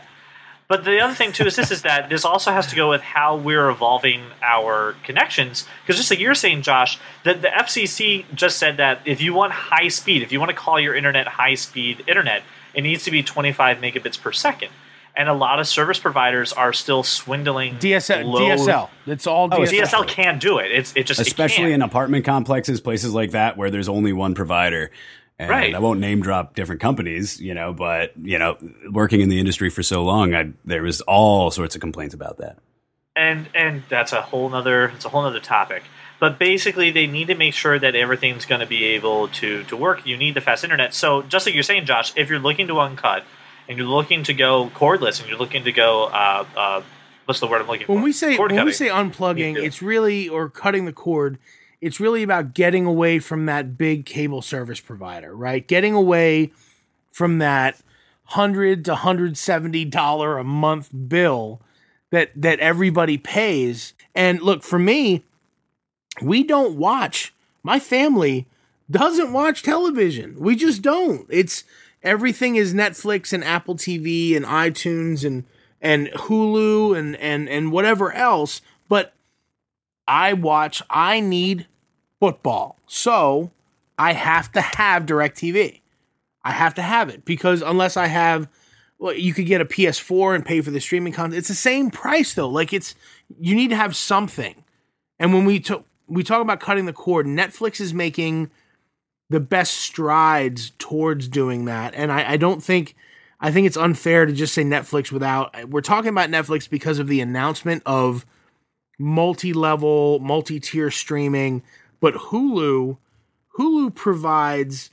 But 0.69 0.85
the 0.85 1.01
other 1.01 1.13
thing 1.13 1.33
too 1.33 1.43
is 1.45 1.57
this: 1.57 1.69
is 1.69 1.81
that 1.81 2.07
this 2.07 2.23
also 2.23 2.53
has 2.53 2.65
to 2.67 2.77
go 2.77 2.89
with 2.89 3.01
how 3.01 3.35
we're 3.35 3.69
evolving 3.69 4.21
our 4.41 4.95
connections. 5.03 5.67
Because 5.83 5.97
just 5.97 6.09
like 6.09 6.19
you're 6.21 6.33
saying, 6.33 6.61
Josh, 6.61 6.97
the, 7.25 7.33
the 7.33 7.49
FCC 7.49 8.23
just 8.33 8.57
said 8.57 8.77
that 8.77 9.01
if 9.03 9.19
you 9.19 9.33
want 9.33 9.51
high 9.51 9.89
speed, 9.89 10.21
if 10.21 10.31
you 10.31 10.39
want 10.39 10.49
to 10.49 10.55
call 10.55 10.79
your 10.79 10.95
internet 10.95 11.27
high 11.27 11.55
speed 11.55 12.05
internet, 12.07 12.43
it 12.73 12.83
needs 12.83 13.03
to 13.03 13.11
be 13.11 13.21
25 13.21 13.79
megabits 13.79 14.17
per 14.21 14.31
second. 14.31 14.71
And 15.15 15.27
a 15.29 15.33
lot 15.33 15.59
of 15.59 15.67
service 15.67 15.99
providers 15.99 16.53
are 16.53 16.73
still 16.73 17.03
swindling 17.03 17.75
DSL, 17.75 18.23
low- 18.25 18.39
DSL. 18.39 18.89
It's 19.05 19.27
all 19.27 19.49
Oh, 19.51 19.59
DSL. 19.59 19.81
DSL 19.83 20.07
can't 20.07 20.41
do 20.41 20.57
it. 20.59 20.71
It's 20.71 20.93
it 20.95 21.05
just 21.05 21.19
especially 21.19 21.65
can't. 21.65 21.73
in 21.75 21.81
apartment 21.81 22.25
complexes, 22.25 22.79
places 22.81 23.13
like 23.13 23.31
that 23.31 23.57
where 23.57 23.69
there's 23.69 23.89
only 23.89 24.13
one 24.13 24.33
provider. 24.35 24.91
And 25.39 25.49
Right. 25.49 25.73
I 25.73 25.79
won't 25.79 25.99
name 25.99 26.21
drop 26.21 26.53
different 26.55 26.81
companies, 26.81 27.41
you 27.41 27.53
know, 27.55 27.73
but 27.73 28.11
you 28.21 28.37
know, 28.37 28.57
working 28.91 29.21
in 29.21 29.29
the 29.29 29.39
industry 29.39 29.69
for 29.71 29.81
so 29.81 30.03
long, 30.03 30.35
I, 30.35 30.51
there 30.65 30.83
was 30.83 31.01
all 31.01 31.49
sorts 31.49 31.73
of 31.75 31.81
complaints 31.81 32.13
about 32.13 32.37
that. 32.37 32.57
and 33.15 33.49
and 33.55 33.83
that's 33.89 34.13
a 34.13 34.21
whole 34.21 34.47
nother 34.49 34.85
it's 34.95 35.03
a 35.03 35.09
whole 35.09 35.23
nother 35.23 35.41
topic 35.41 35.83
but 36.21 36.39
basically 36.39 36.91
they 36.91 37.07
need 37.07 37.27
to 37.27 37.35
make 37.35 37.53
sure 37.53 37.77
that 37.77 37.93
everything's 37.93 38.45
going 38.45 38.61
to 38.61 38.65
be 38.67 38.85
able 38.85 39.27
to 39.27 39.63
to 39.65 39.75
work 39.75 40.05
you 40.05 40.15
need 40.15 40.33
the 40.33 40.39
fast 40.39 40.63
internet 40.63 40.93
so 40.93 41.21
just 41.23 41.45
like 41.45 41.53
you're 41.53 41.61
saying 41.61 41.83
josh 41.85 42.13
if 42.15 42.29
you're 42.29 42.39
looking 42.39 42.67
to 42.67 42.79
uncut 42.79 43.25
and 43.67 43.77
you're 43.77 43.87
looking 43.87 44.23
to 44.23 44.33
go 44.33 44.69
cordless 44.73 45.19
and 45.19 45.29
you're 45.29 45.39
looking 45.39 45.63
to 45.63 45.71
go 45.71 46.05
uh, 46.05 46.45
uh, 46.55 46.81
what's 47.25 47.39
the 47.39 47.47
word 47.47 47.61
i'm 47.61 47.67
looking 47.67 47.87
for 47.87 47.93
when 47.93 48.03
we 48.03 48.11
say 48.11 48.35
Cord 48.37 48.51
when 48.51 48.65
we 48.65 48.73
say 48.73 48.87
unplugging, 48.87 49.57
it's 49.57 49.81
really 49.81 50.27
or 50.29 50.49
cutting 50.49 50.85
the 50.85 50.93
cord. 50.93 51.37
It's 51.79 51.99
really 51.99 52.21
about 52.21 52.53
getting 52.53 52.85
away 52.85 53.17
from 53.17 53.47
that 53.47 53.75
big 53.75 54.05
cable 54.05 54.43
service 54.43 54.79
provider, 54.79 55.35
right? 55.35 55.67
Getting 55.67 55.95
away 55.95 56.51
from 57.11 57.39
that 57.39 57.81
hundred 58.25 58.85
to 58.85 58.95
hundred 58.95 59.35
seventy 59.37 59.83
dollar 59.83 60.37
a 60.37 60.43
month 60.43 60.89
bill 61.07 61.59
that 62.11 62.31
that 62.35 62.59
everybody 62.59 63.17
pays. 63.17 63.93
And 64.13 64.41
look, 64.41 64.61
for 64.63 64.77
me, 64.77 65.23
we 66.21 66.43
don't 66.43 66.77
watch. 66.77 67.33
My 67.63 67.79
family 67.79 68.47
doesn't 68.89 69.33
watch 69.33 69.63
television. 69.63 70.39
We 70.39 70.55
just 70.55 70.81
don't. 70.81 71.25
It's 71.29 71.63
everything 72.03 72.55
is 72.55 72.73
Netflix 72.73 73.33
and 73.33 73.43
Apple 73.43 73.75
TV 73.75 74.35
and 74.35 74.45
iTunes 74.45 75.25
and 75.25 75.43
and 75.81 76.07
Hulu 76.07 76.97
and 76.97 77.15
and 77.17 77.49
and 77.49 77.71
whatever 77.71 78.11
else. 78.13 78.61
But 78.87 79.13
I 80.07 80.33
watch. 80.33 80.81
I 80.89 81.19
need 81.19 81.67
football, 82.19 82.77
so 82.87 83.51
I 83.97 84.13
have 84.13 84.51
to 84.53 84.61
have 84.61 85.05
DirecTV. 85.05 85.81
I 86.43 86.51
have 86.51 86.73
to 86.75 86.81
have 86.81 87.09
it 87.09 87.23
because 87.23 87.61
unless 87.61 87.97
I 87.97 88.07
have, 88.07 88.47
well, 88.97 89.13
you 89.13 89.33
could 89.33 89.45
get 89.45 89.61
a 89.61 89.65
PS4 89.65 90.35
and 90.35 90.45
pay 90.45 90.61
for 90.61 90.71
the 90.71 90.79
streaming 90.79 91.13
content. 91.13 91.37
It's 91.37 91.47
the 91.47 91.53
same 91.53 91.91
price 91.91 92.33
though. 92.33 92.49
Like 92.49 92.73
it's 92.73 92.95
you 93.39 93.55
need 93.55 93.69
to 93.69 93.75
have 93.75 93.95
something. 93.95 94.55
And 95.19 95.33
when 95.33 95.45
we 95.45 95.59
took 95.59 95.85
we 96.07 96.23
talk 96.23 96.41
about 96.41 96.59
cutting 96.59 96.85
the 96.85 96.93
cord, 96.93 97.25
Netflix 97.25 97.79
is 97.79 97.93
making 97.93 98.51
the 99.31 99.39
best 99.39 99.75
strides 99.77 100.71
towards 100.77 101.27
doing 101.27 101.65
that. 101.65 101.93
And 101.95 102.11
I, 102.11 102.33
I 102.33 102.37
don't 102.37 102.61
think 102.61 102.95
I 103.39 103.49
think 103.51 103.65
it's 103.65 103.77
unfair 103.77 104.25
to 104.25 104.33
just 104.33 104.53
say 104.53 104.63
Netflix 104.63 105.11
without 105.11 105.69
we're 105.69 105.81
talking 105.81 106.09
about 106.09 106.29
Netflix 106.29 106.69
because 106.69 106.99
of 106.99 107.07
the 107.07 107.21
announcement 107.21 107.81
of 107.85 108.25
multi-level, 108.99 110.19
multi-tier 110.19 110.91
streaming, 110.91 111.63
but 111.99 112.13
Hulu 112.15 112.97
Hulu 113.57 113.93
provides 113.95 114.91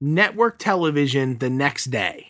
network 0.00 0.58
television 0.58 1.38
the 1.38 1.50
next 1.50 1.86
day, 1.86 2.28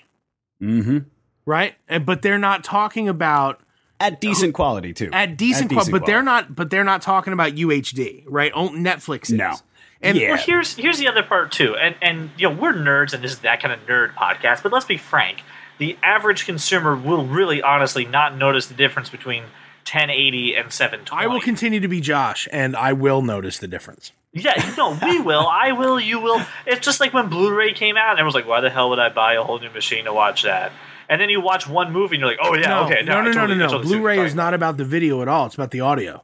Mm-hmm. 0.62 0.98
right? 1.46 1.74
But 2.04 2.22
they're 2.22 2.36
not 2.38 2.64
talking 2.64 3.08
about 3.08 3.60
At 3.98 4.20
decent 4.20 4.54
quality 4.54 4.92
too. 4.92 5.08
at 5.12 5.36
decent, 5.38 5.70
quality, 5.72 5.92
but 5.92 6.04
they're 6.06 6.22
not 6.22 6.54
but 6.54 6.68
they're 6.70 6.84
not 6.84 7.00
talking 7.02 7.32
about 7.32 7.52
UHD, 7.54 8.24
right? 8.26 8.52
Oh, 8.54 8.68
Netflix 8.70 9.24
is. 9.24 9.32
No. 9.32 9.54
And 10.02 10.16
Yeah. 10.16 10.30
Well, 10.30 10.38
here's 10.38 10.76
here's 10.76 10.98
the 10.98 11.08
other 11.08 11.22
part 11.22 11.52
too, 11.52 11.76
and 11.76 11.94
and 12.00 12.30
you 12.36 12.48
know 12.48 12.54
we're 12.54 12.72
nerds, 12.72 13.12
and 13.12 13.22
this 13.22 13.32
is 13.32 13.38
that 13.40 13.60
kind 13.60 13.72
of 13.72 13.80
nerd 13.86 14.14
podcast. 14.14 14.62
But 14.62 14.72
let's 14.72 14.86
be 14.86 14.96
frank, 14.96 15.42
the 15.78 15.96
average 16.02 16.46
consumer 16.46 16.96
will 16.96 17.26
really, 17.26 17.60
honestly, 17.62 18.04
not 18.04 18.36
notice 18.36 18.66
the 18.66 18.74
difference 18.74 19.10
between 19.10 19.42
1080 19.84 20.54
and 20.54 20.72
720. 20.72 21.24
I 21.24 21.26
will 21.26 21.40
continue 21.40 21.80
to 21.80 21.88
be 21.88 22.00
Josh, 22.00 22.48
and 22.52 22.76
I 22.76 22.92
will 22.92 23.22
notice 23.22 23.58
the 23.58 23.68
difference. 23.68 24.12
Yeah, 24.32 24.54
know, 24.76 24.96
we 25.02 25.18
will. 25.20 25.46
I 25.46 25.72
will. 25.72 25.98
You 25.98 26.20
will. 26.20 26.40
It's 26.66 26.84
just 26.84 27.00
like 27.00 27.12
when 27.12 27.28
Blu-ray 27.28 27.72
came 27.74 27.96
out, 27.96 28.10
and 28.10 28.18
everyone's 28.20 28.34
like, 28.36 28.46
"Why 28.46 28.60
the 28.60 28.70
hell 28.70 28.90
would 28.90 28.98
I 29.00 29.08
buy 29.08 29.34
a 29.34 29.42
whole 29.42 29.58
new 29.58 29.70
machine 29.70 30.04
to 30.04 30.14
watch 30.14 30.44
that?" 30.44 30.72
And 31.08 31.20
then 31.20 31.28
you 31.28 31.40
watch 31.40 31.66
one 31.68 31.92
movie, 31.92 32.14
and 32.16 32.20
you're 32.20 32.30
like, 32.30 32.38
"Oh 32.40 32.54
yeah, 32.54 32.68
no, 32.68 32.84
okay, 32.84 33.02
no, 33.02 33.14
no, 33.14 33.24
no, 33.24 33.32
totally- 33.32 33.54
I 33.54 33.58
no, 33.58 33.64
no. 33.66 33.70
totally 33.72 33.96
Blu-ray 33.96 34.20
is 34.20 34.34
not 34.34 34.54
about 34.54 34.76
the 34.76 34.84
video 34.84 35.20
at 35.22 35.28
all. 35.28 35.46
It's 35.46 35.56
about 35.56 35.72
the 35.72 35.80
audio. 35.80 36.22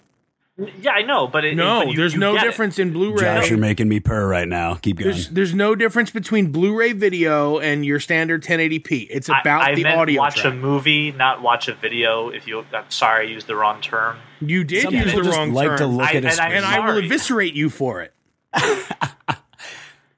About. 0.59 0.73
Yeah, 0.83 0.93
I 0.93 1.03
know, 1.03 1.27
but 1.29 1.45
it, 1.45 1.55
No, 1.57 1.81
but 1.81 1.89
you- 1.91 1.97
there's 1.97 2.15
you 2.15 2.21
no 2.21 2.35
get 2.35 2.43
it. 2.45 2.47
difference 2.47 2.79
in 2.79 2.93
Blu-ray. 2.93 3.21
Josh, 3.21 3.51
you're 3.51 3.59
making 3.59 3.89
me 3.89 4.01
purr 4.01 4.27
right 4.27 4.49
now. 4.49 4.75
Keep 4.75 4.99
going. 4.99 5.11
There's 5.13 5.29
there's 5.29 5.55
no 5.55 5.75
difference 5.75 6.11
between 6.11 6.51
Blu-ray 6.53 6.93
video 6.93 7.59
and 7.59 7.85
your 7.85 8.01
standard 8.01 8.43
1080p. 8.43 9.07
It's 9.11 9.29
about 9.29 9.63
I, 9.63 9.75
the 9.75 9.83
meant 9.83 9.99
audio 9.99 10.21
watch 10.21 10.37
track. 10.37 10.53
a 10.53 10.57
movie, 10.57 11.13
not 11.13 11.43
watch 11.43 11.69
a 11.69 11.75
video. 11.75 12.29
If 12.31 12.47
you, 12.47 12.65
I'm 12.73 12.91
sorry, 12.91 13.27
I 13.27 13.31
used 13.31 13.47
the 13.47 13.57
wrong 13.57 13.81
term. 13.81 14.17
you 14.41 14.65
did 14.65 14.83
Some 14.85 14.95
use 14.95 15.13
the 15.15 15.23
just 15.23 15.37
wrong 15.37 15.53
like 15.53 15.69
term, 15.69 15.79
to 15.79 15.87
look 15.87 16.07
I- 16.09 16.15
at 16.17 16.25
a 16.25 16.29
and 16.31 16.41
I- 16.41 16.49
and 16.51 16.65
I 16.65 16.81
will 16.91 16.99
eviscerate 17.05 17.55
you 17.55 17.69
for 17.71 18.03
it. 18.03 18.13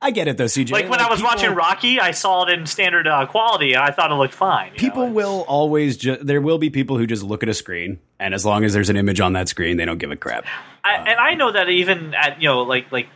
I 0.01 0.13
get 0.13 0.29
it 0.29 0.37
though, 0.37 0.45
CJ. 0.45 0.71
Like 0.71 0.89
when 0.89 1.01
I 1.01 1.09
was 1.09 1.19
people- 1.19 1.31
watching 1.31 1.55
Rocky, 1.55 1.99
I 1.99 2.13
saw 2.13 2.45
it 2.45 2.51
in 2.57 2.67
standard 2.67 3.09
uh, 3.09 3.27
quality, 3.27 3.73
and 3.73 3.83
I 3.83 3.91
thought 3.91 4.13
it 4.13 4.15
looked 4.15 4.35
fine. 4.35 4.73
People 4.75 5.07
know? 5.09 5.13
will 5.13 5.45
always 5.49 5.97
just. 5.97 6.25
There 6.25 6.41
will 6.41 6.59
be 6.59 6.71
people 6.71 6.97
who 6.99 7.07
just 7.07 7.25
look 7.25 7.43
at 7.43 7.49
a 7.49 7.55
screen, 7.55 7.99
and 8.21 8.33
as 8.33 8.47
long 8.47 8.65
as 8.65 8.73
there's 8.73 8.91
an 8.91 8.97
image 8.97 9.21
on 9.21 9.33
that 9.33 9.49
screen, 9.49 9.77
they 9.77 9.85
don't 9.85 9.99
give 9.99 10.13
a 10.13 10.17
crap. 10.17 10.47
I, 10.85 10.95
and 10.97 11.19
I 11.19 11.35
know 11.35 11.51
that 11.51 11.69
even 11.69 12.15
at 12.15 12.41
you 12.41 12.49
know 12.49 12.63
like 12.63 12.93
like 12.93 13.09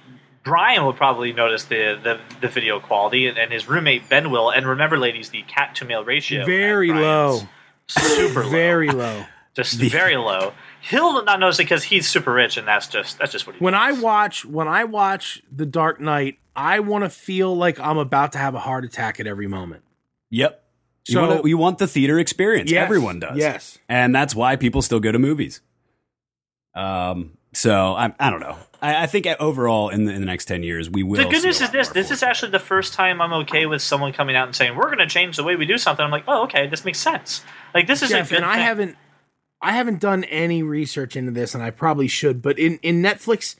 Brian 0.43 0.85
will 0.85 0.93
probably 0.93 1.33
notice 1.33 1.65
the 1.65 1.99
the, 2.03 2.21
the 2.41 2.49
video 2.49 2.81
quality, 2.81 3.29
and, 3.29 3.39
and 3.39 3.53
his 3.53 3.69
roommate 3.69 4.09
Ben 4.09 4.31
will. 4.33 4.51
And 4.51 4.67
remember, 4.67 4.99
ladies, 4.99 5.31
the 5.31 5.43
cat 5.43 5.77
to 5.77 5.85
male 5.85 6.05
ratio 6.05 6.45
Very 6.45 6.93
low. 6.93 7.43
super 7.87 8.43
low, 8.45 8.51
Very 8.51 8.89
low. 8.91 9.25
just 9.55 9.79
very 9.79 10.17
low. 10.17 10.53
He'll 10.81 11.23
not 11.25 11.39
notice 11.39 11.59
it 11.61 11.65
because 11.65 11.85
he's 11.85 12.09
super 12.09 12.33
rich, 12.33 12.57
and 12.57 12.67
that's 12.67 12.89
just 12.89 13.19
that's 13.19 13.31
just 13.31 13.47
what 13.47 13.55
he. 13.57 13.65
When 13.65 13.75
I 13.75 13.93
watch 13.93 14.45
when 14.45 14.67
I 14.67 14.85
watch 14.85 15.43
The 15.55 15.67
Dark 15.67 16.01
Knight, 16.01 16.39
I 16.55 16.81
want 16.81 17.05
to 17.05 17.11
feel 17.11 17.57
like 17.57 17.81
I'm 17.81 17.99
about 17.99 18.33
to 18.33 18.39
have 18.39 18.55
a 18.55 18.59
heart 18.61 18.85
attack 18.85 19.21
at 19.21 19.27
every 19.27 19.47
moment. 19.47 19.83
Yep. 20.31 20.63
You, 21.09 21.13
So- 21.15 21.29
want, 21.29 21.47
you 21.47 21.59
want 21.59 21.79
the 21.79 21.87
theater 21.87 22.19
experience. 22.19 22.71
Yes, 22.71 22.85
Everyone 22.85 23.19
does. 23.21 23.37
Yes. 23.37 23.79
and 23.89 24.15
that's 24.15 24.35
why 24.35 24.57
people 24.57 24.83
still 24.83 25.01
go 25.01 25.13
to 25.13 25.19
movies. 25.19 25.61
Um. 26.75 27.37
So 27.55 27.93
I, 27.93 28.15
I 28.19 28.31
don't 28.31 28.41
know. 28.41 28.57
I, 28.81 29.03
I 29.03 29.07
think 29.07 29.27
overall 29.39 29.91
in 29.91 30.07
the, 30.07 30.13
in 30.15 30.21
the 30.21 30.27
next 30.27 30.47
ten 30.47 30.63
years 30.63 30.89
we 30.89 31.03
will. 31.03 31.19
the 31.23 31.25
good 31.29 31.45
news 31.45 31.61
is 31.61 31.69
this: 31.71 31.89
this 31.89 32.11
is 32.11 32.23
actually 32.23 32.51
the 32.53 32.59
first 32.59 32.95
time 32.95 33.21
I'm 33.21 33.33
okay 33.43 33.67
with 33.67 33.83
someone 33.83 34.13
coming 34.15 34.37
out 34.37 34.47
and 34.49 34.57
saying 34.57 34.75
we're 34.75 34.87
going 34.87 34.99
to 34.99 35.07
change 35.07 35.37
the 35.37 35.45
way 35.45 35.55
we 35.55 35.67
do 35.67 35.77
something. 35.77 36.03
I'm 36.03 36.11
like, 36.11 36.25
oh, 36.27 36.45
okay, 36.45 36.67
this 36.67 36.83
makes 36.87 36.99
sense. 36.99 37.43
Like 37.75 37.87
this 37.87 38.01
is 38.03 38.09
Jeff, 38.09 38.29
a 38.29 38.31
good 38.31 38.37
and 38.37 38.47
I 38.47 38.55
thing. 38.55 38.63
haven't 38.65 38.97
I 39.61 39.73
haven't 39.73 40.01
done 40.01 40.25
any 40.25 40.63
research 40.63 41.15
into 41.15 41.31
this 41.31 41.55
and 41.55 41.63
I 41.63 41.71
probably 41.71 42.09
should, 42.09 42.41
but 42.41 42.59
in, 42.59 42.79
in 42.83 43.03
Netflix 43.03 43.55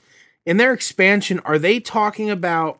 in 0.45 0.57
their 0.57 0.73
expansion, 0.73 1.39
are 1.45 1.59
they 1.59 1.79
talking 1.79 2.31
about 2.31 2.79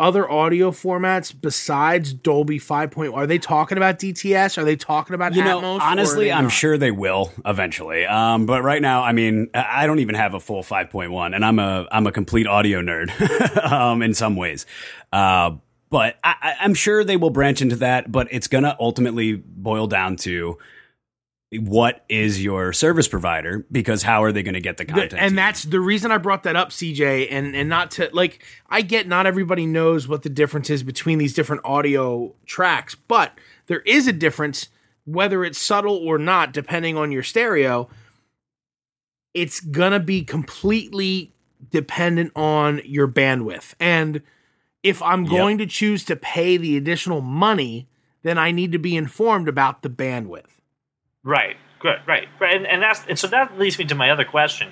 other 0.00 0.28
audio 0.30 0.70
formats 0.70 1.32
besides 1.38 2.12
Dolby 2.12 2.58
5.0? 2.58 3.14
Are 3.14 3.26
they 3.26 3.38
talking 3.38 3.76
about 3.78 3.98
DTS? 3.98 4.58
Are 4.58 4.64
they 4.64 4.74
talking 4.76 5.14
about 5.14 5.34
You 5.34 5.44
know, 5.44 5.60
Atmos? 5.60 5.78
are 5.80 5.90
honestly, 5.90 6.32
I'm 6.32 6.48
sure 6.48 6.78
they 6.78 6.90
will 6.90 7.32
eventually. 7.44 8.06
Um, 8.06 8.46
but 8.46 8.62
right 8.62 8.80
now, 8.82 9.02
I 9.02 9.12
mean, 9.12 9.48
I 9.54 9.86
don't 9.86 9.98
even 10.00 10.14
have 10.14 10.34
a 10.34 10.40
full 10.40 10.62
5.1, 10.62 11.34
and 11.34 11.44
I'm 11.44 11.58
a 11.58 11.86
I'm 11.92 12.06
a 12.06 12.12
complete 12.12 12.46
audio 12.46 12.80
nerd 12.80 13.10
um, 13.70 14.02
in 14.02 14.14
some 14.14 14.34
ways. 14.36 14.66
Uh, 15.12 15.52
but 15.90 16.18
I, 16.24 16.34
I- 16.40 16.56
I'm 16.60 16.74
sure 16.74 17.04
they 17.04 17.16
will 17.16 17.30
branch 17.30 17.60
into 17.62 17.76
that. 17.76 18.10
But 18.10 18.28
it's 18.30 18.46
gonna 18.48 18.76
ultimately 18.80 19.34
boil 19.34 19.86
down 19.86 20.16
to 20.16 20.56
what 21.58 22.04
is 22.08 22.42
your 22.44 22.72
service 22.72 23.08
provider 23.08 23.66
because 23.72 24.04
how 24.04 24.22
are 24.22 24.30
they 24.30 24.42
going 24.42 24.54
to 24.54 24.60
get 24.60 24.76
the 24.76 24.84
content? 24.84 25.10
to 25.10 25.18
and 25.20 25.36
that's 25.36 25.64
the 25.64 25.80
reason 25.80 26.12
I 26.12 26.18
brought 26.18 26.44
that 26.44 26.54
up, 26.54 26.70
CJ, 26.70 27.26
and 27.30 27.56
and 27.56 27.68
not 27.68 27.90
to 27.92 28.08
like 28.12 28.44
I 28.68 28.82
get 28.82 29.08
not 29.08 29.26
everybody 29.26 29.66
knows 29.66 30.06
what 30.06 30.22
the 30.22 30.28
difference 30.28 30.70
is 30.70 30.82
between 30.84 31.18
these 31.18 31.34
different 31.34 31.62
audio 31.64 32.34
tracks, 32.46 32.94
but 32.94 33.36
there 33.66 33.80
is 33.80 34.06
a 34.06 34.12
difference 34.12 34.68
whether 35.06 35.44
it's 35.44 35.58
subtle 35.60 35.96
or 35.96 36.18
not, 36.18 36.52
depending 36.52 36.96
on 36.96 37.10
your 37.10 37.24
stereo. 37.24 37.88
It's 39.34 39.60
gonna 39.60 40.00
be 40.00 40.22
completely 40.22 41.32
dependent 41.70 42.32
on 42.36 42.80
your 42.84 43.08
bandwidth, 43.08 43.74
and 43.80 44.22
if 44.82 45.02
I'm 45.02 45.24
Yep. 45.24 45.30
going 45.30 45.58
to 45.58 45.66
choose 45.66 46.04
to 46.04 46.16
pay 46.16 46.56
the 46.56 46.76
additional 46.76 47.20
money, 47.20 47.88
then 48.22 48.38
I 48.38 48.50
need 48.50 48.72
to 48.72 48.78
be 48.78 48.96
informed 48.96 49.46
about 49.48 49.82
the 49.82 49.90
bandwidth. 49.90 50.59
Right. 51.22 51.56
Good. 51.80 52.00
Right. 52.06 52.28
Right. 52.38 52.56
And, 52.56 52.66
and 52.66 52.82
that's 52.82 53.06
and 53.06 53.18
so 53.18 53.26
that 53.28 53.58
leads 53.58 53.78
me 53.78 53.84
to 53.86 53.94
my 53.94 54.10
other 54.10 54.24
question: 54.24 54.70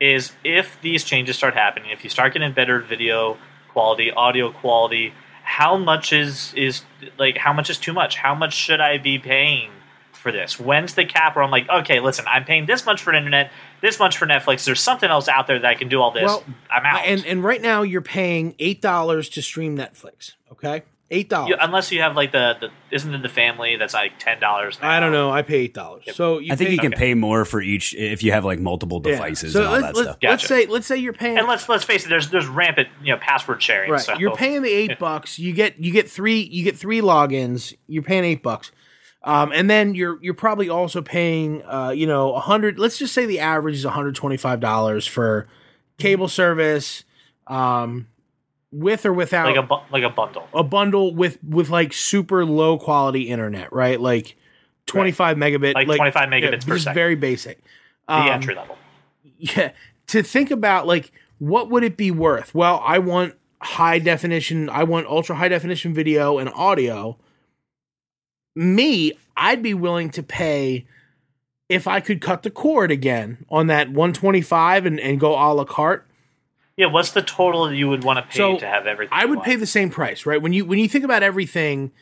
is 0.00 0.32
if 0.44 0.80
these 0.82 1.04
changes 1.04 1.36
start 1.36 1.54
happening, 1.54 1.90
if 1.90 2.04
you 2.04 2.10
start 2.10 2.32
getting 2.32 2.52
better 2.52 2.80
video 2.80 3.38
quality, 3.68 4.10
audio 4.10 4.50
quality, 4.50 5.14
how 5.44 5.76
much 5.76 6.12
is 6.12 6.52
is 6.54 6.82
like 7.18 7.36
how 7.36 7.52
much 7.52 7.70
is 7.70 7.78
too 7.78 7.92
much? 7.92 8.16
How 8.16 8.34
much 8.34 8.54
should 8.54 8.80
I 8.80 8.98
be 8.98 9.18
paying 9.18 9.70
for 10.12 10.30
this? 10.30 10.60
When's 10.60 10.94
the 10.94 11.04
cap 11.04 11.34
where 11.34 11.44
I'm 11.44 11.50
like, 11.50 11.68
okay, 11.68 12.00
listen, 12.00 12.24
I'm 12.28 12.44
paying 12.44 12.66
this 12.66 12.86
much 12.86 13.02
for 13.02 13.12
internet, 13.12 13.50
this 13.80 13.98
much 13.98 14.16
for 14.18 14.26
Netflix. 14.26 14.64
There's 14.64 14.80
something 14.80 15.10
else 15.10 15.28
out 15.28 15.46
there 15.46 15.58
that 15.58 15.68
I 15.68 15.74
can 15.74 15.88
do 15.88 16.00
all 16.00 16.10
this. 16.10 16.24
Well, 16.24 16.44
I'm 16.70 16.84
out. 16.84 17.04
And 17.04 17.24
and 17.26 17.42
right 17.44 17.60
now 17.60 17.82
you're 17.82 18.00
paying 18.00 18.54
eight 18.58 18.80
dollars 18.80 19.28
to 19.30 19.42
stream 19.42 19.76
Netflix. 19.76 20.32
Okay, 20.52 20.82
Eight 21.12 21.28
dollars. 21.28 21.56
Unless 21.60 21.90
you 21.90 22.02
have 22.02 22.14
like 22.14 22.30
the, 22.30 22.56
the 22.60 22.70
isn't 22.94 23.12
it 23.12 23.20
the 23.22 23.28
family 23.28 23.74
that's 23.76 23.94
like 23.94 24.12
ten 24.20 24.38
dollars. 24.38 24.78
I 24.80 25.00
don't 25.00 25.10
know. 25.10 25.30
I 25.30 25.42
pay 25.42 25.56
eight 25.56 25.74
dollars. 25.74 26.04
So 26.14 26.38
you 26.38 26.52
I 26.52 26.56
think 26.56 26.68
pay, 26.68 26.74
you 26.74 26.78
can 26.80 26.92
Okay. 26.94 26.98
pay 27.00 27.14
more 27.14 27.44
for 27.44 27.60
each 27.60 27.94
if 27.96 28.22
you 28.22 28.30
have 28.30 28.44
like 28.44 28.60
multiple 28.60 29.02
yeah. 29.04 29.12
devices 29.16 29.52
So 29.52 29.62
and 29.62 29.72
let's, 29.72 29.82
that 29.86 29.96
let's, 29.96 30.00
stuff. 30.10 30.18
let's 30.22 30.46
say 30.46 30.66
let's 30.66 30.86
say 30.86 30.98
you're 30.98 31.12
paying 31.12 31.36
And 31.38 31.48
let's 31.48 31.68
let's 31.68 31.82
face 31.82 32.06
it, 32.06 32.10
there's 32.10 32.30
there's 32.30 32.46
rampant 32.46 32.88
you 33.02 33.12
know 33.12 33.18
password 33.18 33.60
sharing. 33.60 33.90
right. 33.90 34.00
So 34.00 34.14
You're 34.18 34.36
paying 34.36 34.62
the 34.62 34.70
eight 34.70 35.00
bucks. 35.00 35.36
You 35.36 35.52
get 35.52 35.80
you 35.80 35.92
get 35.92 36.08
three 36.08 36.42
you 36.42 36.62
get 36.62 36.76
three 36.76 37.00
logins. 37.00 37.74
You're 37.88 38.04
paying 38.04 38.22
eight 38.24 38.42
bucks. 38.44 38.70
Um, 39.24 39.50
and 39.52 39.68
then 39.68 39.96
you're 39.96 40.16
you're 40.22 40.32
probably 40.34 40.68
also 40.68 41.02
paying 41.02 41.62
uh, 41.64 41.90
you 41.90 42.06
know 42.06 42.34
a 42.34 42.40
hundred. 42.40 42.78
Let's 42.78 42.98
just 42.98 43.12
say 43.14 43.26
the 43.26 43.40
average 43.40 43.74
is 43.74 43.84
one 43.84 43.94
hundred 43.94 44.14
twenty 44.14 44.36
five 44.36 44.60
dollars 44.60 45.08
for 45.08 45.48
cable 45.98 46.28
service, 46.28 47.02
um, 47.48 48.06
with 48.72 49.04
or 49.04 49.12
without 49.12 49.46
like 49.46 49.56
a 49.56 49.62
bu- 49.62 49.80
like 49.90 50.02
a 50.04 50.10
bundle. 50.10 50.48
a 50.54 50.62
bundle 50.62 51.14
with 51.14 51.42
with 51.42 51.70
like 51.70 51.92
super 51.92 52.44
low 52.44 52.78
quality 52.78 53.22
internet, 53.28 53.72
right? 53.72 54.00
Like 54.00 54.36
25 54.86 55.36
megabit, 55.36 55.74
Like 55.74 55.86
25 55.86 56.28
megabits 56.28 56.66
per 56.66 56.78
second. 56.78 56.94
Very 56.94 57.14
basic. 57.16 57.58
The 58.08 58.14
Um, 58.14 58.28
entry 58.28 58.54
level. 58.54 58.76
yeah. 59.38 59.72
To 60.08 60.22
think 60.22 60.50
about 60.50 60.86
like 60.86 61.12
what 61.38 61.70
would 61.70 61.82
it 61.84 61.96
be 61.96 62.10
worth? 62.10 62.54
Well, 62.54 62.82
I 62.84 62.98
want 62.98 63.34
high 63.62 63.98
definition, 63.98 64.68
I 64.68 64.84
want 64.84 65.06
ultra 65.06 65.36
high 65.36 65.48
definition 65.48 65.94
video 65.94 66.38
and 66.38 66.48
audio. 66.54 67.16
Me, 68.56 69.12
I'd 69.36 69.62
be 69.62 69.74
willing 69.74 70.10
to 70.10 70.22
pay 70.22 70.86
if 71.68 71.86
I 71.86 72.00
could 72.00 72.20
cut 72.20 72.42
the 72.42 72.50
cord 72.50 72.90
again 72.90 73.44
on 73.48 73.68
that 73.68 73.88
125 73.88 74.86
and, 74.86 74.98
and 75.00 75.20
go 75.20 75.32
a 75.34 75.54
la 75.54 75.64
carte. 75.64 76.06
Yeah, 76.80 76.86
what's 76.86 77.10
the 77.10 77.20
total 77.20 77.70
you 77.70 77.90
would 77.90 78.04
want 78.04 78.16
to 78.16 78.22
pay 78.22 78.38
So, 78.38 78.56
to 78.56 78.66
have 78.66 78.86
everything? 78.86 79.12
I 79.12 79.26
would 79.26 79.42
pay 79.42 79.54
the 79.56 79.66
same 79.66 79.90
price, 79.90 80.24
right? 80.24 80.40
When 80.40 80.54
you 80.54 80.64
when 80.64 80.78
you 80.78 80.88
think 80.88 81.04
about 81.04 81.22
everything, 81.22 81.92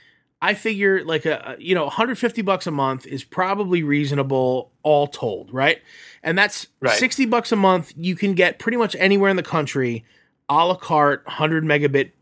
I 0.41 0.55
figure 0.55 1.03
like 1.05 1.27
a, 1.27 1.57
a 1.59 1.61
you 1.61 1.75
know 1.75 1.83
150 1.83 2.43
bucks 2.43 2.65
a 2.69 2.71
month 2.71 3.05
is 3.05 3.25
probably 3.25 3.83
reasonable 3.83 4.71
all 4.85 5.09
told, 5.09 5.53
right? 5.53 5.83
And 6.23 6.39
that's 6.39 6.69
Right. 6.81 6.97
60 6.97 7.27
bucks 7.27 7.51
a 7.51 7.57
month 7.57 7.93
you 7.97 8.15
can 8.15 8.35
get 8.35 8.61
pretty 8.61 8.79
much 8.79 8.95
anywhere 9.01 9.31
in 9.31 9.37
the 9.37 9.43
country 9.43 10.05
a 10.49 10.65
la 10.65 10.77
carte 10.77 11.27
100 11.27 11.65
megabit 11.65 12.13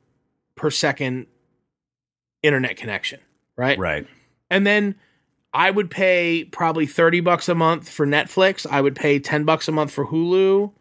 per 0.55 0.71
second 0.71 1.27
internet 2.43 2.79
connection, 2.79 3.21
right? 3.57 3.79
Right. 3.79 4.07
And 4.49 4.67
then 4.67 4.95
I 5.53 5.71
would 5.71 5.91
pay 5.91 6.45
probably 6.45 6.87
30 6.87 7.21
bucks 7.21 7.51
a 7.51 7.55
month 7.55 7.91
for 7.91 8.07
Netflix. 8.07 8.67
I 8.67 8.81
would 8.81 8.97
pay 8.97 9.19
10 9.19 9.45
bucks 9.45 9.69
a 9.69 9.73
month 9.73 9.91
for 9.91 10.07
Hulu. 10.07 10.73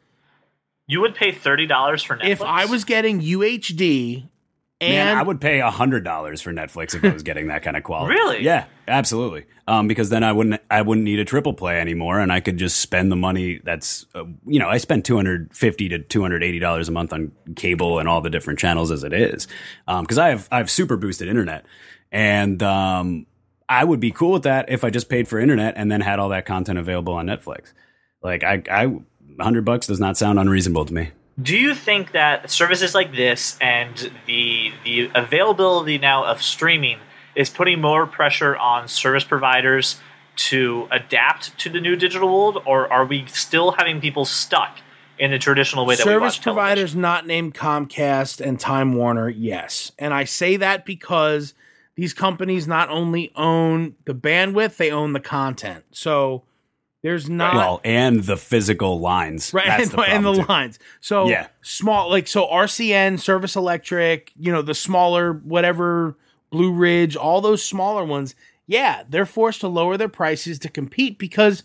You 0.88 1.02
would 1.02 1.16
pay 1.16 1.32
thirty 1.32 1.66
dollars 1.66 2.04
for 2.04 2.18
Netflix 2.18 2.30
If 2.30 2.42
I 2.42 2.66
was 2.66 2.84
getting 2.84 3.22
UHD 3.22 4.28
and 4.82 4.94
Man, 4.94 5.18
I 5.18 5.24
would 5.24 5.40
pay 5.40 5.60
hundred 5.60 6.04
dollars 6.04 6.42
for 6.42 6.52
Netflix 6.52 6.94
if 6.96 7.04
I 7.04 7.14
was 7.14 7.24
getting 7.24 7.48
that 7.48 7.64
kind 7.64 7.78
of 7.78 7.84
quality. 7.84 8.14
Really? 8.14 8.44
Yeah, 8.44 8.66
absolutely. 8.90 9.46
Um, 9.68 9.88
because 9.88 10.10
then 10.10 10.22
I 10.22 10.34
wouldn't 10.34 10.62
I 10.70 10.82
wouldn't 10.82 11.06
need 11.06 11.20
a 11.20 11.24
triple 11.24 11.54
play 11.54 11.80
anymore, 11.80 12.20
and 12.20 12.30
I 12.30 12.42
could 12.42 12.58
just 12.58 12.82
spend 12.82 13.10
the 13.10 13.16
money. 13.16 13.62
That's 13.64 14.06
uh, 14.14 14.26
you 14.46 14.60
know 14.60 14.68
I 14.68 14.78
spend 14.78 15.06
two 15.06 15.16
hundred 15.16 15.54
fifty 15.56 15.88
to 15.90 16.00
two 16.00 16.22
hundred 16.22 16.44
eighty 16.44 16.60
dollars 16.60 16.90
a 16.90 16.92
month 16.92 17.14
on 17.14 17.32
cable 17.56 18.00
and 18.00 18.10
all 18.10 18.20
the 18.20 18.30
different 18.30 18.60
channels 18.60 18.92
as 18.92 19.06
it 19.06 19.14
is. 19.14 19.48
Because 19.88 20.18
I 20.18 20.30
have 20.30 20.50
I 20.52 20.58
have 20.58 20.70
super 20.70 20.98
boosted 20.98 21.30
internet, 21.30 21.66
and 22.12 22.62
um, 22.62 23.28
I 23.70 23.86
would 23.86 24.02
be 24.02 24.12
cool 24.12 24.34
with 24.34 24.44
that 24.44 24.70
if 24.70 24.84
I 24.84 24.90
just 24.90 25.08
paid 25.08 25.30
for 25.30 25.40
internet 25.40 25.76
and 25.78 25.90
then 25.90 26.02
had 26.02 26.20
all 26.20 26.30
that 26.30 26.46
content 26.46 26.80
available 26.80 27.14
on 27.14 27.28
Netflix. 27.28 27.72
Like 28.22 28.44
I 28.44 28.62
I 28.70 29.00
hundred 29.40 29.66
bucks 29.66 29.88
does 29.88 30.00
not 30.00 30.18
sound 30.18 30.40
unreasonable 30.40 30.86
to 30.86 30.94
me. 30.94 31.12
Do 31.42 31.58
you 31.58 31.76
think 31.76 32.14
that 32.14 32.50
services 32.50 32.96
like 32.96 33.14
this 33.14 33.58
and 33.60 34.12
the 34.26 34.72
the 34.84 35.12
availability 35.14 35.98
now 35.98 36.26
of 36.26 36.42
streaming 36.42 37.00
is 37.36 37.50
putting 37.50 37.82
more 37.82 38.06
pressure 38.06 38.56
on 38.56 38.88
service 38.88 39.26
providers 39.26 40.00
to 40.36 40.88
adapt 40.92 41.58
to 41.60 41.70
the 41.70 41.80
new 41.80 41.96
digital 41.96 42.30
world, 42.30 42.62
or 42.66 42.92
are 42.92 43.06
we 43.06 43.26
still 43.28 43.72
having 43.72 44.02
people 44.02 44.26
stuck 44.26 44.80
in 45.18 45.32
the 45.32 45.40
traditional 45.40 45.86
way 45.86 45.96
that 45.96 46.06
we 46.06 46.12
service 46.12 46.38
watch 46.38 46.42
television? 46.42 46.54
providers 46.54 46.96
not 46.96 47.26
named 47.26 47.54
Comcast 47.54 48.46
and 48.46 48.60
Time 48.60 48.96
Warner, 48.96 49.30
yes. 49.30 49.92
And 49.98 50.14
I 50.14 50.26
say 50.26 50.58
that 50.58 50.86
because 50.86 51.54
these 51.96 52.14
companies 52.14 52.68
not 52.68 52.90
only 52.90 53.32
own 53.36 53.96
the 54.06 54.14
bandwidth, 54.14 54.78
they 54.78 54.92
own 54.92 55.14
the 55.14 55.22
content. 55.22 55.86
So 55.92 56.44
there's 57.06 57.30
not 57.30 57.56
well, 57.56 57.82
and 57.84 58.24
the 58.24 58.36
physical 58.36 59.00
lines, 59.00 59.54
right 59.54 59.68
That's 59.68 59.84
and, 59.92 59.92
the 59.92 60.02
and 60.02 60.26
the 60.26 60.34
too. 60.34 60.46
lines. 60.50 60.80
So 61.02 61.30
Yeah. 61.30 61.48
small 61.62 62.10
like 62.10 62.28
so 62.28 62.48
RCN, 62.48 63.20
Service 63.20 63.56
Electric, 63.56 64.32
you 64.36 64.52
know, 64.52 64.64
the 64.64 64.74
smaller 64.74 65.34
whatever 65.34 66.18
Blue 66.50 66.74
Ridge, 66.74 67.16
all 67.16 67.42
those 67.42 67.64
smaller 67.64 68.04
ones, 68.04 68.34
yeah, 68.66 69.04
they're 69.08 69.28
forced 69.28 69.62
to 69.62 69.68
lower 69.68 69.98
their 69.98 70.10
prices 70.10 70.58
to 70.60 70.70
compete 70.70 71.20
because 71.20 71.62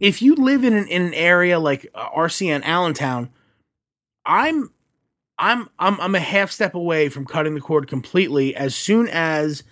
if 0.00 0.20
you 0.20 0.34
live 0.34 0.64
in 0.64 0.74
an 0.74 0.88
in 0.88 1.02
an 1.02 1.14
area 1.14 1.60
like 1.60 1.86
uh, 1.94 2.08
RCN 2.10 2.64
Allentown, 2.64 3.30
I'm 4.26 4.72
I'm 5.38 5.68
I'm 5.78 6.00
I'm 6.00 6.14
a 6.16 6.20
half 6.20 6.50
step 6.50 6.74
away 6.74 7.08
from 7.10 7.26
cutting 7.26 7.54
the 7.54 7.60
cord 7.60 7.86
completely 7.86 8.56
as 8.56 8.74
soon 8.74 9.08
as 9.08 9.62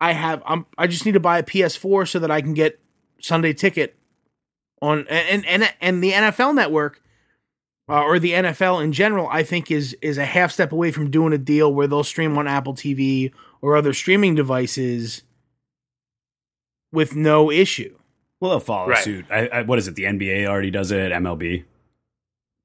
I 0.00 0.12
have 0.12 0.40
I'm 0.46 0.66
I 0.78 0.86
just 0.86 1.04
need 1.04 1.12
to 1.12 1.20
buy 1.20 1.38
a 1.38 1.42
PS4 1.42 2.06
so 2.08 2.20
that 2.20 2.30
I 2.30 2.40
can 2.40 2.54
get 2.54 2.78
Sunday 3.20 3.52
ticket 3.54 3.96
on 4.82 5.06
and 5.08 5.46
and 5.46 5.72
and 5.80 6.04
the 6.04 6.12
NFL 6.12 6.54
network 6.54 7.00
uh, 7.88 8.02
or 8.02 8.18
the 8.18 8.32
NFL 8.32 8.82
in 8.84 8.92
general 8.92 9.28
I 9.30 9.42
think 9.44 9.70
is 9.70 9.96
is 10.02 10.18
a 10.18 10.26
half 10.26 10.52
step 10.52 10.72
away 10.72 10.90
from 10.92 11.10
doing 11.10 11.32
a 11.32 11.38
deal 11.38 11.72
where 11.72 11.86
they'll 11.86 12.04
stream 12.04 12.36
on 12.36 12.46
Apple 12.46 12.74
TV 12.74 13.32
or 13.62 13.76
other 13.76 13.94
streaming 13.94 14.34
devices 14.34 15.22
with 16.92 17.16
no 17.16 17.50
issue. 17.50 17.96
Well, 18.40 18.50
they'll 18.50 18.60
follow 18.60 18.88
Right. 18.88 19.04
suit. 19.04 19.26
I, 19.30 19.46
I, 19.48 19.62
what 19.62 19.78
is 19.78 19.86
it? 19.88 19.94
The 19.94 20.04
NBA 20.04 20.46
already 20.46 20.70
does 20.70 20.90
it. 20.90 21.12
MLB 21.12 21.64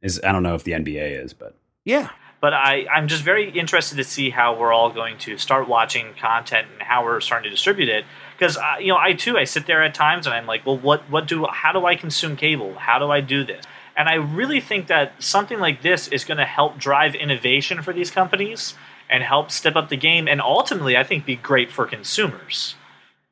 is. 0.01 0.19
I 0.23 0.31
don't 0.31 0.43
know 0.43 0.55
if 0.55 0.63
the 0.63 0.71
NBA 0.73 1.23
is, 1.23 1.33
but 1.33 1.55
Yeah. 1.85 2.09
but 2.41 2.53
I, 2.53 2.87
I'm 2.91 3.07
just 3.07 3.23
very 3.23 3.49
interested 3.51 3.95
to 3.97 4.03
see 4.03 4.29
how 4.31 4.57
we're 4.57 4.73
all 4.73 4.89
going 4.91 5.17
to 5.19 5.37
start 5.37 5.67
watching 5.67 6.13
content 6.19 6.67
and 6.73 6.81
how 6.81 7.03
we're 7.05 7.19
starting 7.21 7.43
to 7.45 7.49
distribute 7.51 7.89
it. 7.89 8.05
Because 8.37 8.57
you 8.79 8.87
know, 8.87 8.97
I 8.97 9.13
too, 9.13 9.37
I 9.37 9.45
sit 9.45 9.65
there 9.65 9.83
at 9.83 9.93
times 9.93 10.25
and 10.27 10.35
I'm 10.35 10.45
like, 10.45 10.65
well, 10.65 10.77
what, 10.77 11.09
what 11.09 11.27
do, 11.27 11.45
how 11.45 11.71
do 11.71 11.85
I 11.85 11.95
consume 11.95 12.35
cable? 12.35 12.75
How 12.75 12.99
do 12.99 13.09
I 13.09 13.21
do 13.21 13.43
this? 13.43 13.65
And 13.95 14.07
I 14.07 14.15
really 14.15 14.61
think 14.61 14.87
that 14.87 15.21
something 15.21 15.59
like 15.59 15.81
this 15.81 16.07
is 16.09 16.23
going 16.23 16.37
to 16.37 16.45
help 16.45 16.77
drive 16.77 17.15
innovation 17.15 17.81
for 17.81 17.93
these 17.93 18.11
companies 18.11 18.75
and 19.09 19.23
help 19.23 19.49
step 19.49 19.75
up 19.75 19.89
the 19.89 19.97
game, 19.97 20.27
and 20.27 20.41
ultimately, 20.41 20.97
I 20.97 21.03
think 21.03 21.25
be 21.25 21.37
great 21.37 21.71
for 21.71 21.85
consumers. 21.85 22.75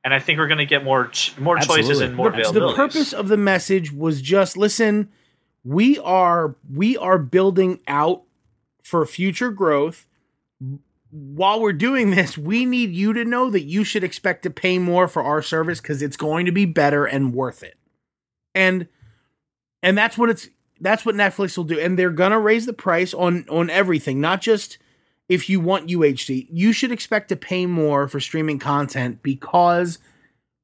And 0.04 0.14
I 0.14 0.20
think 0.20 0.40
we're 0.40 0.48
going 0.48 0.60
to 0.60 0.66
get 0.66 0.84
more 0.84 1.08
ch- 1.08 1.38
more 1.38 1.58
choices 1.58 2.00
and 2.00 2.16
more 2.16 2.32
the, 2.32 2.40
availability. 2.40 2.74
the 2.74 2.76
purpose 2.76 3.14
of 3.14 3.28
the 3.28 3.38
message 3.38 3.92
was 3.92 4.22
just 4.22 4.56
listen 4.56 5.10
we 5.66 5.98
are 6.00 6.56
we 6.72 6.96
are 6.96 7.18
building 7.18 7.80
out 7.88 8.22
for 8.84 9.06
future 9.06 9.50
growth 9.50 10.06
while 11.16 11.62
we're 11.62 11.74
doing 11.74 12.12
this 12.12 12.38
we 12.38 12.66
need 12.66 12.92
you 12.92 13.14
to 13.14 13.24
know 13.24 13.50
that 13.50 13.64
you 13.64 13.84
should 13.84 14.04
expect 14.04 14.44
to 14.44 14.50
pay 14.50 14.78
more 14.78 15.08
for 15.08 15.24
our 15.24 15.42
service 15.42 15.80
because 15.80 16.02
it's 16.02 16.18
going 16.18 16.46
to 16.46 16.52
be 16.52 16.66
better 16.66 17.06
and 17.06 17.34
worth 17.34 17.64
it 17.64 17.78
and 18.54 18.88
and 19.82 19.98
that's 19.98 20.18
what 20.18 20.30
it's 20.30 20.50
that's 20.82 21.06
what 21.06 21.16
netflix 21.16 21.56
will 21.56 21.64
do 21.64 21.80
and 21.80 21.98
they're 21.98 22.10
gonna 22.10 22.40
raise 22.40 22.66
the 22.66 22.74
price 22.74 23.14
on 23.14 23.46
on 23.50 23.70
everything 23.70 24.20
not 24.20 24.42
just 24.42 24.78
if 25.28 25.50
you 25.50 25.60
want 25.60 25.90
UHD, 25.90 26.48
you 26.52 26.72
should 26.72 26.92
expect 26.92 27.30
to 27.30 27.36
pay 27.36 27.66
more 27.66 28.08
for 28.08 28.20
streaming 28.20 28.60
content 28.60 29.24
because 29.24 29.98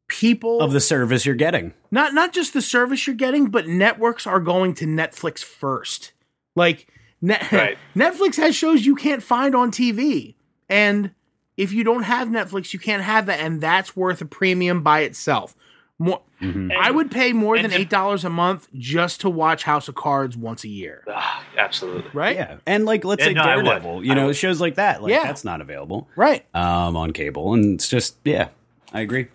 people 0.08 0.62
of 0.62 0.72
the 0.72 0.80
service 0.80 1.26
you're 1.26 1.36
getting. 1.36 1.74
not 1.90 2.14
not 2.14 2.34
just 2.34 2.54
the 2.54 2.62
service 2.62 3.08
you're 3.08 3.16
getting, 3.16 3.48
but 3.50 3.68
networks 3.68 4.28
are 4.28 4.40
going 4.40 4.74
to 4.76 4.86
Netflix 4.86 5.40
first. 5.40 6.12
Like 6.56 6.88
net, 7.22 7.52
Right. 7.52 7.78
Netflix 7.96 8.36
has 8.38 8.56
shows 8.56 8.86
you 8.86 8.96
can't 8.96 9.24
find 9.24 9.56
on 9.56 9.72
TV, 9.72 10.36
and 10.72 11.12
if 11.58 11.72
you 11.72 11.84
don't 11.84 12.04
have 12.04 12.30
Netflix, 12.30 12.74
you 12.74 12.80
can't 12.80 13.04
have 13.04 13.28
that, 13.28 13.40
and 13.40 13.62
that's 13.62 13.96
worth 13.96 14.22
a 14.22 14.26
premium 14.26 14.82
by 14.82 15.02
itself. 15.02 15.56
More, 16.00 16.22
Mhm. 16.42 16.76
I 16.76 16.90
would 16.90 17.12
pay 17.12 17.32
more 17.34 17.60
than 17.62 17.72
eight 17.72 17.90
dollars 17.92 18.26
a 18.26 18.30
month 18.32 18.68
just 18.74 19.22
to 19.22 19.30
watch 19.30 19.64
House 19.66 19.88
of 19.88 19.94
Cards 19.94 20.36
once 20.36 20.64
a 20.64 20.68
year, 20.68 21.04
Ah, 21.08 21.44
absolutely. 21.60 22.10
right? 22.14 22.36
Yeah, 22.36 22.56
and 22.66 22.86
like 22.86 23.06
let's 23.06 23.20
Yeah, 23.22 23.28
say 23.28 23.34
no, 23.36 23.44
Daredevil, 23.44 24.04
you 24.04 24.16
know, 24.16 24.28
would. 24.28 24.36
shows 24.36 24.60
like 24.60 24.76
that, 24.76 25.04
like 25.04 25.12
Yeah. 25.12 25.24
that's 25.26 25.44
not 25.46 25.62
available 25.62 26.08
Right. 26.16 26.44
um, 26.56 26.98
on 26.98 27.14
cable, 27.14 27.54
and 27.54 27.76
it's 27.76 27.88
just 27.88 28.16
yeah, 28.26 28.48
I 28.92 29.02
agree. 29.02 29.28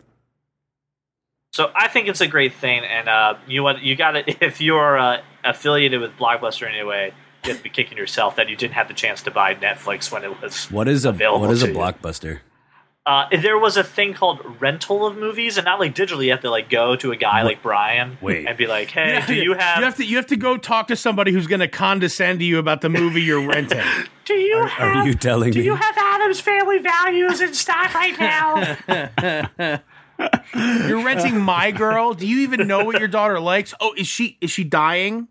So 1.52 1.70
I 1.74 1.88
think 1.88 2.08
it's 2.08 2.20
a 2.20 2.26
great 2.26 2.52
thing, 2.54 2.82
and 2.84 3.08
uh, 3.08 3.34
you 3.46 3.62
want 3.62 3.82
you 3.82 3.94
got 3.96 4.12
to 4.12 4.24
if 4.44 4.60
you're 4.60 4.98
uh, 4.98 5.20
affiliated 5.44 6.00
with 6.00 6.16
Blockbuster 6.16 6.68
anyway, 6.68 7.14
you 7.46 7.52
have 7.52 7.58
to 7.58 7.62
be 7.64 7.70
kicking 7.70 7.96
yourself 7.98 8.36
that 8.36 8.48
you 8.48 8.56
didn't 8.56 8.74
have 8.74 8.88
the 8.88 8.94
chance 8.94 9.22
to 9.22 9.30
buy 9.30 9.54
Netflix 9.54 10.10
when 10.12 10.24
it 10.24 10.40
was. 10.40 10.66
What 10.70 10.88
is 10.88 11.04
a 11.04 11.10
Available 11.10 11.46
what 11.46 11.52
is 11.52 11.62
a 11.62 11.68
blockbuster? 11.68 12.40
Uh, 13.06 13.28
there 13.40 13.56
was 13.56 13.76
a 13.76 13.84
thing 13.84 14.12
called 14.14 14.40
rental 14.60 15.06
of 15.06 15.16
movies, 15.16 15.56
and 15.56 15.64
not 15.64 15.78
like 15.78 15.94
digitally. 15.94 16.24
You 16.24 16.32
have 16.32 16.40
to 16.40 16.50
like 16.50 16.68
go 16.68 16.96
to 16.96 17.12
a 17.12 17.16
guy 17.16 17.42
like 17.42 17.62
Brian 17.62 18.18
Wait. 18.20 18.46
and 18.48 18.58
be 18.58 18.66
like, 18.66 18.90
"Hey, 18.90 19.10
Yeah, 19.12 19.26
do 19.26 19.34
you 19.34 19.54
have, 19.54 19.78
You 19.78 19.84
have 19.84 19.96
to 19.98 20.04
you 20.04 20.16
have 20.16 20.26
to 20.26 20.36
go 20.36 20.56
talk 20.56 20.88
to 20.88 20.96
somebody 20.96 21.30
who's 21.30 21.46
going 21.46 21.60
to 21.60 21.68
condescend 21.68 22.40
to 22.40 22.44
you 22.44 22.58
about 22.58 22.80
the 22.80 22.88
movie 22.88 23.22
you're 23.22 23.46
renting. 23.48 23.80
do 24.24 24.34
you 24.34 24.56
Are, 24.56 24.66
have 24.66 24.96
are 24.96 25.06
you 25.06 25.14
telling 25.14 25.52
do 25.52 25.60
me? 25.60 25.64
you 25.66 25.76
have 25.76 25.96
Addams 25.96 26.40
Family 26.40 26.78
Values 26.78 27.40
in 27.40 27.54
stock 27.54 27.94
right 27.94 28.18
now. 28.18 29.80
You're 30.88 31.04
renting 31.04 31.38
My 31.40 31.70
Girl. 31.70 32.14
Do 32.14 32.26
you 32.26 32.38
even 32.40 32.66
know 32.66 32.84
what 32.84 32.98
your 32.98 33.08
daughter 33.08 33.38
likes? 33.38 33.74
Oh, 33.80 33.92
is 33.96 34.06
she 34.06 34.38
is 34.40 34.50
she 34.50 34.64
dying? 34.64 35.28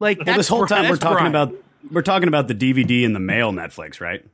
Like 0.00 0.18
Well, 0.26 0.36
this 0.36 0.48
whole 0.48 0.66
time 0.66 0.88
we're 0.88 0.96
talking 0.96 1.30
Brian. 1.30 1.48
about 1.50 1.54
we're 1.90 2.02
talking 2.02 2.28
about 2.28 2.48
the 2.48 2.54
DVD 2.54 3.02
in 3.04 3.12
the 3.12 3.20
mail 3.20 3.52
Netflix, 3.52 4.00
right? 4.00 4.24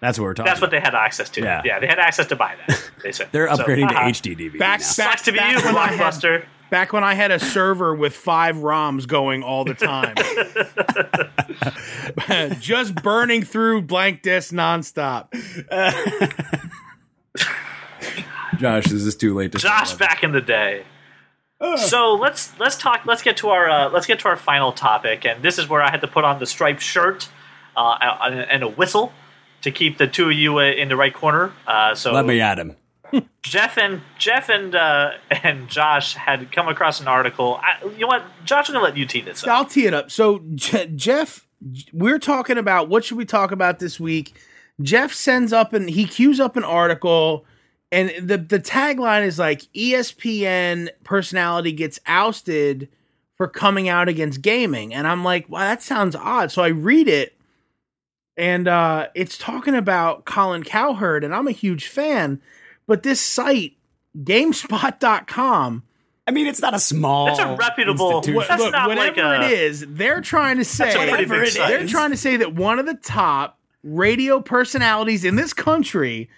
That's 0.00 0.18
what 0.18 0.24
we're 0.24 0.34
talking. 0.34 0.50
That's 0.50 0.60
what 0.60 0.70
they 0.70 0.80
had 0.80 0.94
access 0.94 1.30
to. 1.30 1.40
Yeah. 1.42 1.62
Yeah, 1.64 1.78
they 1.80 1.86
had 1.86 1.98
access 1.98 2.26
to 2.26 2.36
buy 2.36 2.56
that. 2.66 2.90
They 3.02 3.12
said 3.12 3.28
They're 3.32 3.48
So, 3.54 3.62
upgrading 3.62 3.84
haha. 3.84 3.92
to 3.92 3.98
uh-huh. 4.00 4.08
HD 4.10 4.36
DVD 4.36 4.52
Back- 4.58 4.60
now. 4.60 4.66
back- 4.66 4.80
Sucks 4.82 5.22
to 5.22 5.32
be 5.32 5.38
Back 5.38 5.58
you, 5.58 5.64
when 5.64 5.76
I 5.76 5.86
had- 5.92 6.00
Blockbuster. 6.12 6.44
back 6.70 6.92
when 6.92 7.04
I 7.04 7.14
had 7.14 7.30
a 7.30 7.38
server 7.38 7.94
with 7.94 8.14
five 8.14 8.56
ROMs 8.56 9.06
going 9.06 9.42
all 9.42 9.64
the 9.64 9.74
time, 9.74 10.14
just 12.60 12.96
burning 12.96 13.42
through 13.44 13.82
blank 13.82 14.20
disc 14.22 14.52
nonstop. 14.52 15.28
Josh, 18.58 18.90
is 18.92 19.04
this 19.04 19.16
too 19.16 19.34
late 19.34 19.52
to 19.52 19.58
Josh 19.58 19.94
back 19.94 20.22
in 20.22 20.32
the 20.32 20.40
day. 20.40 20.84
So 21.76 22.14
let's 22.14 22.58
let's 22.58 22.76
talk. 22.76 23.02
Let's 23.04 23.22
get 23.22 23.36
to 23.38 23.48
our 23.48 23.68
uh, 23.68 23.88
let's 23.90 24.06
get 24.06 24.18
to 24.20 24.28
our 24.28 24.36
final 24.36 24.72
topic, 24.72 25.24
and 25.24 25.42
this 25.42 25.58
is 25.58 25.68
where 25.68 25.82
I 25.82 25.90
had 25.90 26.00
to 26.02 26.08
put 26.08 26.24
on 26.24 26.38
the 26.38 26.46
striped 26.46 26.82
shirt 26.82 27.28
uh, 27.76 27.96
and 28.22 28.40
and 28.40 28.62
a 28.62 28.68
whistle 28.68 29.12
to 29.62 29.70
keep 29.70 29.98
the 29.98 30.06
two 30.06 30.26
of 30.26 30.32
you 30.32 30.58
uh, 30.58 30.62
in 30.62 30.88
the 30.88 30.96
right 30.96 31.14
corner. 31.14 31.52
Uh, 31.66 31.94
so 31.94 32.12
Let 32.12 32.26
me 32.26 32.40
at 32.40 32.58
him. 32.58 32.76
Jeff 33.42 33.78
and 33.78 34.02
Jeff 34.18 34.48
and 34.48 34.74
uh, 34.74 35.12
and 35.42 35.68
Josh 35.68 36.14
had 36.14 36.50
come 36.52 36.68
across 36.68 37.00
an 37.00 37.08
article. 37.08 37.60
I, 37.62 37.84
you 37.84 38.00
know 38.00 38.06
what, 38.08 38.24
Josh? 38.44 38.68
I'm 38.68 38.74
gonna 38.74 38.84
let 38.84 38.96
you 38.96 39.06
tee 39.06 39.20
this 39.20 39.42
up. 39.42 39.50
I'll 39.50 39.64
tee 39.64 39.86
it 39.86 39.94
up. 39.94 40.10
So 40.10 40.42
Je- 40.54 40.88
Jeff, 40.94 41.46
we're 41.92 42.18
talking 42.18 42.58
about 42.58 42.88
what 42.88 43.04
should 43.04 43.18
we 43.18 43.24
talk 43.24 43.52
about 43.52 43.78
this 43.78 43.98
week? 43.98 44.34
Jeff 44.82 45.12
sends 45.12 45.52
up 45.52 45.72
and 45.72 45.88
he 45.88 46.04
queues 46.04 46.40
up 46.40 46.56
an 46.56 46.64
article, 46.64 47.44
and 47.94 48.28
the 48.28 48.38
the 48.38 48.58
tagline 48.60 49.24
is 49.24 49.38
like 49.38 49.62
ESPN 49.74 50.88
personality 51.04 51.72
gets 51.72 52.00
ousted 52.06 52.88
for 53.36 53.48
coming 53.48 53.88
out 53.88 54.08
against 54.08 54.42
gaming, 54.42 54.92
and 54.94 55.06
I'm 55.06 55.24
like, 55.24 55.48
wow, 55.48 55.60
that 55.60 55.82
sounds 55.82 56.14
odd. 56.16 56.50
So 56.52 56.62
I 56.62 56.68
read 56.68 57.08
it, 57.08 57.36
and 58.36 58.68
uh, 58.68 59.08
it's 59.14 59.38
talking 59.38 59.74
about 59.74 60.24
Colin 60.24 60.62
Cowherd, 60.64 61.24
and 61.24 61.34
I'm 61.34 61.48
a 61.48 61.52
huge 61.52 61.86
fan, 61.88 62.40
but 62.86 63.02
this 63.02 63.20
site 63.20 63.76
GameSpot.com 64.22 65.82
I 66.26 66.30
mean, 66.30 66.46
it's 66.46 66.62
not 66.62 66.72
a 66.72 66.78
small. 66.78 67.28
It's 67.28 67.38
a 67.38 67.54
reputable- 67.54 68.22
That's 68.22 68.62
look, 68.62 68.72
not 68.72 68.88
whatever 68.88 69.22
like 69.22 69.42
a- 69.42 69.44
it 69.44 69.50
is, 69.58 69.84
they're 69.86 70.22
trying 70.22 70.56
to 70.56 70.64
say 70.64 70.88
a 70.88 70.92
pretty 70.92 71.24
big 71.24 71.28
Whatever 71.28 71.42
it 71.44 71.52
site. 71.52 71.68
they're 71.68 71.86
trying 71.86 72.10
to 72.12 72.16
say 72.16 72.38
that 72.38 72.54
one 72.54 72.78
of 72.78 72.86
the 72.86 72.94
top 72.94 73.58
radio 73.82 74.40
personalities 74.40 75.24
in 75.26 75.36
this 75.36 75.52
country 75.52 76.30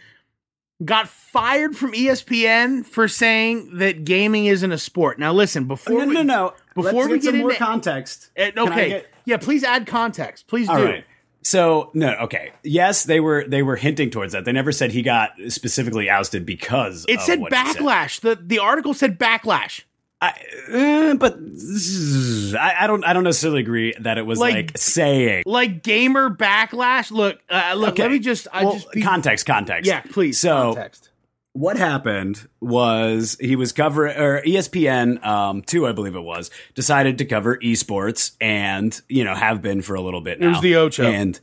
got 0.84 1.08
fired 1.08 1.76
from 1.76 1.92
ESPN 1.92 2.84
for 2.84 3.08
saying 3.08 3.78
that 3.78 4.04
gaming 4.04 4.46
isn't 4.46 4.70
a 4.72 4.78
sport. 4.78 5.18
Now, 5.18 5.32
listen, 5.32 5.64
before 5.64 6.00
no, 6.00 6.06
we, 6.06 6.14
no, 6.14 6.22
no. 6.22 6.54
before 6.74 6.92
Let's 6.92 7.08
we 7.08 7.14
get 7.14 7.24
some 7.24 7.32
get 7.34 7.40
more 7.40 7.54
context. 7.54 8.30
Uh, 8.38 8.50
okay, 8.56 8.88
get- 8.88 9.10
yeah, 9.24 9.36
please 9.38 9.64
add 9.64 9.86
context. 9.86 10.46
Please 10.46 10.68
All 10.68 10.76
do. 10.76 10.84
right. 10.84 11.04
So 11.42 11.90
no, 11.94 12.12
okay. 12.22 12.52
Yes, 12.64 13.04
they 13.04 13.20
were 13.20 13.44
they 13.46 13.62
were 13.62 13.76
hinting 13.76 14.10
towards 14.10 14.32
that. 14.32 14.44
They 14.44 14.52
never 14.52 14.72
said 14.72 14.90
he 14.90 15.02
got 15.02 15.30
specifically 15.48 16.10
ousted 16.10 16.44
because 16.44 17.04
It 17.08 17.18
of 17.18 17.22
said 17.22 17.38
backlash. 17.40 18.20
The 18.20 18.34
the 18.34 18.58
article 18.58 18.94
said 18.94 19.16
backlash. 19.18 19.82
I, 20.20 20.30
uh, 20.72 21.14
but 21.16 21.36
I, 22.58 22.74
I 22.80 22.86
don't 22.86 23.04
I 23.04 23.12
don't 23.12 23.24
necessarily 23.24 23.60
agree 23.60 23.94
that 24.00 24.16
it 24.16 24.24
was 24.24 24.38
Like- 24.38 24.54
like, 24.54 24.78
saying. 24.78 25.42
Like 25.46 25.82
gamer 25.82 26.30
backlash. 26.30 27.10
Look, 27.10 27.38
uh, 27.50 27.74
look. 27.76 27.90
Okay. 27.90 28.02
Let 28.04 28.12
me 28.12 28.18
just. 28.18 28.48
I 28.52 28.64
well, 28.64 28.72
just 28.74 28.90
be, 28.92 29.02
context, 29.02 29.44
context. 29.46 29.86
Yeah, 29.86 30.00
please. 30.00 30.40
So 30.40 30.72
context. 30.74 31.10
what 31.52 31.76
happened 31.76 32.48
was 32.60 33.36
he 33.40 33.56
was 33.56 33.72
covering 33.72 34.16
or 34.16 34.40
ESPN 34.42 35.22
um, 35.24 35.60
two, 35.62 35.86
I 35.86 35.92
believe 35.92 36.16
it 36.16 36.20
was, 36.22 36.50
decided 36.74 37.18
to 37.18 37.26
cover 37.26 37.58
esports 37.58 38.32
and 38.40 38.98
you 39.10 39.22
know 39.24 39.34
have 39.34 39.60
been 39.60 39.82
for 39.82 39.96
a 39.96 40.00
little 40.00 40.22
bit 40.22 40.40
now. 40.40 40.48
was 40.48 40.60
the 40.62 40.76
Ocho. 40.76 41.04
and 41.04 41.38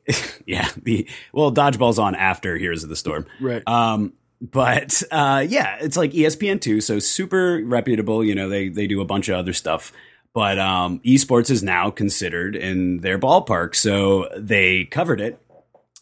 yeah, 0.46 0.68
the 0.82 1.08
well 1.32 1.52
dodgeball's 1.52 1.98
on 2.00 2.14
after 2.16 2.56
Heroes 2.56 2.82
of 2.82 2.88
the 2.88 2.96
Storm, 2.96 3.26
Right. 3.40 3.62
Um, 3.68 4.12
but 4.40 5.02
uh, 5.10 5.44
yeah, 5.48 5.78
it's 5.80 5.96
like 5.96 6.12
ESPN 6.12 6.60
two, 6.60 6.80
so 6.80 6.98
super 6.98 7.62
reputable. 7.64 8.24
You 8.24 8.34
know, 8.34 8.48
they 8.48 8.68
they 8.68 8.86
do 8.86 9.00
a 9.00 9.04
bunch 9.04 9.28
of 9.28 9.36
other 9.36 9.52
stuff. 9.52 9.92
But 10.34 10.58
um, 10.58 11.00
esports 11.00 11.50
is 11.50 11.62
now 11.62 11.90
considered 11.90 12.56
in 12.56 12.98
their 12.98 13.18
ballpark, 13.18 13.74
so 13.74 14.28
they 14.36 14.84
covered 14.84 15.20
it. 15.20 15.40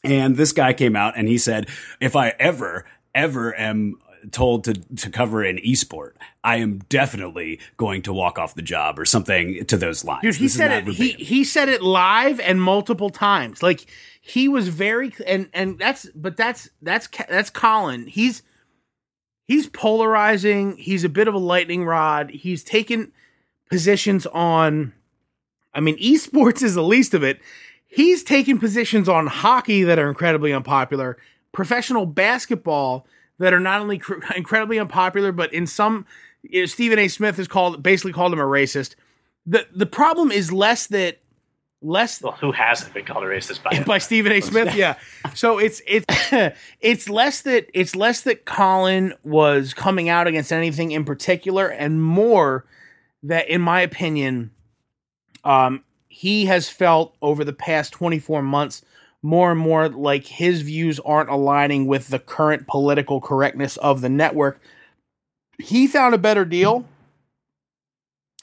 And 0.03 0.37
this 0.37 0.51
guy 0.51 0.73
came 0.73 0.97
out 0.97 1.15
and 1.17 1.29
he 1.29 1.39
said, 1.39 1.69
"If 2.01 2.17
I 2.17 2.35
ever, 2.41 2.85
ever 3.15 3.57
am 3.59 3.99
told 4.33 4.65
to 4.65 4.75
to 4.75 5.11
cover 5.11 5.43
an 5.43 5.59
esport, 5.59 6.13
I 6.43 6.57
am 6.57 6.79
definitely 6.89 7.61
going 7.77 8.03
to 8.03 8.13
walk 8.13 8.39
off 8.39 8.55
the 8.55 8.63
job 8.63 8.99
or 8.99 9.05
something 9.05 9.65
to 9.67 9.77
those 9.77 10.05
lines." 10.05 10.23
Dude, 10.23 10.37
he 10.37 10.45
This 10.45 10.55
said 10.55 10.71
it. 10.71 10.95
He 10.95 11.13
he 11.13 11.45
said 11.45 11.69
it 11.69 11.83
live 11.83 12.41
and 12.41 12.63
multiple 12.63 13.11
times. 13.11 13.63
Like 13.63 13.87
he 14.21 14.49
was 14.49 14.69
very 14.69 15.13
and 15.27 15.49
and 15.53 15.79
that's 15.79 16.07
but 16.15 16.37
that's 16.37 16.71
that's 16.83 17.09
that's 17.29 17.51
Colin. 17.51 18.07
He's 18.07 18.43
he's 19.47 19.69
polarizing. 19.69 20.77
He's 20.77 21.05
a 21.05 21.09
bit 21.09 21.29
of 21.29 21.35
a 21.35 21.39
lightning 21.39 21.85
rod. 21.85 22.31
He's 22.31 22.65
taken 22.65 23.13
positions 23.71 24.27
on. 24.27 24.93
I 25.75 25.81
mean, 25.81 25.99
esports 25.99 26.63
is 26.63 26.75
the 26.75 26.83
least 26.83 27.15
of 27.15 27.23
it. 27.23 27.41
He's 27.87 28.25
taken 28.25 28.59
positions 28.59 29.09
on 29.09 29.27
hockey 29.27 29.85
that 29.85 29.99
are 29.99 30.09
incredibly 30.09 30.53
unpopular, 30.53 31.17
professional 31.53 32.07
basketball 32.07 33.07
that 33.39 33.53
are 33.53 33.61
not 33.61 33.81
only 33.81 33.99
cr- 33.99 34.15
incredibly 34.37 34.79
unpopular, 34.79 35.33
but 35.33 35.53
in 35.53 35.67
some, 35.67 36.07
you 36.43 36.61
know, 36.61 36.67
Stephen 36.67 36.99
A. 36.99 37.09
Smith 37.09 37.37
has 37.37 37.49
called 37.49 37.83
basically 37.83 38.13
called 38.13 38.33
him 38.33 38.41
a 38.41 38.45
racist. 38.45 38.95
the 39.47 39.67
The 39.75 39.87
problem 39.87 40.31
is 40.31 40.53
less 40.53 40.87
that 40.89 41.19
less 41.83 42.23
Well, 42.23 42.33
who 42.33 42.51
hasn't 42.51 42.95
been 42.95 43.05
called 43.05 43.25
a 43.25 43.27
racist 43.27 43.63
by 43.63 43.77
him? 43.77 43.85
by 43.87 43.99
Stephen 43.99 44.33
A. 44.33 44.41
Smith. 44.41 44.75
Yeah. 44.75 44.97
So 45.35 45.59
it's 45.59 45.83
it's 45.87 46.07
it's 46.81 47.09
less 47.09 47.43
that 47.43 47.69
it's 47.75 47.95
less 47.95 48.23
that 48.23 48.45
Colin 48.45 49.15
was 49.23 49.75
coming 49.75 50.09
out 50.09 50.27
against 50.27 50.53
anything 50.53 50.91
in 50.93 51.05
particular, 51.05 51.69
and 51.69 52.03
more 52.03 52.65
that, 53.23 53.49
in 53.49 53.61
my 53.61 53.81
opinion, 53.81 54.51
um, 55.45 55.85
he 56.09 56.47
has 56.47 56.69
felt 56.69 57.17
over 57.21 57.45
the 57.45 57.53
past 57.53 57.93
twenty 57.93 58.19
four 58.19 58.43
months 58.43 58.83
more 59.25 59.51
and 59.51 59.59
more 59.59 59.89
like 59.89 60.27
his 60.27 60.61
views 60.61 61.01
aren't 61.01 61.31
aligning 61.31 61.87
with 61.87 62.09
the 62.09 62.19
current 62.19 62.67
political 62.69 63.21
correctness 63.21 63.79
of 63.79 64.03
the 64.03 64.09
network. 64.11 64.61
He 65.59 65.87
found 65.87 66.15
a 66.15 66.19
better 66.19 66.45
deal. 66.45 66.85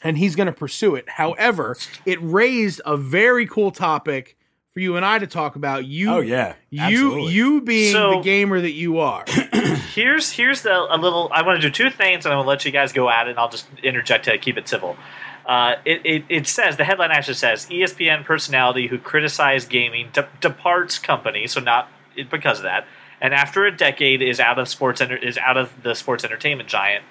And 0.04 0.18
he's 0.18 0.36
going 0.36 0.48
to 0.48 0.52
pursue 0.54 0.96
it. 0.96 1.08
However, 1.08 1.78
it 2.08 2.18
raised 2.24 2.82
a 2.88 2.98
very 2.98 3.46
cool 3.46 3.70
topic 3.70 4.36
for 4.74 4.80
you 4.80 4.96
and 4.96 5.06
I 5.06 5.20
to 5.20 5.28
talk 5.28 5.56
about. 5.56 5.86
You, 5.86 6.10
Oh 6.12 6.20
yeah, 6.22 6.56
you, 6.72 6.82
absolutely. 6.82 7.32
you 7.34 7.62
being 7.62 7.92
So- 7.92 8.12
the 8.18 8.22
gamer 8.24 8.60
that 8.60 8.72
you 8.72 8.98
are. 8.98 9.24
here's 9.94 10.32
here's 10.32 10.64
the 10.64 10.74
a 10.90 10.98
little. 10.98 11.30
I 11.32 11.44
want 11.44 11.62
to 11.62 11.68
do 11.68 11.72
two 11.72 11.92
things, 11.92 12.26
and 12.26 12.34
I'm 12.34 12.40
gonna 12.40 12.48
let 12.50 12.66
you 12.66 12.72
guys 12.72 12.92
go 12.94 13.10
at 13.12 13.28
it. 13.28 13.32
and 13.32 13.40
I'll 13.40 13.50
just 13.50 13.68
interject 13.84 14.26
to 14.26 14.36
keep 14.40 14.58
it 14.58 14.68
civil. 14.68 14.98
Uh, 15.46 15.76
it, 15.86 16.02
it, 16.06 16.24
it 16.30 16.48
says 16.48 16.78
the 16.78 16.84
headline 16.84 17.12
actually 17.12 17.34
says 17.34 17.66
ESPN 17.68 18.24
personality 18.24 18.88
who 18.88 18.98
criticized 18.98 19.70
gaming 19.70 20.10
de- 20.14 20.28
departs 20.40 21.00
company, 21.00 21.48
so 21.48 21.60
not 21.60 21.90
because 22.30 22.60
of 22.60 22.64
that, 22.64 22.86
and 23.20 23.34
after 23.34 23.66
a 23.66 23.76
decade 23.76 24.22
is 24.22 24.40
out 24.40 24.60
of 24.60 24.68
sports 24.68 25.02
enter- 25.02 25.18
is 25.18 25.38
out 25.38 25.58
of 25.58 25.72
the 25.84 25.94
sports 25.96 26.24
entertainment 26.24 26.70
giant. 26.70 27.04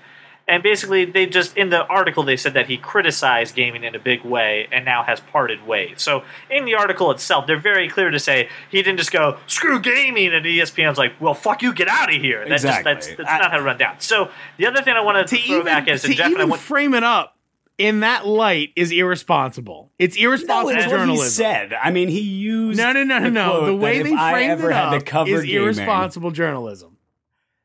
And 0.49 0.64
basically, 0.64 1.05
they 1.05 1.26
just 1.26 1.57
in 1.57 1.70
the 1.70 1.85
article 1.87 2.24
they 2.24 2.37
said 2.37 2.55
that 2.55 2.66
he 2.66 2.76
criticized 2.76 3.55
gaming 3.55 3.85
in 3.85 3.95
a 3.95 4.01
big 4.01 4.24
way 4.24 4.66
and 4.72 4.85
now 4.85 5.05
has 5.05 5.20
parted 5.20 5.64
ways. 5.64 6.03
So 6.03 6.24
in 6.51 6.64
the 6.64 6.74
article 6.74 7.12
itself, 7.12 7.47
they're 7.47 7.57
very 7.61 7.89
clear 7.89 8.11
to 8.11 8.18
say 8.18 8.49
he 8.68 8.83
didn't 8.83 8.99
just 8.99 9.12
go 9.12 9.39
screw 9.47 9.78
gaming, 9.78 10.33
and 10.35 10.45
ESPN's 10.45 10.99
like, 10.99 11.12
well, 11.20 11.35
fuck 11.35 11.62
you, 11.62 11.72
get 11.72 11.87
out 11.87 12.12
of 12.12 12.20
here. 12.20 12.41
That's 12.49 12.64
Exactly. 12.64 12.95
just 12.95 13.07
that's 13.09 13.16
that's 13.18 13.31
I- 13.31 13.39
not 13.39 13.51
how 13.53 13.59
to 13.59 13.62
run 13.62 13.78
down. 13.78 14.01
So 14.01 14.31
the 14.57 14.66
other 14.66 14.83
thing 14.83 14.95
I 14.95 15.01
wanted 15.03 15.28
to, 15.28 15.37
to 15.37 15.43
throw 15.43 15.55
even, 15.57 15.66
back 15.66 15.87
is, 15.89 16.03
to 16.03 16.09
and 16.09 16.16
Jeff 16.16 16.26
and 16.33 16.39
I 16.39 16.47
even 16.47 16.59
frame 16.59 16.95
it 16.95 17.05
up 17.05 17.37
in 17.81 18.01
that 18.01 18.26
light 18.26 18.70
is 18.76 18.93
irresponsible. 18.93 19.91
It's 19.99 20.16
No, 20.16 20.24
irresponsible 20.28 20.70
it's 20.70 20.87
what 20.87 20.93
he 20.93 20.99
journalism. 20.99 21.31
said. 21.45 21.72
I 21.72 21.91
mean, 21.91 22.09
he 22.09 22.20
used 22.20 22.78
No, 22.78 22.93
no, 22.93 23.03
no, 23.03 23.18
no, 23.18 23.24
the 23.24 23.31
no. 23.31 23.66
The 23.66 23.74
way 23.74 24.03
they 24.03 24.14
framed 24.14 24.61
it 24.62 24.72
up 24.72 25.03
is 25.28 25.43
gaming- 25.45 25.51
irresponsible 25.62 26.31
journalism. 26.31 26.97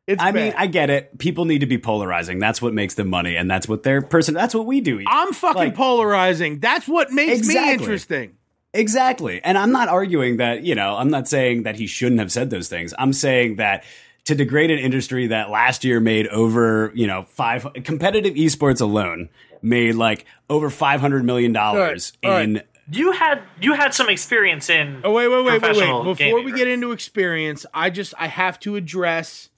It's 0.07 0.21
I 0.21 0.31
mean. 0.31 0.53
I 0.55 0.67
get 0.67 0.89
it. 0.91 1.17
People 1.17 1.45
need 1.45 1.59
to 1.59 1.65
be 1.65 1.77
polarizing. 1.79 2.39
That's 2.39 2.61
what 2.61 2.73
makes 2.73 2.93
them 2.93 3.09
money, 3.09 3.35
and 3.35 3.49
that's 3.49 3.67
what 3.67 3.83
their 3.83 4.01
person. 4.03 4.33
That's 4.35 4.53
what 4.53 4.65
we 4.67 4.79
do. 4.79 5.03
I'm 5.07 5.33
fucking 5.33 5.59
Like- 5.59 5.75
polarizing. 5.75 6.59
That's 6.59 6.87
what 6.87 7.11
makes 7.11 7.47
me 7.47 7.71
interesting. 7.73 8.33
Exactly. 8.73 9.41
And 9.43 9.57
I'm 9.57 9.71
not 9.71 9.87
arguing 9.87 10.37
that, 10.37 10.63
you 10.63 10.75
know, 10.75 10.95
I'm 10.97 11.09
not 11.09 11.27
saying 11.27 11.63
that 11.63 11.75
he 11.77 11.87
shouldn't 11.87 12.19
have 12.19 12.31
said 12.31 12.49
those 12.49 12.67
things. 12.67 12.93
I'm 12.99 13.13
saying 13.13 13.55
that 13.55 13.83
to 14.25 14.35
degrade 14.35 14.69
an 14.69 14.79
industry 14.79 15.27
that 15.27 15.49
last 15.49 15.83
year 15.85 15.99
made 16.01 16.27
over, 16.27 16.91
you 16.93 17.07
know, 17.07 17.25
five 17.29 17.65
competitive 17.85 18.33
esports 18.35 18.81
alone 18.81 19.29
made 19.65 19.95
like 19.95 20.25
over 20.49 20.69
500 20.69 21.25
million 21.25 21.51
dollars 21.51 22.13
All 22.23 22.31
right, 22.31 22.37
all 22.37 22.43
in 22.43 22.61
You 22.89 23.11
had 23.11 23.41
you 23.59 23.73
had 23.73 23.93
some 23.93 24.09
experience 24.09 24.69
in. 24.69 25.01
Oh 25.03 25.11
wait, 25.11 25.27
wait, 25.27 25.43
wait, 25.43 25.61
wait, 25.61 25.75
wait! 25.75 26.03
Before 26.03 26.15
gaming, 26.15 26.45
we 26.45 26.51
right? 26.51 26.57
get 26.59 26.67
into 26.67 26.91
experience, 26.91 27.65
I 27.73 27.89
just 27.89 28.13
I 28.17 28.27
have 28.27 28.59
to 28.61 28.75
address 28.75 29.49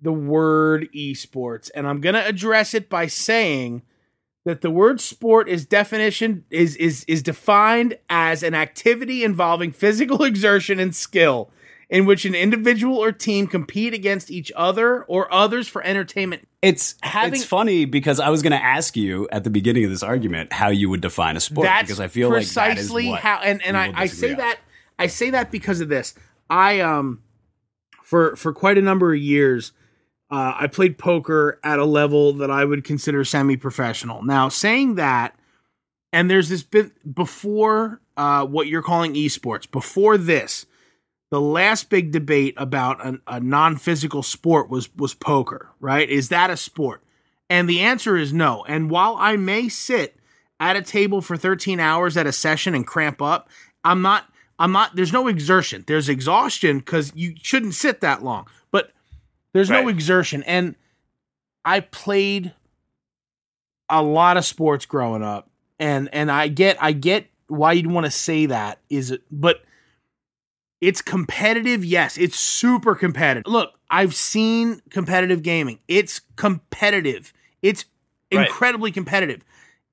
the 0.00 0.12
word 0.12 0.88
esports, 0.94 1.70
and 1.74 1.86
I'm 1.86 2.00
gonna 2.00 2.22
address 2.24 2.72
it 2.72 2.88
by 2.88 3.08
saying 3.08 3.82
that 4.44 4.60
the 4.62 4.70
word 4.70 5.00
sport 5.00 5.48
is 5.48 5.66
definition 5.66 6.44
is 6.50 6.76
is 6.76 7.04
is 7.08 7.22
defined 7.22 7.98
as 8.08 8.42
an 8.42 8.54
activity 8.54 9.24
involving 9.24 9.72
physical 9.72 10.24
exertion 10.32 10.78
and 10.78 10.94
skill 10.94 11.50
in 11.90 12.06
which 12.06 12.24
an 12.24 12.36
individual 12.36 12.96
or 12.96 13.10
team 13.10 13.48
compete 13.48 13.92
against 13.92 14.30
each 14.30 14.52
other 14.54 15.02
or 15.04 15.32
others 15.34 15.66
for 15.68 15.82
entertainment. 15.82 16.46
It's 16.62 16.94
Having- 17.02 17.34
it's 17.34 17.44
funny 17.44 17.84
because 17.84 18.20
I 18.20 18.30
was 18.30 18.42
going 18.42 18.52
to 18.52 18.62
ask 18.62 18.96
you 18.96 19.28
at 19.32 19.44
the 19.44 19.50
beginning 19.50 19.84
of 19.84 19.90
this 19.90 20.02
argument 20.02 20.52
how 20.52 20.68
you 20.68 20.88
would 20.88 21.00
define 21.00 21.36
a 21.36 21.40
sport 21.40 21.64
That's 21.64 21.82
because 21.82 22.00
I 22.00 22.06
feel 22.06 22.28
like 22.28 22.36
that 22.36 22.42
is 22.42 22.52
precisely 22.52 23.10
how 23.10 23.40
and, 23.40 23.60
and 23.62 23.76
I, 23.76 23.92
I 23.94 24.06
say 24.06 24.32
on. 24.32 24.38
that 24.38 24.60
I 24.98 25.08
say 25.08 25.30
that 25.30 25.50
because 25.50 25.80
of 25.80 25.88
this. 25.88 26.14
I 26.48 26.80
um 26.80 27.22
for 28.04 28.36
for 28.36 28.52
quite 28.52 28.78
a 28.78 28.82
number 28.82 29.12
of 29.12 29.20
years 29.20 29.72
uh, 30.30 30.54
I 30.56 30.68
played 30.68 30.96
poker 30.96 31.58
at 31.64 31.80
a 31.80 31.84
level 31.84 32.34
that 32.34 32.52
I 32.52 32.64
would 32.64 32.84
consider 32.84 33.24
semi-professional. 33.24 34.22
Now, 34.22 34.48
saying 34.48 34.94
that, 34.94 35.34
and 36.12 36.30
there's 36.30 36.48
this 36.48 36.62
bit 36.62 36.92
before 37.12 38.00
uh, 38.16 38.46
what 38.46 38.68
you're 38.68 38.80
calling 38.80 39.14
esports. 39.14 39.68
Before 39.68 40.16
this, 40.16 40.66
the 41.30 41.40
last 41.40 41.88
big 41.90 42.10
debate 42.10 42.54
about 42.56 43.04
a, 43.06 43.20
a 43.26 43.40
non-physical 43.40 44.22
sport 44.22 44.68
was 44.68 44.94
was 44.96 45.14
poker. 45.14 45.68
Right? 45.80 46.08
Is 46.08 46.28
that 46.28 46.50
a 46.50 46.56
sport? 46.56 47.02
And 47.48 47.68
the 47.68 47.80
answer 47.80 48.16
is 48.16 48.32
no. 48.32 48.64
And 48.68 48.90
while 48.90 49.16
I 49.18 49.36
may 49.36 49.68
sit 49.68 50.16
at 50.60 50.76
a 50.76 50.82
table 50.82 51.20
for 51.20 51.36
13 51.36 51.80
hours 51.80 52.16
at 52.16 52.26
a 52.26 52.32
session 52.32 52.74
and 52.74 52.86
cramp 52.86 53.22
up, 53.22 53.48
I'm 53.84 54.02
not. 54.02 54.26
I'm 54.58 54.72
not. 54.72 54.94
There's 54.94 55.12
no 55.12 55.26
exertion. 55.26 55.84
There's 55.86 56.08
exhaustion 56.08 56.78
because 56.78 57.12
you 57.14 57.34
shouldn't 57.42 57.74
sit 57.74 58.02
that 58.02 58.22
long. 58.22 58.46
But 58.70 58.92
there's 59.52 59.70
no 59.70 59.88
exertion. 59.88 60.42
And 60.42 60.76
I 61.64 61.80
played 61.80 62.52
a 63.88 64.02
lot 64.02 64.36
of 64.36 64.44
sports 64.44 64.86
growing 64.86 65.22
up, 65.22 65.48
and 65.78 66.08
and 66.12 66.30
I 66.30 66.48
get 66.48 66.76
I 66.80 66.92
get 66.92 67.26
why 67.48 67.72
you'd 67.72 67.90
want 67.90 68.04
to 68.04 68.10
say 68.10 68.46
that 68.46 68.78
is 68.88 69.10
it, 69.10 69.22
but 69.30 69.62
it's 70.80 71.02
competitive. 71.02 71.84
Yes, 71.84 72.16
it's 72.18 72.38
super 72.38 72.94
competitive. 72.94 73.50
Look, 73.50 73.70
I've 73.90 74.14
seen 74.14 74.80
competitive 74.90 75.42
gaming. 75.42 75.78
It's 75.88 76.20
competitive. 76.36 77.32
It's 77.62 77.84
Right. 78.32 78.46
incredibly 78.46 78.92
competitive. 78.92 79.42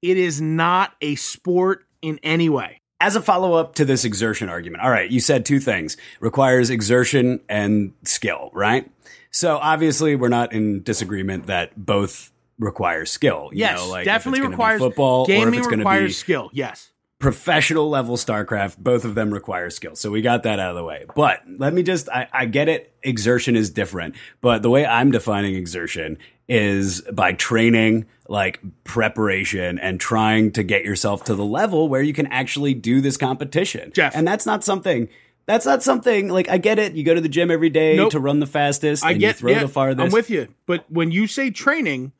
It 0.01 0.15
is 0.17 0.39
not 0.39 0.93
a 1.01 1.15
sport 1.15 1.85
in 2.03 2.19
any 2.21 2.49
way. 2.49 2.81
As 2.99 3.15
a 3.15 3.21
follow 3.21 3.53
up 3.53 3.73
to 3.75 3.85
this 3.85 4.05
exertion 4.05 4.47
argument, 4.49 4.83
all 4.83 4.89
right, 4.91 5.09
you 5.09 5.19
said 5.19 5.45
two 5.45 5.59
things 5.59 5.97
requires 6.19 6.69
exertion 6.69 7.39
and 7.49 7.93
skill, 8.03 8.51
right? 8.53 8.89
So 9.31 9.57
obviously, 9.57 10.15
we're 10.15 10.29
not 10.29 10.53
in 10.53 10.83
disagreement 10.83 11.47
that 11.47 11.83
both 11.83 12.31
require 12.59 13.05
skill. 13.05 13.49
You 13.51 13.59
Yes, 13.59 13.77
know, 13.79 13.89
like 13.89 14.05
definitely 14.05 14.39
it's 14.39 14.43
gonna 14.45 14.49
be 14.49 14.53
requires 14.61 14.79
football 14.81 15.21
or 15.21 15.23
if 15.23 15.27
gaming 15.27 15.59
it's 15.59 15.67
requires 15.67 16.09
be 16.09 16.13
skill. 16.13 16.49
Yes. 16.53 16.91
Professional 17.19 17.89
level 17.89 18.15
StarCraft, 18.15 18.77
both 18.77 19.03
of 19.03 19.15
them 19.15 19.33
require 19.33 19.69
skill. 19.69 19.95
So 19.95 20.11
we 20.11 20.21
got 20.21 20.43
that 20.43 20.59
out 20.59 20.69
of 20.71 20.75
the 20.75 20.83
way. 20.83 21.05
But 21.15 21.41
let 21.57 21.73
me 21.73 21.83
just, 21.83 22.09
I, 22.09 22.27
I 22.31 22.45
get 22.45 22.69
it. 22.69 22.93
Exertion 23.03 23.55
is 23.55 23.69
different. 23.69 24.15
But 24.41 24.61
the 24.61 24.69
way 24.69 24.85
I'm 24.85 25.11
defining 25.11 25.55
exertion 25.55 26.17
is 26.47 27.01
by 27.01 27.33
training, 27.33 28.05
like 28.29 28.61
preparation 28.83 29.79
and 29.79 29.99
trying 29.99 30.51
to 30.51 30.63
get 30.63 30.83
yourself 30.83 31.23
to 31.25 31.35
the 31.35 31.45
level 31.45 31.89
where 31.89 32.01
you 32.01 32.13
can 32.13 32.27
actually 32.27 32.73
do 32.73 33.01
this 33.01 33.17
competition. 33.17 33.91
Jeff. 33.93 34.15
And 34.15 34.27
that's 34.27 34.45
not 34.45 34.63
something. 34.63 35.09
That's 35.47 35.65
not 35.65 35.81
something 35.81 36.27
like 36.27 36.49
I 36.49 36.57
get 36.57 36.77
it. 36.77 36.93
You 36.93 37.03
go 37.03 37.13
to 37.13 37.21
the 37.21 37.29
gym 37.29 37.49
every 37.49 37.69
day 37.69 37.95
Nope. 37.95 38.11
to 38.11 38.19
run 38.19 38.39
the 38.39 38.45
fastest 38.45 39.03
I 39.03 39.11
and 39.11 39.19
get 39.19 39.27
you 39.27 39.33
throw 39.33 39.51
yeah, 39.51 39.59
the 39.61 39.67
farthest. 39.69 40.05
I'm 40.05 40.11
with 40.11 40.29
you. 40.29 40.49
But 40.65 40.85
when 40.91 41.09
you 41.09 41.25
say 41.25 41.51
training, 41.51 42.11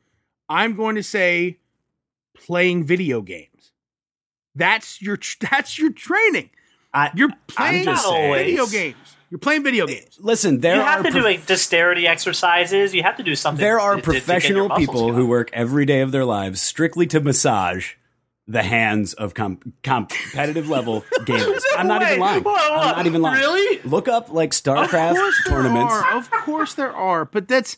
I'm 0.49 0.75
going 0.75 0.95
to 0.95 1.03
say 1.03 1.59
playing 2.33 2.85
video 2.85 3.21
games. 3.21 3.46
That's 4.57 5.01
your 5.01 5.17
that's 5.51 5.77
your 5.79 5.91
training. 5.91 6.49
I, 6.93 7.11
You're 7.15 7.29
playing 7.47 7.83
just 7.85 8.05
video 8.09 8.65
saying- 8.65 8.71
games. 8.95 9.13
You're 9.29 9.39
playing 9.39 9.63
video 9.63 9.87
games. 9.87 10.17
listen, 10.21 10.61
there 10.61 10.77
you 10.77 10.81
have 10.81 11.01
are 11.01 11.03
to 11.03 11.09
do 11.09 11.13
prof- 11.21 11.23
like 11.25 11.45
dexterity 11.45 12.07
exercises. 12.07 12.95
You 12.95 13.03
have 13.03 13.17
to 13.17 13.23
do 13.23 13.35
something. 13.35 13.61
there 13.61 13.77
are 13.79 13.95
to- 13.95 14.01
to- 14.01 14.05
to 14.05 14.11
professional 14.11 14.69
people 14.69 14.93
going. 15.07 15.15
who 15.15 15.27
work 15.27 15.49
every 15.51 15.85
day 15.85 15.99
of 15.99 16.11
their 16.13 16.23
lives 16.23 16.61
strictly 16.61 17.05
to 17.07 17.19
massage 17.19 17.93
the 18.47 18.63
hands 18.63 19.13
of 19.13 19.33
com- 19.33 19.59
competitive 19.83 20.69
level 20.69 21.01
gamers. 21.25 21.61
I'm 21.77 21.87
not 21.89 22.01
even 22.03 22.19
lying. 22.21 22.41
hold 22.43 22.57
on, 22.57 22.63
hold 22.63 22.79
I'm 22.85 22.95
not 22.95 23.05
even 23.05 23.21
lying. 23.21 23.39
Really? 23.41 23.81
Look 23.83 24.07
up 24.07 24.31
like 24.31 24.51
StarCraft 24.51 25.15
course 25.15 25.43
tournaments. 25.45 25.93
are. 25.93 26.15
Of 26.17 26.31
course 26.31 26.73
there 26.75 26.93
are. 26.95 27.25
But 27.25 27.49
that's 27.49 27.75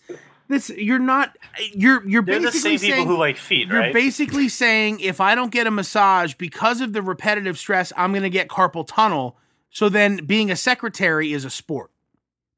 that's 0.49 0.69
you're 0.71 0.99
not 0.99 1.37
you're 1.73 2.05
you're 2.07 2.23
They're 2.23 2.39
the 2.39 2.45
basically 2.47 2.77
same 2.77 2.79
people 2.79 2.95
saying 2.97 3.07
who 3.07 3.17
like 3.17 3.37
feet, 3.37 3.67
you're 3.67 3.79
right? 3.79 3.93
basically 3.93 4.49
saying 4.49 4.99
if 4.99 5.21
I 5.21 5.35
don't 5.35 5.51
get 5.51 5.67
a 5.67 5.71
massage 5.71 6.33
because 6.33 6.81
of 6.81 6.91
the 6.93 7.01
repetitive 7.01 7.57
stress, 7.57 7.93
I'm 7.95 8.11
going 8.11 8.23
to 8.23 8.29
get 8.29 8.47
carpal 8.49 8.85
tunnel. 8.85 9.37
So 9.69 9.87
then 9.89 10.25
being 10.25 10.49
a 10.49 10.55
secretary 10.55 11.31
is 11.31 11.45
a 11.45 11.49
sport. 11.49 11.91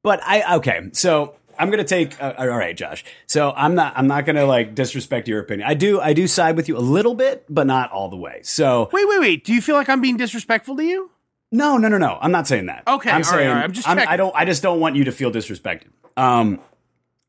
But 0.02 0.20
I 0.24 0.56
okay, 0.56 0.88
so 0.92 1.36
I'm 1.58 1.70
gonna 1.70 1.84
take. 1.84 2.20
Uh, 2.20 2.34
all 2.38 2.48
right, 2.48 2.76
Josh. 2.76 3.04
So 3.26 3.52
I'm 3.54 3.74
not. 3.74 3.92
I'm 3.96 4.06
not 4.08 4.24
gonna 4.26 4.46
like 4.46 4.74
disrespect 4.74 5.28
your 5.28 5.38
opinion. 5.40 5.68
I 5.68 5.74
do. 5.74 6.00
I 6.00 6.12
do 6.12 6.26
side 6.26 6.56
with 6.56 6.68
you 6.68 6.76
a 6.76 6.80
little 6.80 7.14
bit, 7.14 7.44
but 7.48 7.66
not 7.66 7.92
all 7.92 8.08
the 8.08 8.16
way. 8.16 8.40
So 8.42 8.88
Wait, 8.92 9.06
wait, 9.06 9.20
wait. 9.20 9.44
Do 9.44 9.52
you 9.54 9.60
feel 9.60 9.76
like 9.76 9.88
I'm 9.88 10.00
being 10.00 10.16
disrespectful 10.16 10.76
to 10.76 10.82
you? 10.82 11.10
No, 11.52 11.76
no, 11.76 11.88
no, 11.88 11.98
no. 11.98 12.18
I'm 12.20 12.32
not 12.32 12.48
saying 12.48 12.66
that. 12.66 12.84
Okay, 12.88 13.10
I'm 13.10 13.16
right, 13.18 13.26
saying 13.26 13.48
all 13.48 13.54
right. 13.56 13.64
I'm 13.64 13.72
just 13.72 13.86
I 13.86 13.94
checking. 13.94 14.16
don't. 14.16 14.34
I 14.34 14.44
just 14.46 14.62
don't 14.62 14.80
want 14.80 14.96
you 14.96 15.04
to 15.04 15.12
feel 15.12 15.30
disrespected. 15.30 15.88
Um. 16.16 16.58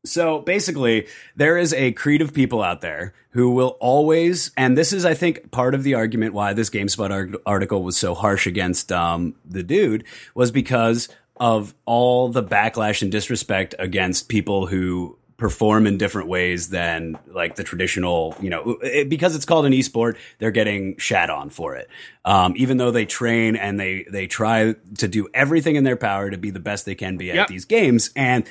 So 0.04 0.40
basically, 0.40 1.06
there 1.34 1.56
is 1.56 1.72
a 1.72 1.92
creed 1.92 2.20
of 2.20 2.34
people 2.34 2.62
out 2.62 2.82
there 2.82 3.14
who 3.30 3.50
will 3.50 3.76
always, 3.80 4.50
and 4.56 4.76
this 4.76 4.92
is, 4.92 5.04
I 5.04 5.14
think, 5.14 5.50
part 5.50 5.74
of 5.74 5.82
the 5.82 5.94
argument 5.94 6.34
why 6.34 6.52
this 6.52 6.70
GameSpot 6.70 7.40
article 7.46 7.82
was 7.82 7.96
so 7.96 8.14
harsh 8.14 8.46
against 8.46 8.92
um, 8.92 9.34
the 9.44 9.62
dude 9.62 10.04
was 10.34 10.50
because 10.50 11.08
of 11.36 11.74
all 11.84 12.28
the 12.28 12.42
backlash 12.42 13.02
and 13.02 13.10
disrespect 13.10 13.74
against 13.78 14.28
people 14.28 14.66
who 14.66 15.18
perform 15.36 15.86
in 15.86 15.98
different 15.98 16.28
ways 16.28 16.68
than 16.68 17.18
like 17.26 17.56
the 17.56 17.64
traditional, 17.64 18.36
you 18.40 18.50
know, 18.50 18.78
it, 18.82 19.08
because 19.08 19.34
it's 19.34 19.44
called 19.44 19.66
an 19.66 19.72
esport, 19.72 20.16
they're 20.38 20.52
getting 20.52 20.96
shat 20.98 21.30
on 21.30 21.50
for 21.50 21.74
it. 21.74 21.88
Um, 22.24 22.54
even 22.56 22.76
though 22.76 22.92
they 22.92 23.04
train 23.04 23.56
and 23.56 23.80
they 23.80 24.06
they 24.08 24.26
try 24.26 24.74
to 24.98 25.08
do 25.08 25.28
everything 25.34 25.74
in 25.76 25.82
their 25.82 25.96
power 25.96 26.30
to 26.30 26.38
be 26.38 26.50
the 26.50 26.60
best 26.60 26.86
they 26.86 26.94
can 26.94 27.16
be 27.16 27.32
at 27.32 27.48
these 27.48 27.64
games, 27.64 28.10
and 28.14 28.44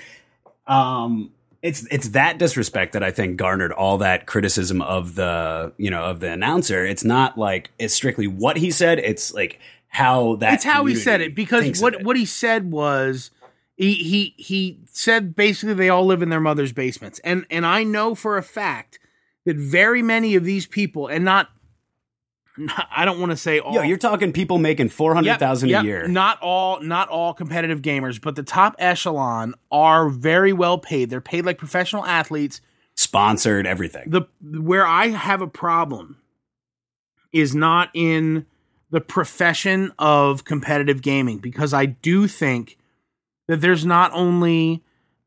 um, 0.68 1.32
it's 1.64 1.88
it's 1.90 2.10
that 2.10 2.38
disrespect 2.38 2.92
that 2.92 3.04
I 3.04 3.10
think 3.10 3.38
garnered 3.38 3.72
all 3.72 3.98
that 4.00 4.28
criticism 4.28 4.82
of 4.82 5.16
the 5.16 5.72
you 5.78 5.90
know 5.90 6.04
of 6.04 6.20
the 6.20 6.30
announcer. 6.30 6.86
It's 6.86 7.06
not 7.06 7.38
like 7.38 7.72
it's 7.80 7.94
strictly 7.94 8.28
what 8.28 8.58
he 8.58 8.70
said. 8.70 9.00
It's 9.00 9.34
like 9.34 9.60
how 9.88 10.36
that. 10.36 10.56
it's 10.56 10.66
how 10.66 10.86
he 10.86 10.94
said 10.94 11.22
it 11.22 11.34
because 11.34 11.82
what 11.82 11.96
it. 11.96 12.04
what 12.04 12.18
he 12.18 12.26
said 12.26 12.70
was 12.70 13.32
he 13.78 13.94
he 13.94 14.36
he 14.38 14.82
said 14.92 15.36
basically 15.36 15.74
they 15.74 15.90
all 15.90 16.06
live 16.06 16.22
in 16.22 16.30
their 16.30 16.42
mother's 16.42 16.74
basements 16.74 17.20
and 17.20 17.46
and 17.50 17.66
I 17.66 17.84
know 17.84 18.14
for 18.14 18.38
a 18.38 18.44
fact 18.44 19.00
that 19.46 19.56
very 19.56 20.02
many 20.02 20.36
of 20.36 20.44
these 20.44 20.68
people 20.68 21.08
and 21.08 21.24
not, 21.24 21.48
not 21.48 21.50
I 22.92 23.06
don't 23.06 23.20
want 23.20 23.32
to 23.32 23.38
say 23.38 23.60
all 23.60 23.74
Yo, 23.74 23.82
you're 23.82 23.98
talking 23.98 24.32
people 24.32 24.58
making 24.58 24.90
four 24.90 25.14
hundred 25.14 25.40
thousand 25.40 25.70
Yep, 25.70 25.84
a 25.84 25.86
year. 25.86 26.08
Not 26.08 26.40
all 26.42 26.80
not 26.82 27.10
all 27.10 27.34
competitive 27.34 27.82
gamers, 27.82 28.22
but 28.22 28.36
the 28.36 28.44
top 28.44 28.76
echelon 28.80 29.56
are 29.72 30.10
very 30.10 30.54
well 30.54 30.78
paid. 30.78 31.10
They're 31.10 31.22
paid 31.22 31.46
like 31.46 31.58
professional 31.58 32.06
athletes. 32.06 32.62
sponsored 32.96 33.66
everything. 33.66 34.10
The 34.10 34.24
where 34.42 34.86
I 34.86 35.08
have 35.08 35.42
a 35.42 35.48
problem 35.48 36.18
is 37.32 37.56
not 37.56 37.90
in 37.94 38.46
the 38.92 39.02
profession 39.02 39.92
of 39.98 40.46
competitive 40.46 41.02
gaming 41.02 41.40
because 41.40 41.74
I 41.74 41.88
do 41.88 42.28
think 42.28 42.78
that 43.48 43.62
there's 43.62 43.86
not 43.86 44.12
only 44.14 44.84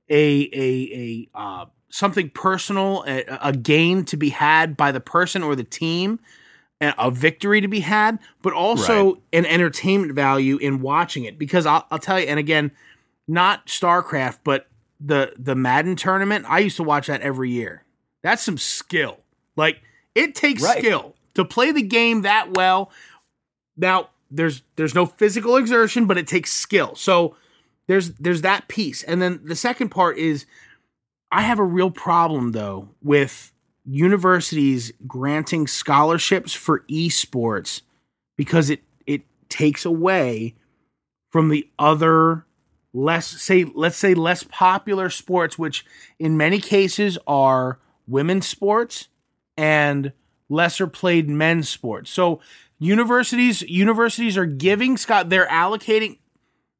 a 0.08 0.48
a 0.52 0.90
a 0.94 1.28
uh, 1.34 1.64
something 1.88 2.30
personal, 2.30 3.04
a, 3.08 3.24
a 3.42 3.52
gain 3.52 4.04
to 4.04 4.16
be 4.16 4.28
had 4.28 4.76
by 4.76 4.92
the 4.92 5.00
person 5.00 5.42
or 5.42 5.56
the 5.56 5.64
team, 5.64 6.20
a 6.80 6.94
a 6.98 7.10
victory 7.10 7.60
to 7.60 7.68
be 7.68 7.80
had, 7.80 8.18
but 8.42 8.52
also 8.52 9.14
Right. 9.14 9.22
an 9.32 9.46
entertainment 9.46 10.12
value 10.12 10.56
in 10.58 10.80
watching 10.80 11.24
it. 11.24 11.38
Because 11.38 11.66
I'll, 11.66 11.86
I'll 11.90 11.98
tell 11.98 12.20
you, 12.20 12.26
and 12.26 12.38
again, 12.38 12.70
not 13.28 13.66
StarCraft, 13.66 14.38
but 14.44 14.68
the 15.00 15.32
the 15.38 15.54
Madden 15.54 15.96
tournament. 15.96 16.44
I 16.48 16.60
used 16.60 16.76
to 16.76 16.82
watch 16.82 17.06
that 17.08 17.20
every 17.20 17.50
year. 17.50 17.84
That's 18.22 18.42
some 18.42 18.58
skill. 18.58 19.18
Like 19.56 19.80
it 20.14 20.34
takes 20.34 20.62
Right. 20.62 20.78
skill 20.78 21.14
to 21.34 21.44
play 21.44 21.72
the 21.72 21.82
game 21.82 22.22
that 22.22 22.54
well. 22.56 22.90
Now 23.76 24.10
there's 24.30 24.62
there's 24.76 24.94
no 24.94 25.06
physical 25.06 25.56
exertion, 25.56 26.06
but 26.06 26.18
it 26.18 26.26
takes 26.26 26.52
skill. 26.52 26.94
So 26.94 27.36
there's 27.88 28.12
there's 28.14 28.42
that 28.42 28.68
piece, 28.68 29.02
and 29.02 29.20
then 29.22 29.40
the 29.44 29.54
second 29.56 29.90
part 29.90 30.18
is 30.18 30.46
I 31.30 31.42
have 31.42 31.58
a 31.58 31.64
real 31.64 31.90
problem 31.90 32.52
though 32.52 32.88
with 33.02 33.52
universities 33.86 34.92
granting 35.06 35.66
scholarships 35.66 36.52
for 36.52 36.80
esports 36.90 37.82
because 38.36 38.68
it 38.68 38.82
it 39.06 39.22
takes 39.48 39.84
away 39.84 40.54
from 41.30 41.48
the 41.48 41.68
other 41.78 42.44
less 42.92 43.26
say 43.26 43.64
let's 43.74 43.96
say 43.96 44.14
less 44.14 44.42
popular 44.42 45.08
sports 45.08 45.58
which 45.58 45.84
in 46.18 46.36
many 46.36 46.58
cases 46.58 47.16
are 47.26 47.78
women's 48.08 48.46
sports 48.46 49.08
and 49.56 50.12
lesser 50.48 50.86
played 50.86 51.28
men's 51.28 51.68
sports. 51.68 52.10
So 52.10 52.40
universities 52.78 53.62
universities 53.62 54.36
are 54.36 54.46
giving 54.46 54.96
Scott 54.96 55.28
they're 55.28 55.48
allocating 55.48 56.18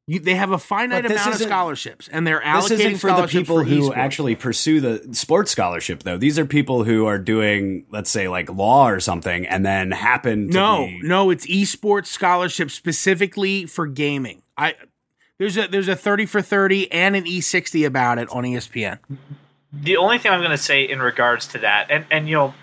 you, 0.07 0.19
they 0.19 0.35
have 0.35 0.51
a 0.51 0.57
finite 0.57 1.05
amount 1.05 1.33
of 1.35 1.39
scholarships 1.41 2.07
and 2.07 2.25
they're 2.25 2.39
allocating 2.41 2.69
This 2.69 2.79
isn't 2.79 2.97
for 2.99 3.11
the 3.11 3.27
people 3.27 3.57
for 3.57 3.63
who 3.65 3.89
esports. 3.89 3.97
actually 3.97 4.35
pursue 4.35 4.79
the 4.79 5.13
sports 5.13 5.51
scholarship, 5.51 6.03
though. 6.03 6.17
These 6.17 6.39
are 6.39 6.45
people 6.45 6.85
who 6.85 7.05
are 7.07 7.19
doing, 7.19 7.85
let's 7.91 8.09
say, 8.09 8.27
like 8.29 8.49
law 8.49 8.89
or 8.89 8.99
something, 9.01 9.45
and 9.45 9.65
then 9.65 9.91
happen 9.91 10.47
to 10.49 10.53
No, 10.53 10.85
be. 10.87 11.01
no, 11.03 11.29
it's 11.29 11.45
esports 11.47 12.05
scholarship 12.07 12.71
specifically 12.71 13.65
for 13.65 13.85
gaming. 13.85 14.41
I 14.57 14.75
there's 15.39 15.57
a 15.57 15.67
there's 15.67 15.87
a 15.89 15.95
30 15.95 16.25
for 16.25 16.41
30 16.41 16.91
and 16.91 17.15
an 17.15 17.25
E60 17.25 17.85
about 17.85 18.17
it 18.17 18.29
on 18.29 18.45
E 18.45 18.55
ESPN. 18.55 18.97
the 19.73 19.97
only 19.97 20.17
thing 20.17 20.31
I'm 20.31 20.39
going 20.39 20.49
to 20.51 20.57
say 20.57 20.83
in 20.83 20.99
regards 20.99 21.47
to 21.47 21.59
that, 21.59 21.91
and 21.91 22.05
and 22.09 22.27
you 22.29 22.35
know, 22.35 22.53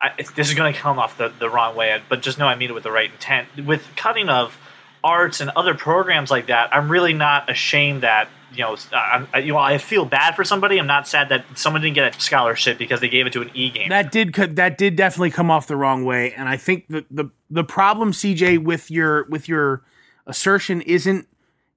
I, 0.00 0.10
this 0.36 0.48
is 0.48 0.54
going 0.54 0.72
to 0.72 0.78
come 0.78 0.98
off 0.98 1.16
the, 1.18 1.32
the 1.40 1.48
wrong 1.50 1.74
way, 1.74 2.00
but 2.08 2.22
just 2.22 2.38
know 2.38 2.46
I 2.46 2.54
mean 2.54 2.70
it 2.70 2.74
with 2.74 2.84
the 2.84 2.92
right 2.92 3.10
intent. 3.10 3.48
With 3.66 3.84
cutting 3.96 4.28
of 4.28 4.56
arts 5.02 5.40
and 5.40 5.50
other 5.50 5.74
programs 5.74 6.30
like 6.30 6.46
that, 6.46 6.74
I'm 6.74 6.90
really 6.90 7.12
not 7.12 7.50
ashamed 7.50 8.02
that 8.02 8.28
you 8.52 8.64
know, 8.64 8.76
I, 8.92 9.38
you 9.38 9.52
know, 9.52 9.58
I 9.58 9.78
feel 9.78 10.04
bad 10.04 10.34
for 10.34 10.42
somebody. 10.42 10.78
I'm 10.78 10.86
not 10.86 11.06
sad 11.06 11.28
that 11.28 11.44
someone 11.54 11.82
didn't 11.82 11.96
get 11.96 12.16
a 12.16 12.20
scholarship 12.20 12.78
because 12.78 13.00
they 13.00 13.08
gave 13.08 13.26
it 13.26 13.32
to 13.34 13.42
an 13.42 13.50
e 13.54 13.70
game. 13.70 13.90
That 13.90 14.10
did 14.10 14.32
that 14.34 14.78
did 14.78 14.96
definitely 14.96 15.30
come 15.30 15.50
off 15.50 15.66
the 15.66 15.76
wrong 15.76 16.04
way, 16.04 16.32
and 16.32 16.48
I 16.48 16.56
think 16.56 16.88
the 16.88 17.04
the 17.10 17.30
the 17.50 17.64
problem, 17.64 18.12
CJ, 18.12 18.64
with 18.64 18.90
your 18.90 19.24
with 19.24 19.48
your 19.48 19.82
assertion 20.26 20.80
isn't 20.82 21.28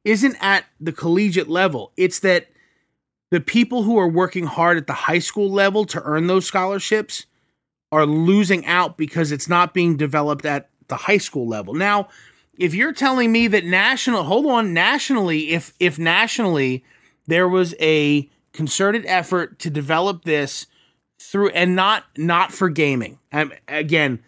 isn't 0.06 0.36
at 0.42 0.66
the 0.80 0.92
collegiate 0.92 1.50
level. 1.50 1.92
It's 1.98 2.20
that 2.20 2.48
the 3.32 3.42
people 3.42 3.84
who 3.84 3.98
are 3.98 4.08
working 4.08 4.46
hard 4.46 4.78
at 4.78 4.88
the 4.88 4.94
high 4.94 5.20
school 5.20 5.52
level 5.52 5.86
to 5.86 6.02
earn 6.04 6.28
those 6.28 6.46
scholarships 6.46 7.26
are 7.92 8.06
losing 8.06 8.66
out 8.66 8.98
because 8.98 9.32
it's 9.32 9.50
not 9.50 9.74
being 9.74 9.98
developed 9.98 10.46
at 10.46 10.70
the 10.88 10.96
high 10.96 11.18
school 11.18 11.48
level. 11.48 11.74
Now, 11.74 12.10
if 12.58 12.74
you're 12.74 12.94
telling 12.94 13.32
me 13.32 13.48
that 13.48 13.66
national, 13.66 14.24
hold 14.24 14.46
on, 14.46 14.74
nationally, 14.74 15.52
if 15.52 15.74
if 15.80 15.98
nationally 15.98 16.84
there 17.28 17.48
was 17.48 17.76
a 17.80 18.30
concerted 18.54 19.06
effort 19.06 19.60
to 19.60 19.70
develop 19.70 20.24
this 20.24 20.68
through 21.20 21.50
and 21.50 21.76
not 21.76 22.06
not 22.18 22.52
for 22.52 22.70
gaming. 22.70 23.20
Um, 23.32 23.54
again, 23.68 24.20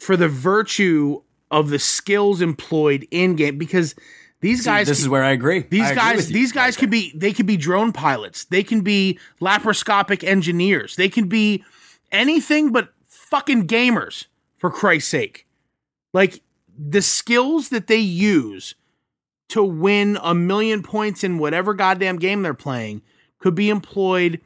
for 0.00 0.16
the 0.16 0.28
virtue 0.28 1.22
of 1.50 1.70
the 1.70 1.78
skills 1.78 2.40
employed 2.40 3.06
in 3.10 3.36
game 3.36 3.58
because 3.58 3.94
these 4.40 4.60
See, 4.60 4.70
guys 4.70 4.88
this 4.88 5.00
is 5.00 5.08
where 5.08 5.24
I 5.24 5.30
agree. 5.30 5.60
these 5.70 5.82
I 5.82 5.94
guys 5.94 6.30
you 6.30 6.34
these 6.34 6.52
guys 6.52 6.76
could 6.76 6.90
be 6.90 7.12
they 7.14 7.32
could 7.32 7.46
be 7.46 7.56
drone 7.56 7.92
pilots. 7.92 8.44
They 8.44 8.62
can 8.62 8.80
be 8.80 9.18
laparoscopic 9.40 10.24
engineers. 10.24 10.96
They 10.96 11.08
can 11.08 11.28
be 11.28 11.64
anything 12.12 12.72
but 12.72 12.90
fucking 13.06 13.66
gamers 13.66 14.26
for 14.58 14.70
Christ's 14.70 15.10
sake. 15.10 15.46
Like 16.12 16.40
the 16.78 17.02
skills 17.02 17.68
that 17.70 17.86
they 17.86 17.96
use 17.96 18.74
to 19.50 19.62
win 19.62 20.18
a 20.22 20.34
million 20.34 20.82
points 20.82 21.22
in 21.22 21.38
whatever 21.38 21.74
goddamn 21.74 22.18
game 22.18 22.42
they're 22.42 22.54
playing 22.54 23.02
could 23.38 23.54
be 23.54 23.70
employed 23.70 24.40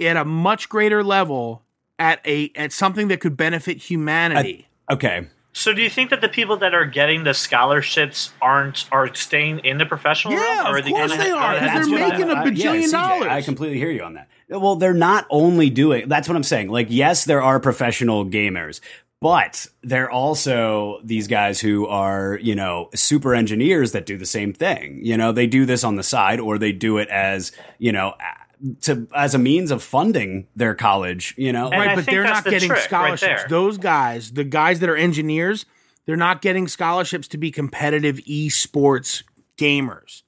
at 0.00 0.16
a 0.16 0.24
much 0.24 0.68
greater 0.68 1.02
level 1.04 1.62
at 1.98 2.20
a 2.26 2.50
at 2.56 2.72
something 2.72 3.08
that 3.08 3.20
could 3.20 3.36
benefit 3.36 3.78
humanity. 3.78 4.66
there. 4.88 4.94
Okay. 4.96 5.28
So, 5.56 5.72
do 5.72 5.80
you 5.82 5.88
think 5.90 6.10
that 6.10 6.20
the 6.20 6.28
people 6.28 6.56
that 6.56 6.74
are 6.74 6.84
getting 6.84 7.22
the 7.22 7.32
scholarships 7.32 8.32
aren't 8.42 8.86
are 8.90 9.14
staying 9.14 9.60
in 9.60 9.78
the 9.78 9.86
professional 9.86 10.34
Yeah, 10.34 10.40
realm? 10.40 10.74
of 10.76 10.84
course 10.86 11.12
gonna 11.12 11.22
they 11.24 11.30
ha- 11.30 11.36
are, 11.36 11.54
gonna 11.54 11.58
'cause 11.60 11.68
have 11.70 11.84
they're 11.90 11.98
to- 11.98 12.08
making 12.08 12.30
a 12.30 12.34
I- 12.34 12.44
bajillion 12.44 12.82
CJ, 12.88 12.90
dollars. 12.90 13.28
I 13.28 13.42
completely 13.42 13.78
hear 13.78 13.90
you 13.90 14.02
on 14.02 14.14
that. 14.14 14.28
Well, 14.48 14.74
they're 14.76 14.92
not 14.92 15.26
only 15.30 15.70
doing 15.70 16.08
that's 16.08 16.28
what 16.28 16.36
I'm 16.36 16.42
saying. 16.42 16.70
Like, 16.70 16.88
yes, 16.90 17.24
there 17.24 17.40
are 17.40 17.60
professional 17.60 18.24
gamers, 18.26 18.80
but 19.24 19.66
they're 19.82 20.10
also 20.10 21.00
these 21.02 21.28
guys 21.28 21.58
who 21.58 21.86
are, 21.86 22.38
you 22.42 22.54
know, 22.54 22.90
super 22.94 23.34
engineers 23.34 23.92
that 23.92 24.04
do 24.04 24.18
the 24.18 24.26
same 24.26 24.52
thing. 24.52 25.00
You 25.02 25.16
know, 25.16 25.32
they 25.32 25.46
do 25.46 25.64
this 25.64 25.82
on 25.82 25.96
the 25.96 26.02
side 26.02 26.40
or 26.40 26.58
they 26.58 26.72
do 26.72 26.98
it 26.98 27.08
as, 27.08 27.50
you 27.78 27.90
know, 27.90 28.12
a- 28.20 28.74
to 28.82 29.08
as 29.14 29.34
a 29.34 29.38
means 29.38 29.70
of 29.70 29.82
funding 29.82 30.46
their 30.54 30.74
college, 30.74 31.32
you 31.38 31.54
know. 31.54 31.70
And 31.70 31.80
right, 31.80 31.88
I 31.88 31.94
but 31.94 32.04
they're 32.04 32.22
not 32.22 32.44
the 32.44 32.50
getting 32.50 32.68
trick 32.68 32.80
right 32.80 33.18
scholarships. 33.18 33.44
Those 33.48 33.78
guys, 33.78 34.30
the 34.32 34.44
guys 34.44 34.80
that 34.80 34.90
are 34.90 34.96
engineers, 34.96 35.64
they're 36.04 36.16
not 36.16 36.42
getting 36.42 36.68
scholarships 36.68 37.26
to 37.28 37.38
be 37.38 37.50
competitive 37.50 38.18
esports 38.28 39.22
gamers. 39.56 40.23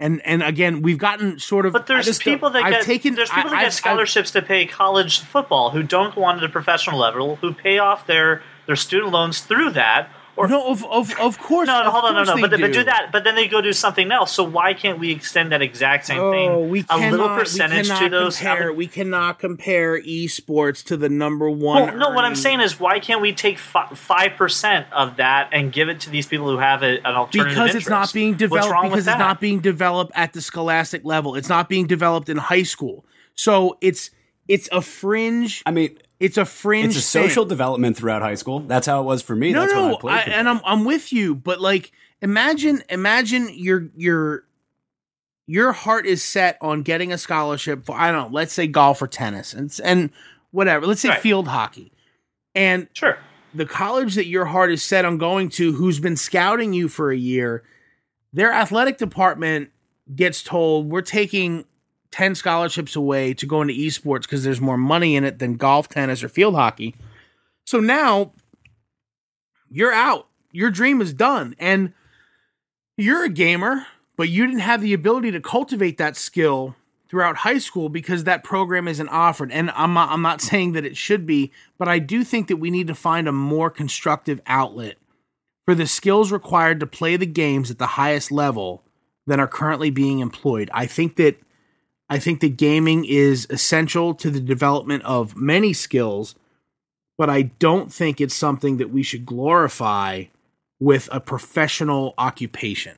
And 0.00 0.22
and 0.24 0.42
again, 0.42 0.80
we've 0.80 0.96
gotten 0.98 1.38
sort 1.38 1.66
of 1.66 1.74
But 1.74 1.86
there's 1.86 2.18
people 2.18 2.48
that 2.50 2.64
I've 2.64 2.72
get 2.72 2.82
taken- 2.84 3.14
there's 3.14 3.28
people 3.30 3.50
I- 3.50 3.52
that 3.52 3.56
I've- 3.58 3.66
get 3.66 3.72
scholarships 3.74 4.30
to 4.30 4.40
pay 4.42 4.64
college 4.64 5.20
football 5.20 5.70
who 5.70 5.82
don't 5.82 6.14
go 6.14 6.24
on 6.24 6.36
to 6.36 6.40
the 6.40 6.48
professional 6.48 6.98
level, 6.98 7.36
who 7.42 7.52
pay 7.52 7.78
off 7.78 8.06
their 8.06 8.42
their 8.66 8.76
student 8.76 9.12
loans 9.12 9.40
through 9.40 9.70
that. 9.70 10.08
Or 10.36 10.48
no, 10.48 10.68
of 10.68 10.84
of 10.86 11.18
of 11.20 11.38
course. 11.38 11.66
no, 11.66 11.80
no, 11.82 11.86
of 11.88 11.92
hold 11.92 12.04
on, 12.06 12.14
no, 12.14 12.22
no, 12.24 12.34
they 12.36 12.40
but, 12.42 12.60
but 12.60 12.72
do 12.72 12.84
that. 12.84 13.10
But 13.12 13.24
then 13.24 13.34
they 13.34 13.46
go 13.48 13.60
do 13.60 13.72
something 13.72 14.10
else. 14.10 14.32
So 14.32 14.42
why 14.44 14.72
can't 14.74 14.98
we 14.98 15.10
extend 15.10 15.52
that 15.52 15.60
exact 15.60 16.06
same 16.06 16.18
Oh, 16.18 16.30
thing? 16.32 16.70
we 16.70 16.84
a 16.88 17.10
little 17.10 17.28
percentage 17.28 17.88
cannot 17.88 18.02
to 18.04 18.08
those. 18.08 18.36
Compare, 18.38 18.56
other- 18.56 18.72
we 18.72 18.86
cannot 18.86 19.38
compare 19.38 20.00
esports 20.00 20.82
to 20.84 20.96
the 20.96 21.08
number 21.08 21.50
one. 21.50 21.82
Well, 21.88 21.96
no, 21.96 22.10
what 22.10 22.24
I'm 22.24 22.36
saying 22.36 22.60
is, 22.60 22.80
why 22.80 23.00
can't 23.00 23.20
we 23.20 23.32
take 23.32 23.58
five 23.58 24.32
percent 24.36 24.86
of 24.92 25.16
that 25.16 25.50
and 25.52 25.72
give 25.72 25.88
it 25.88 26.00
to 26.00 26.10
these 26.10 26.26
people 26.26 26.48
who 26.48 26.58
have 26.58 26.82
a, 26.82 26.98
an 27.06 27.14
alternative? 27.16 27.54
because 27.56 27.74
it's 27.74 27.88
not 27.88 27.96
interest? 27.96 28.14
being 28.14 28.30
What's 28.32 28.38
developed 28.40 28.72
wrong 28.72 28.82
because 28.84 28.92
with 28.96 28.98
it's 29.00 29.06
that? 29.06 29.18
not 29.18 29.40
being 29.40 29.60
developed 29.60 30.12
at 30.14 30.32
the 30.32 30.40
scholastic 30.40 31.04
level 31.04 31.34
it's 31.34 31.48
not 31.48 31.68
being 31.68 31.86
developed 31.86 32.28
in 32.28 32.36
high 32.36 32.62
school 32.62 33.04
so 33.34 33.76
it's 33.80 34.10
it's 34.48 34.68
a 34.72 34.80
fringe 34.80 35.62
I 35.66 35.70
mean, 35.70 35.98
it's 36.20 36.36
a 36.38 36.44
fringe 36.44 36.88
it's 36.88 36.96
a 36.98 37.00
social 37.00 37.44
thing. 37.44 37.48
development 37.48 37.96
throughout 37.96 38.22
high 38.22 38.34
school. 38.36 38.60
That's 38.60 38.86
how 38.86 39.00
it 39.00 39.04
was 39.04 39.22
for 39.22 39.34
me. 39.34 39.52
no 39.52 39.60
That's 39.62 39.74
when 39.74 39.88
no 39.88 39.96
I 39.96 40.00
played. 40.00 40.14
I, 40.14 40.18
football. 40.24 40.38
and 40.38 40.48
i'm 40.48 40.60
i'm 40.64 40.84
with 40.84 41.12
you 41.12 41.34
but 41.34 41.60
like 41.60 41.90
imagine 42.22 42.82
imagine 42.88 43.48
your 43.52 43.88
your 43.96 44.44
your 45.46 45.72
heart 45.72 46.06
is 46.06 46.22
set 46.22 46.56
on 46.60 46.82
getting 46.82 47.12
a 47.12 47.18
scholarship 47.18 47.84
for 47.84 47.96
i 47.98 48.12
don't 48.12 48.30
know 48.30 48.34
let's 48.34 48.52
say 48.52 48.66
golf 48.66 49.02
or 49.02 49.06
tennis 49.06 49.52
and 49.54 49.76
and 49.82 50.10
whatever 50.52 50.86
let's 50.86 51.00
say 51.00 51.08
Right. 51.08 51.20
field 51.20 51.48
hockey 51.48 51.90
and 52.54 52.88
Sure. 52.92 53.18
the 53.54 53.66
college 53.66 54.14
that 54.16 54.26
your 54.26 54.44
heart 54.46 54.70
is 54.72 54.82
set 54.82 55.04
on 55.04 55.18
going 55.18 55.48
to, 55.50 55.72
who's 55.72 55.98
been 56.00 56.16
scouting 56.16 56.72
you 56.72 56.88
for 56.88 57.10
a 57.12 57.16
year, 57.16 57.62
their 58.32 58.52
athletic 58.52 58.98
department 58.98 59.70
gets 60.16 60.42
told 60.42 60.88
we're 60.90 61.00
taking 61.02 61.64
10 62.12 62.34
scholarships 62.34 62.96
away 62.96 63.34
to 63.34 63.46
go 63.46 63.62
into 63.62 63.74
esports 63.74 64.22
because 64.22 64.44
there's 64.44 64.60
more 64.60 64.76
money 64.76 65.16
in 65.16 65.24
it 65.24 65.38
than 65.38 65.54
golf, 65.54 65.88
tennis, 65.88 66.22
or 66.22 66.28
field 66.28 66.54
hockey. 66.54 66.94
So 67.66 67.78
now 67.80 68.32
you're 69.70 69.92
out. 69.92 70.28
Your 70.52 70.70
dream 70.70 71.00
is 71.00 71.12
done. 71.12 71.54
And 71.58 71.92
you're 72.96 73.24
a 73.24 73.30
gamer, 73.30 73.86
but 74.16 74.28
you 74.28 74.46
didn't 74.46 74.60
have 74.60 74.82
the 74.82 74.92
ability 74.92 75.30
to 75.30 75.40
cultivate 75.40 75.98
that 75.98 76.16
skill 76.16 76.74
throughout 77.08 77.38
high 77.38 77.58
school 77.58 77.88
because 77.88 78.24
that 78.24 78.44
program 78.44 78.86
isn't 78.86 79.08
offered. 79.08 79.50
And 79.52 79.70
I'm 79.70 79.92
not, 79.94 80.10
I'm 80.10 80.22
not 80.22 80.40
saying 80.40 80.72
that 80.72 80.84
it 80.84 80.96
should 80.96 81.26
be, 81.26 81.52
but 81.78 81.88
I 81.88 81.98
do 81.98 82.24
think 82.24 82.48
that 82.48 82.56
we 82.56 82.70
need 82.70 82.88
to 82.88 82.94
find 82.94 83.28
a 83.28 83.32
more 83.32 83.70
constructive 83.70 84.40
outlet 84.46 84.96
for 85.64 85.74
the 85.74 85.86
skills 85.86 86.32
required 86.32 86.80
to 86.80 86.86
play 86.86 87.16
the 87.16 87.26
games 87.26 87.70
at 87.70 87.78
the 87.78 87.86
highest 87.86 88.32
level 88.32 88.82
than 89.26 89.38
are 89.38 89.46
currently 89.46 89.90
being 89.90 90.18
employed. 90.18 90.70
I 90.74 90.86
think 90.86 91.16
that 91.16 91.40
I 92.10 92.18
think 92.18 92.40
that 92.40 92.56
gaming 92.56 93.04
is 93.04 93.46
essential 93.50 94.14
to 94.16 94.30
the 94.30 94.40
development 94.40 95.04
of 95.04 95.36
many 95.36 95.72
skills, 95.72 96.34
but 97.16 97.30
I 97.30 97.42
don't 97.42 97.92
think 97.92 98.20
it's 98.20 98.34
something 98.34 98.78
that 98.78 98.90
we 98.90 99.02
should 99.04 99.24
glorify 99.24 100.24
with 100.80 101.08
a 101.12 101.20
professional 101.20 102.14
occupation. 102.18 102.96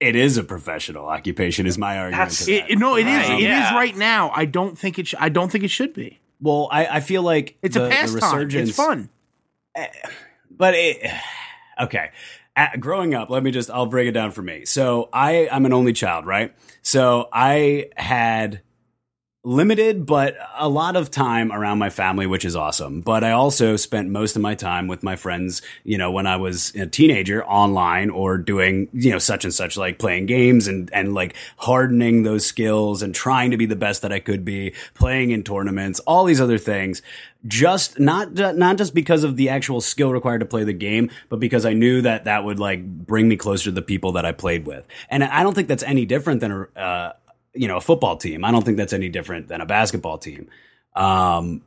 it 0.00 0.16
is 0.16 0.38
a 0.38 0.42
professional 0.42 1.06
occupation. 1.06 1.66
Is 1.66 1.76
my 1.76 1.98
argument. 1.98 2.30
That's- 2.30 2.46
to 2.46 2.72
It, 2.72 2.78
no, 2.78 2.96
it 2.96 3.06
is. 3.06 3.28
Right, 3.28 3.30
It 3.32 3.42
is 3.42 3.48
yeah. 3.48 3.74
right 3.74 3.94
now. 3.96 4.30
I 4.34 4.46
don't 4.46 4.78
think 4.78 4.98
it. 4.98 5.08
Sh- 5.08 5.14
I 5.18 5.28
don't 5.28 5.52
think 5.52 5.62
it 5.62 5.68
should 5.68 5.92
be. 5.92 6.18
Well, 6.40 6.68
I, 6.72 6.86
I 6.86 7.00
feel 7.00 7.22
like 7.22 7.58
It's 7.60 7.74
the, 7.76 7.84
a 7.84 7.90
pastime. 7.90 8.14
resurgence, 8.14 8.68
It's 8.70 8.76
fun. 8.78 9.10
Eh, 9.74 9.88
but 10.50 10.72
it 10.74 11.06
okay. 11.82 12.12
At, 12.60 12.78
growing 12.78 13.14
up, 13.14 13.30
let 13.30 13.42
me 13.42 13.52
just 13.52 13.70
I'll 13.70 13.86
break 13.86 14.06
it 14.06 14.12
down 14.12 14.32
for 14.32 14.42
me. 14.42 14.66
So 14.66 15.08
I 15.14 15.48
I'm 15.50 15.64
an 15.64 15.72
only 15.72 15.94
child, 15.94 16.26
right? 16.26 16.54
So 16.82 17.26
I 17.32 17.88
had 17.96 18.60
limited, 19.42 20.04
but 20.04 20.36
a 20.58 20.68
lot 20.68 20.96
of 20.96 21.10
time 21.10 21.50
around 21.50 21.78
my 21.78 21.88
family, 21.88 22.26
which 22.26 22.44
is 22.44 22.54
awesome. 22.54 23.00
But 23.00 23.24
I 23.24 23.30
also 23.30 23.76
spent 23.76 24.10
most 24.10 24.36
of 24.36 24.42
my 24.42 24.54
time 24.54 24.86
with 24.86 25.02
my 25.02 25.16
friends, 25.16 25.62
you 25.82 25.96
know, 25.96 26.10
when 26.10 26.26
I 26.26 26.36
was 26.36 26.74
a 26.74 26.86
teenager 26.86 27.42
online 27.46 28.10
or 28.10 28.36
doing, 28.36 28.88
you 28.92 29.10
know, 29.10 29.18
such 29.18 29.44
and 29.44 29.54
such, 29.54 29.78
like 29.78 29.98
playing 29.98 30.26
games 30.26 30.68
and, 30.68 30.90
and 30.92 31.14
like 31.14 31.34
hardening 31.56 32.22
those 32.22 32.44
skills 32.44 33.02
and 33.02 33.14
trying 33.14 33.50
to 33.50 33.56
be 33.56 33.64
the 33.64 33.76
best 33.76 34.02
that 34.02 34.12
I 34.12 34.20
could 34.20 34.44
be, 34.44 34.74
playing 34.92 35.30
in 35.30 35.42
tournaments, 35.42 36.00
all 36.00 36.24
these 36.26 36.40
other 36.40 36.58
things. 36.58 37.00
Just 37.46 37.98
not, 37.98 38.34
not 38.34 38.76
just 38.76 38.92
because 38.92 39.24
of 39.24 39.38
the 39.38 39.48
actual 39.48 39.80
skill 39.80 40.12
required 40.12 40.40
to 40.40 40.44
play 40.44 40.64
the 40.64 40.74
game, 40.74 41.10
but 41.30 41.40
because 41.40 41.64
I 41.64 41.72
knew 41.72 42.02
that 42.02 42.24
that 42.24 42.44
would 42.44 42.58
like 42.58 42.84
bring 42.84 43.28
me 43.28 43.38
closer 43.38 43.64
to 43.64 43.70
the 43.70 43.80
people 43.80 44.12
that 44.12 44.26
I 44.26 44.32
played 44.32 44.66
with. 44.66 44.86
And 45.08 45.24
I 45.24 45.42
don't 45.42 45.54
think 45.54 45.66
that's 45.66 45.82
any 45.82 46.04
different 46.04 46.40
than 46.40 46.52
a, 46.52 46.78
uh, 46.78 47.12
you 47.54 47.68
know, 47.68 47.76
a 47.76 47.80
football 47.80 48.16
team. 48.16 48.44
I 48.44 48.50
don't 48.50 48.64
think 48.64 48.76
that's 48.76 48.92
any 48.92 49.08
different 49.08 49.48
than 49.48 49.60
a 49.60 49.66
basketball 49.66 50.18
team. 50.18 50.48
Um, 50.94 51.62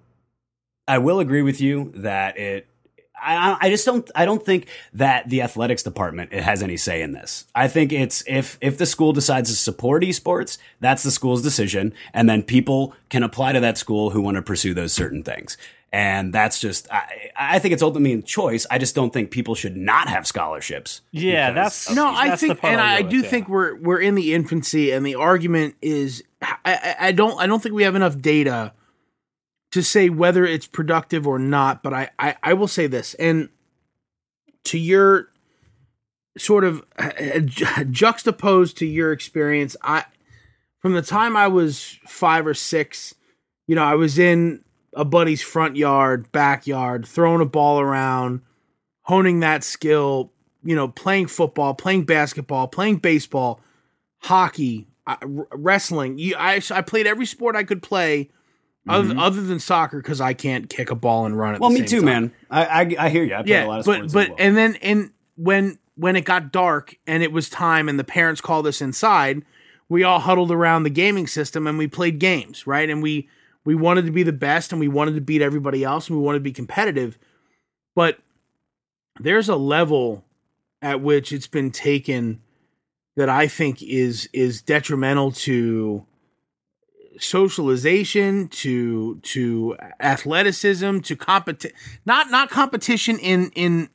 I 0.87 0.97
will 0.97 1.19
agree 1.19 1.41
with 1.41 1.61
you 1.61 1.91
that 1.95 2.37
it. 2.37 2.67
I, 3.15 3.57
I 3.61 3.69
just 3.69 3.85
don't. 3.85 4.09
I 4.15 4.25
don't 4.25 4.43
think 4.43 4.67
that 4.93 5.29
the 5.29 5.41
athletics 5.41 5.81
department 5.81 6.33
has 6.33 6.61
any 6.61 6.75
say 6.75 7.01
in 7.01 7.13
this. 7.13 7.45
I 7.55 7.69
think 7.69 7.93
it's 7.93 8.23
if 8.27 8.57
if 8.59 8.77
the 8.77 8.85
school 8.85 9.13
decides 9.13 9.49
to 9.49 9.55
support 9.55 10.03
esports, 10.03 10.57
that's 10.81 11.03
the 11.03 11.11
school's 11.11 11.41
decision, 11.41 11.93
and 12.13 12.29
then 12.29 12.43
people 12.43 12.93
can 13.09 13.23
apply 13.23 13.53
to 13.53 13.61
that 13.61 13.77
school 13.77 14.09
who 14.09 14.21
want 14.21 14.35
to 14.35 14.41
pursue 14.41 14.73
those 14.73 14.91
certain 14.91 15.23
things. 15.23 15.57
And 15.95 16.33
that's 16.33 16.59
just, 16.59 16.91
I, 16.91 17.29
I 17.37 17.59
think 17.59 17.75
it's 17.75 17.83
ultimately 17.83 18.17
a 18.17 18.23
choice. 18.23 18.65
I 18.71 18.79
just 18.79 18.95
don't 18.95 19.13
think 19.13 19.29
people 19.29 19.53
should 19.53 19.77
not 19.77 20.09
have 20.09 20.25
scholarships. 20.25 21.01
Yeah, 21.11 21.51
that's 21.51 21.93
no. 21.93 22.11
I 22.11 22.35
think, 22.35 22.63
and 22.63 22.81
I 22.81 23.03
do 23.03 23.21
with, 23.21 23.29
think 23.29 23.47
yeah. 23.47 23.53
we're 23.53 23.75
we're 23.75 23.99
in 24.01 24.15
the 24.15 24.33
infancy, 24.33 24.89
and 24.89 25.05
the 25.05 25.13
argument 25.13 25.75
is, 25.83 26.23
I, 26.41 26.95
I 26.99 27.11
don't, 27.11 27.39
I 27.39 27.45
don't 27.45 27.61
think 27.61 27.75
we 27.75 27.83
have 27.83 27.93
enough 27.93 28.19
data 28.19 28.73
to 29.71 29.83
say 29.83 30.09
whether 30.09 30.43
it's 30.43 30.65
productive 30.65 31.27
or 31.27 31.37
not. 31.37 31.83
But 31.83 31.93
I, 31.93 32.09
I, 32.17 32.37
I 32.41 32.53
will 32.53 32.67
say 32.67 32.87
this, 32.87 33.13
and 33.13 33.49
to 34.63 34.79
your 34.79 35.27
sort 36.39 36.63
of 36.63 36.83
uh, 36.97 37.39
juxtaposed 37.91 38.79
to 38.79 38.87
your 38.87 39.11
experience, 39.11 39.77
I, 39.83 40.05
from 40.79 40.93
the 40.93 41.03
time 41.03 41.37
I 41.37 41.49
was 41.49 41.99
five 42.07 42.47
or 42.47 42.55
six, 42.55 43.13
you 43.67 43.75
know, 43.75 43.83
I 43.83 43.93
was 43.93 44.17
in 44.17 44.63
a 44.95 45.05
buddy's 45.05 45.41
front 45.41 45.75
yard, 45.75 46.31
backyard, 46.31 47.05
throwing 47.07 47.41
a 47.41 47.45
ball 47.45 47.79
around, 47.79 48.41
honing 49.01 49.39
that 49.41 49.63
skill, 49.63 50.31
you 50.63 50.75
know, 50.75 50.87
playing 50.87 51.27
football, 51.27 51.73
playing 51.73 52.05
basketball, 52.05 52.67
playing 52.67 52.97
baseball, 52.97 53.59
hockey, 54.19 54.87
uh, 55.05 55.17
wrestling. 55.23 56.19
I, 56.37 56.61
I 56.71 56.81
played 56.81 57.07
every 57.07 57.25
sport 57.25 57.55
I 57.55 57.63
could 57.63 57.81
play 57.83 58.29
other, 58.87 59.09
mm-hmm. 59.09 59.19
other 59.19 59.41
than 59.41 59.59
soccer 59.59 60.01
because 60.01 60.21
I 60.21 60.33
can't 60.33 60.69
kick 60.69 60.91
a 60.91 60.95
ball 60.95 61.25
and 61.25 61.37
run. 61.37 61.55
At 61.55 61.61
well, 61.61 61.69
me 61.69 61.83
too, 61.83 61.97
time. 61.97 62.05
man. 62.05 62.31
I, 62.49 62.65
I, 62.65 62.95
I 62.99 63.09
hear 63.09 63.23
you. 63.23 63.33
I 63.33 63.37
played 63.37 63.49
yeah, 63.49 63.65
a 63.65 63.67
lot 63.67 63.79
of 63.79 63.85
but 63.85 63.95
sports. 63.95 64.13
but 64.13 64.29
well. 64.29 64.37
and 64.39 64.57
then 64.57 64.75
and 64.77 65.11
when 65.35 65.79
when 65.95 66.15
it 66.15 66.25
got 66.25 66.51
dark 66.51 66.95
and 67.07 67.23
it 67.23 67.31
was 67.31 67.49
time 67.49 67.87
and 67.87 67.99
the 67.99 68.03
parents 68.03 68.41
called 68.41 68.67
us 68.67 68.81
inside, 68.81 69.43
we 69.89 70.03
all 70.03 70.19
huddled 70.19 70.51
around 70.51 70.83
the 70.83 70.89
gaming 70.89 71.27
system 71.27 71.67
and 71.67 71.77
we 71.77 71.87
played 71.87 72.19
games, 72.19 72.65
right? 72.67 72.89
And 72.89 73.01
we 73.01 73.29
we 73.65 73.75
wanted 73.75 74.05
to 74.05 74.11
be 74.11 74.23
the 74.23 74.33
best 74.33 74.71
and 74.71 74.79
we 74.79 74.87
wanted 74.87 75.15
to 75.15 75.21
beat 75.21 75.41
everybody 75.41 75.83
else 75.83 76.09
and 76.09 76.17
we 76.17 76.23
wanted 76.23 76.39
to 76.39 76.43
be 76.43 76.51
competitive. 76.51 77.17
But 77.95 78.19
there's 79.19 79.49
a 79.49 79.55
level 79.55 80.25
at 80.81 81.01
which 81.01 81.31
it's 81.31 81.47
been 81.47 81.71
taken 81.71 82.41
that 83.15 83.29
I 83.29 83.47
think 83.47 83.81
is 83.81 84.27
is 84.33 84.61
detrimental 84.61 85.31
to 85.31 86.05
socialization, 87.19 88.47
to 88.49 89.19
to 89.19 89.77
athleticism, 89.99 90.99
to 90.99 91.15
competition 91.15 91.77
not 92.05 92.31
not 92.31 92.49
competition 92.49 93.19
in 93.19 93.51
in 93.55 93.89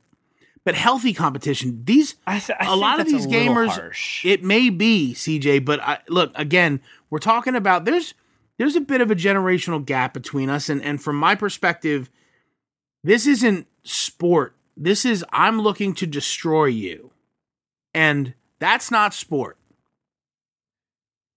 but 0.64 0.74
healthy 0.74 1.12
competition. 1.12 1.82
These 1.84 2.16
I 2.26 2.38
th- 2.38 2.56
I 2.60 2.72
a 2.72 2.76
lot 2.76 3.00
of 3.00 3.06
these 3.06 3.26
gamers 3.26 3.68
harsh. 3.68 4.24
it 4.24 4.42
may 4.44 4.70
be 4.70 5.14
CJ, 5.14 5.64
but 5.64 5.80
I, 5.80 5.98
look 6.08 6.30
again, 6.34 6.80
we're 7.10 7.18
talking 7.18 7.56
about 7.56 7.84
there's 7.84 8.14
there's 8.58 8.76
a 8.76 8.80
bit 8.80 9.00
of 9.00 9.10
a 9.10 9.16
generational 9.16 9.84
gap 9.84 10.12
between 10.12 10.50
us 10.50 10.68
and 10.68 10.82
and 10.82 11.02
from 11.02 11.16
my 11.16 11.34
perspective 11.34 12.10
this 13.02 13.26
isn't 13.26 13.66
sport 13.84 14.54
this 14.76 15.04
is 15.04 15.24
i'm 15.32 15.60
looking 15.60 15.94
to 15.94 16.06
destroy 16.06 16.66
you 16.66 17.10
and 17.94 18.34
that's 18.58 18.90
not 18.90 19.14
sport 19.14 19.56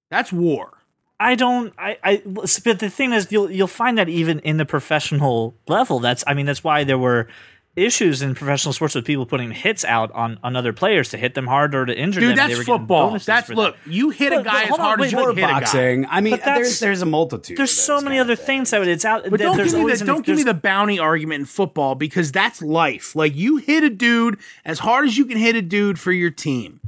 that's 0.09 0.31
war 0.31 0.81
I 1.21 1.35
don't. 1.35 1.71
I. 1.77 1.97
I. 2.03 2.23
But 2.25 2.79
the 2.79 2.89
thing 2.89 3.13
is, 3.13 3.31
you'll 3.31 3.51
you'll 3.51 3.67
find 3.67 3.95
that 3.99 4.09
even 4.09 4.39
in 4.39 4.57
the 4.57 4.65
professional 4.65 5.53
level. 5.67 5.99
That's. 5.99 6.23
I 6.25 6.33
mean, 6.33 6.47
that's 6.47 6.63
why 6.63 6.83
there 6.83 6.97
were 6.97 7.27
issues 7.75 8.21
in 8.21 8.35
professional 8.35 8.73
sports 8.73 8.95
with 8.95 9.05
people 9.05 9.25
putting 9.25 9.51
hits 9.51 9.85
out 9.85 10.11
on, 10.11 10.37
on 10.43 10.55
other 10.55 10.73
players 10.73 11.09
to 11.09 11.17
hit 11.17 11.35
them 11.35 11.47
hard 11.47 11.73
or 11.73 11.85
to 11.85 11.97
injure 11.97 12.19
Dude, 12.19 12.37
them. 12.37 12.49
Dude, 12.49 12.57
that's 12.57 12.67
football. 12.67 13.17
That's 13.17 13.49
look. 13.49 13.77
That. 13.83 13.91
You 13.91 14.09
hit 14.09 14.31
but, 14.31 14.41
a 14.41 14.43
guy 14.43 14.63
as 14.63 14.69
hard 14.69 14.99
on, 14.99 15.05
as 15.05 15.11
you 15.11 15.17
hit 15.17 15.35
boxing. 15.37 16.03
a 16.03 16.07
guy. 16.07 16.09
I 16.11 16.21
mean, 16.21 16.39
there's 16.43 16.79
there's 16.79 17.01
a 17.01 17.05
multitude. 17.05 17.57
There's 17.57 17.71
so 17.71 18.01
many 18.01 18.19
other 18.19 18.35
things 18.35 18.71
that 18.71 18.87
it's 18.87 19.05
out. 19.05 19.29
But 19.29 19.39
don't 19.39 19.57
give 19.57 19.73
me 19.73 19.93
the 19.93 20.05
don't 20.05 20.25
give 20.25 20.37
me 20.37 20.43
the 20.43 20.53
bounty 20.53 20.99
argument 20.99 21.41
in 21.41 21.45
football 21.45 21.95
because 21.95 22.31
that's 22.31 22.61
life. 22.61 23.15
Like 23.15 23.35
you 23.35 23.57
hit 23.57 23.83
a 23.83 23.89
dude 23.89 24.39
as 24.65 24.79
hard 24.79 25.07
as 25.07 25.17
you 25.17 25.25
can 25.25 25.37
hit 25.37 25.55
a 25.55 25.61
dude 25.61 25.99
for 25.99 26.11
your 26.11 26.31
team. 26.31 26.81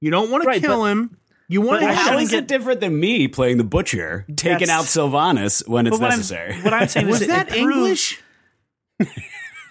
You 0.00 0.10
don't 0.10 0.30
want 0.30 0.44
right, 0.44 0.60
to 0.60 0.66
kill 0.66 0.84
him. 0.84 1.16
You 1.48 1.60
want 1.60 1.82
to 1.82 1.92
how 1.92 2.18
is 2.18 2.32
it 2.32 2.48
different 2.48 2.80
than 2.80 2.98
me 2.98 3.28
playing 3.28 3.58
the 3.58 3.64
butcher, 3.64 4.26
taking 4.34 4.70
out 4.70 4.86
Sylvanas 4.86 5.66
when 5.68 5.86
it's 5.86 5.98
necessary? 5.98 6.54
I'm, 6.54 6.64
what 6.64 6.72
I'm 6.72 6.88
saying 6.88 7.06
was 7.08 7.26
that 7.26 7.54
English? 7.54 8.20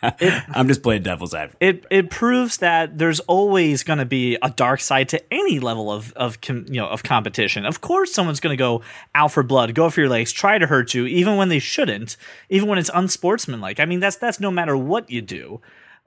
It, 0.03 0.43
I'm 0.49 0.67
just 0.67 0.83
playing 0.83 1.03
devil's 1.03 1.33
advocate. 1.33 1.57
It 1.61 1.85
it 1.89 2.09
proves 2.09 2.57
that 2.57 2.97
there's 2.97 3.19
always 3.21 3.83
going 3.83 3.99
to 3.99 4.05
be 4.05 4.37
a 4.41 4.49
dark 4.49 4.79
side 4.79 5.09
to 5.09 5.33
any 5.33 5.59
level 5.59 5.91
of 5.91 6.13
of 6.13 6.41
com, 6.41 6.65
you 6.67 6.81
know 6.81 6.87
of 6.87 7.03
competition. 7.03 7.65
Of 7.65 7.81
course, 7.81 8.13
someone's 8.13 8.39
going 8.39 8.55
to 8.55 8.61
go 8.61 8.81
out 9.15 9.31
for 9.31 9.43
blood, 9.43 9.73
go 9.75 9.89
for 9.89 10.01
your 10.01 10.09
legs, 10.09 10.31
try 10.31 10.57
to 10.57 10.67
hurt 10.67 10.93
you, 10.93 11.05
even 11.05 11.37
when 11.37 11.49
they 11.49 11.59
shouldn't, 11.59 12.17
even 12.49 12.67
when 12.67 12.77
it's 12.77 12.91
unsportsmanlike. 12.93 13.79
I 13.79 13.85
mean, 13.85 13.99
that's 13.99 14.17
that's 14.17 14.39
no 14.39 14.51
matter 14.51 14.77
what 14.77 15.09
you 15.09 15.21
do. 15.21 15.61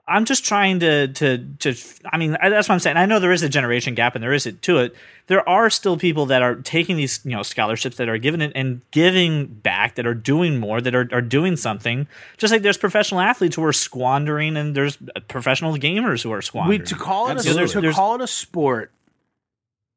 I'm 0.09 0.23
just 0.23 0.45
trying 0.45 0.79
to 0.79 1.09
to 1.09 1.37
to. 1.59 1.75
I 2.05 2.17
mean, 2.17 2.37
that's 2.41 2.69
what 2.69 2.75
I'm 2.75 2.79
saying. 2.79 2.95
I 2.95 3.05
know 3.05 3.19
there 3.19 3.33
is 3.33 3.43
a 3.43 3.49
generation 3.49 3.93
gap, 3.93 4.15
and 4.15 4.23
there 4.23 4.31
is 4.31 4.45
it 4.45 4.61
to 4.63 4.77
it. 4.77 4.95
There 5.27 5.47
are 5.47 5.69
still 5.69 5.97
people 5.97 6.27
that 6.27 6.41
are 6.41 6.55
taking 6.55 6.95
these 6.95 7.19
you 7.25 7.31
know 7.31 7.43
scholarships 7.43 7.97
that 7.97 8.07
are 8.07 8.17
giving 8.17 8.39
it 8.39 8.53
and 8.55 8.81
giving 8.91 9.47
back, 9.47 9.95
that 9.95 10.07
are 10.07 10.13
doing 10.13 10.59
more, 10.59 10.79
that 10.79 10.95
are 10.95 11.09
are 11.11 11.21
doing 11.21 11.57
something. 11.57 12.07
Just 12.37 12.53
like 12.53 12.61
there's 12.61 12.77
professional 12.77 13.19
athletes 13.19 13.57
who 13.57 13.63
are 13.65 13.73
squandering, 13.73 14.55
and 14.55 14.75
there's 14.75 14.97
professional 15.27 15.75
gamers 15.75 16.23
who 16.23 16.31
are 16.31 16.41
squandering. 16.41 16.79
Wait, 16.79 16.87
to 16.87 16.95
call 16.95 17.29
it 17.29 17.45
a, 17.45 17.53
there's, 17.53 17.73
to 17.73 17.81
there's, 17.81 17.95
call 17.95 18.15
it 18.15 18.21
a 18.21 18.27
sport 18.27 18.91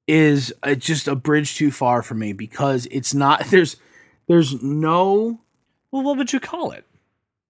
is 0.08 0.52
a, 0.64 0.74
just 0.74 1.06
a 1.06 1.14
bridge 1.14 1.54
too 1.54 1.70
far 1.70 2.02
for 2.02 2.14
me 2.14 2.32
because 2.32 2.88
it's 2.90 3.14
not. 3.14 3.46
There's 3.50 3.76
there's 4.26 4.60
no. 4.62 5.40
Well, 5.92 6.02
what 6.02 6.16
would 6.16 6.32
you 6.32 6.40
call 6.40 6.72
it? 6.72 6.84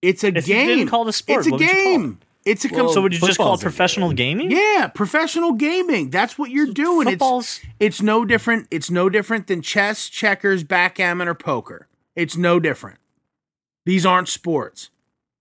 It's 0.03 0.25
a 0.25 0.29
if 0.29 0.47
game. 0.47 0.69
You 0.69 0.77
didn't 0.77 0.91
call 0.91 1.07
it 1.07 1.09
a 1.09 1.13
sport. 1.13 1.47
It's 1.47 1.55
a 1.55 1.59
game. 1.59 2.19
It's 2.51 2.65
a 2.65 2.69
com- 2.69 2.79
well, 2.79 2.89
so 2.93 3.03
would 3.03 3.15
you 3.15 3.21
just 3.21 3.39
call 3.39 3.55
it 3.55 3.61
professional 3.61 4.13
gaming? 4.13 4.51
Yeah, 4.51 4.89
professional 4.93 5.53
gaming. 5.53 6.11
That's 6.11 6.37
what 6.37 6.51
you're 6.51 6.73
doing. 6.73 7.07
Football's- 7.07 7.61
it's 7.79 7.97
it's 7.99 8.03
no 8.03 8.25
different. 8.25 8.67
It's 8.71 8.91
no 8.91 9.09
different 9.09 9.47
than 9.47 9.63
chess, 9.63 10.09
checkers, 10.09 10.65
backgammon, 10.65 11.29
or 11.29 11.35
poker. 11.35 11.87
It's 12.17 12.37
no 12.37 12.59
different. 12.59 12.99
These 13.87 14.05
aren't 14.05 14.29
sports. 14.29 14.91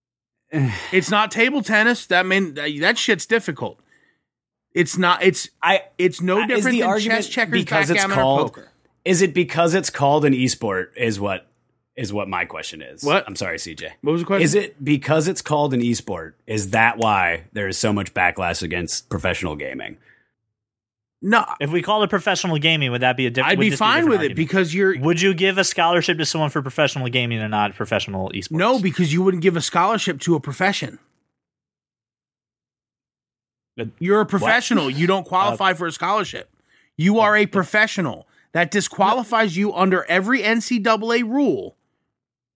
it's 0.92 1.10
not 1.10 1.32
table 1.32 1.62
tennis. 1.64 2.06
That 2.06 2.26
mean 2.26 2.54
that 2.54 2.98
shit's 2.98 3.26
difficult. 3.26 3.80
It's 4.74 4.98
not. 4.98 5.24
It's 5.24 5.50
I. 5.64 5.84
It's 5.98 6.22
no 6.22 6.46
different 6.46 6.80
than 6.80 7.00
chess, 7.00 7.28
checkers, 7.28 7.54
because 7.54 7.88
backgammon, 7.88 8.12
it's 8.12 8.16
called, 8.22 8.40
or 8.42 8.44
poker. 8.46 8.70
Is 9.04 9.22
it 9.24 9.34
because 9.34 9.74
it's 9.74 9.90
called 9.90 10.26
an 10.26 10.34
esport? 10.34 10.96
Is 10.96 11.20
what 11.20 11.49
is 12.00 12.14
what 12.14 12.30
my 12.30 12.46
question 12.46 12.82
is. 12.82 13.04
What? 13.04 13.26
I'm 13.28 13.36
sorry, 13.36 13.58
CJ. 13.58 13.92
What 14.02 14.14
was 14.14 14.22
the 14.22 14.26
question? 14.26 14.44
Is 14.44 14.56
it 14.56 14.84
because 14.84 15.28
it's 15.28 15.42
called 15.42 15.74
an 15.74 15.82
esport? 15.82 16.34
Is 16.48 16.70
that 16.70 16.98
why 16.98 17.44
there 17.52 17.68
is 17.68 17.78
so 17.78 17.92
much 17.92 18.14
backlash 18.14 18.64
against 18.64 19.10
professional 19.10 19.58
gaming? 19.58 19.98
No. 21.22 21.44
If 21.60 21.72
we 21.72 21.82
call 21.82 22.02
it 22.04 22.10
professional 22.10 22.58
gaming, 22.58 22.92
would 22.92 23.02
that 23.02 23.18
be 23.18 23.26
a 23.26 23.30
different? 23.30 23.52
I'd 23.52 23.60
be 23.60 23.72
fine 23.72 24.06
be 24.06 24.12
with 24.12 24.20
argument? 24.20 24.32
it 24.32 24.36
because 24.36 24.74
you're. 24.74 24.98
Would 24.98 25.22
you 25.22 25.34
give 25.34 25.58
a 25.58 25.66
scholarship 25.66 26.18
to 26.20 26.26
someone 26.26 26.50
for 26.50 26.62
professional 26.62 27.10
gaming 27.10 27.40
and 27.40 27.52
not 27.52 27.76
professional 27.76 28.30
esports? 28.30 28.52
No, 28.52 28.80
because 28.80 29.12
you 29.12 29.22
wouldn't 29.22 29.44
give 29.44 29.58
a 29.58 29.62
scholarship 29.62 30.22
to 30.22 30.36
a 30.36 30.40
profession. 30.40 31.00
You're 34.00 34.22
a 34.22 34.26
professional. 34.26 34.86
What? 34.86 34.96
You 34.96 35.06
don't 35.06 35.28
qualify 35.28 35.72
uh, 35.72 35.74
for 35.74 35.88
a 35.88 35.92
scholarship. 35.92 36.50
You 36.96 37.20
are 37.20 37.36
a 37.36 37.46
professional. 37.46 38.26
That 38.54 38.72
disqualifies 38.72 39.56
you 39.56 39.74
under 39.74 40.06
every 40.06 40.42
NCAA 40.42 41.22
rule 41.24 41.76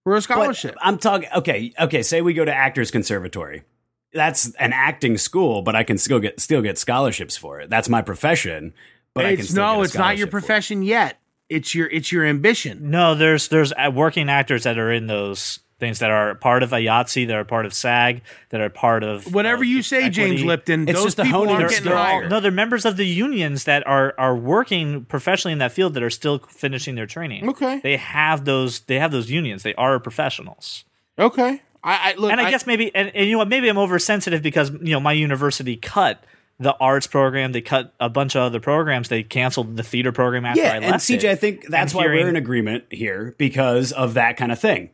for 0.04 0.14
a 0.14 0.22
scholarship. 0.22 0.74
But 0.74 0.86
I'm 0.86 0.98
talking. 0.98 1.28
Okay, 1.34 1.72
okay. 1.80 2.02
Say 2.02 2.22
we 2.22 2.34
go 2.34 2.44
to 2.44 2.54
Actors 2.54 2.90
Conservatory. 2.90 3.64
That's 4.12 4.54
an 4.60 4.72
acting 4.72 5.18
school, 5.18 5.62
but 5.62 5.74
I 5.74 5.82
can 5.82 5.98
still 5.98 6.20
get 6.20 6.38
still 6.38 6.62
get 6.62 6.78
scholarships 6.78 7.36
for 7.36 7.60
it. 7.60 7.68
That's 7.68 7.88
my 7.88 8.02
profession. 8.02 8.72
But 9.14 9.24
it's, 9.26 9.42
I 9.42 9.46
can 9.46 9.56
no, 9.56 9.82
it's 9.82 9.94
not 9.94 10.16
your 10.16 10.28
profession 10.28 10.82
yet. 10.82 11.18
it's 11.48 11.74
your 11.74 11.88
it's 11.88 12.10
your 12.12 12.24
ambition. 12.24 12.90
No, 12.90 13.14
there's 13.14 13.48
there's 13.48 13.72
uh, 13.72 13.90
working 13.92 14.28
actors 14.28 14.64
that 14.64 14.78
are 14.78 14.92
in 14.92 15.06
those 15.06 15.60
things 15.78 15.98
that 15.98 16.10
are 16.10 16.34
part 16.36 16.62
of 16.62 16.70
IATSE, 16.70 17.26
that 17.26 17.36
are 17.36 17.44
part 17.44 17.66
of 17.66 17.74
SAG, 17.74 18.22
that 18.50 18.60
are 18.60 18.70
part 18.70 19.02
of 19.02 19.34
Whatever 19.34 19.62
of 19.62 19.68
you 19.68 19.82
say, 19.82 20.08
James. 20.08 20.42
Lipton. 20.42 20.88
It's 20.88 20.92
those 20.98 21.14
just 21.14 21.16
people 21.18 21.40
honing 21.40 21.56
aren't 21.56 21.70
getting 21.70 21.92
hired. 21.92 22.30
No, 22.30 22.40
they're 22.40 22.50
members 22.50 22.84
of 22.84 22.96
the 22.96 23.06
unions 23.06 23.64
that 23.64 23.86
are 23.86 24.14
are 24.18 24.36
working 24.36 25.04
professionally 25.04 25.52
in 25.52 25.58
that 25.58 25.72
field 25.72 25.94
that 25.94 26.02
are 26.02 26.10
still 26.10 26.38
finishing 26.38 26.94
their 26.94 27.06
training. 27.06 27.48
Okay. 27.50 27.80
they 27.82 27.96
have 27.96 28.44
those. 28.44 28.80
They 28.80 28.98
have 28.98 29.10
those 29.12 29.30
unions. 29.30 29.62
They 29.62 29.74
are 29.74 29.98
professionals. 30.00 30.84
Okay, 31.18 31.62
I, 31.82 32.12
I 32.12 32.14
look. 32.16 32.32
and 32.32 32.40
I, 32.40 32.50
guess 32.50 32.66
maybe, 32.66 32.94
and, 32.94 33.08
and 33.14 33.26
you 33.26 33.32
know, 33.32 33.38
what, 33.38 33.48
maybe 33.48 33.68
I'm 33.68 33.78
oversensitive 33.78 34.42
because 34.42 34.70
you 34.70 34.92
know 34.92 35.00
my 35.00 35.12
university 35.12 35.76
cut 35.76 36.24
the 36.58 36.74
arts 36.80 37.06
program. 37.06 37.52
They 37.52 37.60
cut 37.60 37.92
a 38.00 38.08
bunch 38.08 38.34
of 38.36 38.42
other 38.42 38.60
programs. 38.60 39.08
They 39.08 39.22
canceled 39.22 39.76
the 39.76 39.82
theater 39.82 40.12
program 40.12 40.44
after 40.44 40.62
Yeah, 40.62 40.72
I 40.72 40.76
and 40.76 40.86
left. 40.86 41.04
CJ, 41.04 41.24
it. 41.24 41.24
I 41.26 41.34
think 41.36 41.66
that's 41.68 41.92
And 41.92 41.98
why 41.98 42.04
hearing- 42.04 42.22
we're 42.24 42.28
in 42.30 42.36
agreement 42.36 42.84
here 42.90 43.34
because 43.38 43.92
of 43.92 44.14
that 44.14 44.36
kind 44.36 44.50
of 44.52 44.58
thing. 44.58 44.90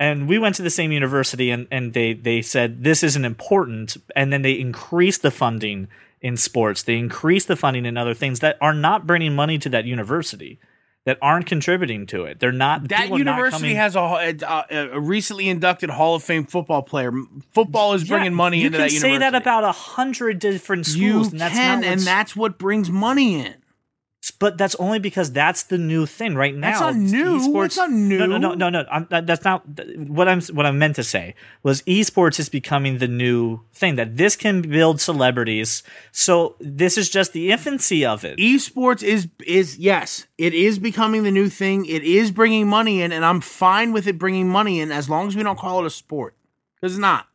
And 0.00 0.28
we 0.28 0.38
went 0.38 0.54
to 0.56 0.62
the 0.62 0.70
same 0.70 0.92
university 0.92 1.50
and, 1.50 1.66
and 1.70 1.92
they, 1.92 2.12
they 2.12 2.42
said 2.42 2.82
this 2.84 3.02
isn't 3.02 3.24
important 3.24 3.96
and 4.16 4.32
then 4.32 4.42
they 4.42 4.52
increased 4.52 5.22
the 5.22 5.30
funding 5.30 5.88
in 6.20 6.36
sports 6.36 6.82
they 6.82 6.96
increased 6.96 7.48
the 7.48 7.56
funding 7.56 7.84
in 7.86 7.96
other 7.96 8.14
things 8.14 8.40
that 8.40 8.56
are 8.60 8.74
not 8.74 9.06
bringing 9.06 9.34
money 9.34 9.58
to 9.58 9.68
that 9.68 9.84
university 9.84 10.58
that 11.04 11.18
aren't 11.20 11.44
contributing 11.44 12.06
to 12.06 12.24
it 12.24 12.40
they're 12.40 12.50
not 12.50 12.88
that 12.88 13.06
are 13.06 13.08
not 13.10 13.18
university 13.18 13.74
has 13.74 13.94
a, 13.94 14.00
a, 14.00 14.88
a 14.92 15.00
recently 15.00 15.48
inducted 15.50 15.90
Hall 15.90 16.14
of 16.14 16.22
Fame 16.22 16.46
football 16.46 16.80
player. 16.82 17.12
Football 17.52 17.92
is 17.92 18.04
bringing 18.04 18.32
Yeah, 18.32 18.36
money 18.36 18.60
you 18.60 18.66
into 18.68 18.78
can 18.78 18.86
that 18.86 18.90
say 18.90 18.96
university. 19.08 19.18
that 19.18 19.34
about 19.34 19.64
a 19.64 19.72
hundred 19.72 20.38
different 20.38 20.86
schools 20.86 20.98
you 20.98 21.20
and 21.32 21.40
that's 21.40 21.54
can, 21.54 21.84
and 21.84 22.00
that's 22.00 22.34
what 22.34 22.56
brings 22.58 22.90
money 22.90 23.34
in. 23.44 23.54
But 24.38 24.58
that's 24.58 24.74
only 24.76 24.98
because 24.98 25.32
that's 25.32 25.62
the 25.64 25.78
new 25.78 26.06
thing 26.06 26.34
right 26.34 26.54
now. 26.54 26.70
That's 26.80 26.80
not 26.80 26.96
new. 26.96 27.38
Esports- 27.38 27.62
That's 27.62 27.76
not 27.78 27.90
new. 27.90 28.18
No, 28.18 28.26
no, 28.26 28.38
no, 28.38 28.54
no, 28.54 28.68
no. 28.70 28.84
I'm, 28.90 29.06
that- 29.10 29.26
that's 29.26 29.44
not 29.44 29.62
what 29.96 30.28
I'm. 30.28 30.40
What 30.42 30.66
I 30.66 30.70
meant 30.70 30.96
to 30.96 31.04
say 31.04 31.34
was 31.62 31.82
esports 31.82 32.38
is 32.38 32.48
becoming 32.48 32.98
the 32.98 33.08
new 33.08 33.60
thing. 33.72 33.96
That 33.96 34.16
this 34.16 34.36
can 34.36 34.62
build 34.62 35.00
celebrities. 35.00 35.82
So 36.12 36.56
this 36.60 36.98
is 36.98 37.08
just 37.10 37.32
the 37.32 37.50
infancy 37.52 38.04
of 38.04 38.24
it. 38.24 38.38
Esports 38.38 39.02
is 39.02 39.28
is 39.46 39.78
yes, 39.78 40.26
it 40.38 40.54
is 40.54 40.78
becoming 40.78 41.22
the 41.22 41.30
new 41.30 41.48
thing. 41.48 41.86
It 41.86 42.02
is 42.02 42.30
bringing 42.30 42.68
money 42.68 43.02
in, 43.02 43.12
and 43.12 43.24
I'm 43.24 43.40
fine 43.40 43.92
with 43.92 44.06
it 44.06 44.18
bringing 44.18 44.48
money 44.48 44.80
in 44.80 44.92
as 44.92 45.08
long 45.08 45.28
as 45.28 45.36
we 45.36 45.42
don't 45.42 45.58
call 45.58 45.80
it 45.80 45.86
a 45.86 45.90
sport. 45.90 46.34
Because 46.80 46.94
it's 46.94 47.00
not. 47.00 47.26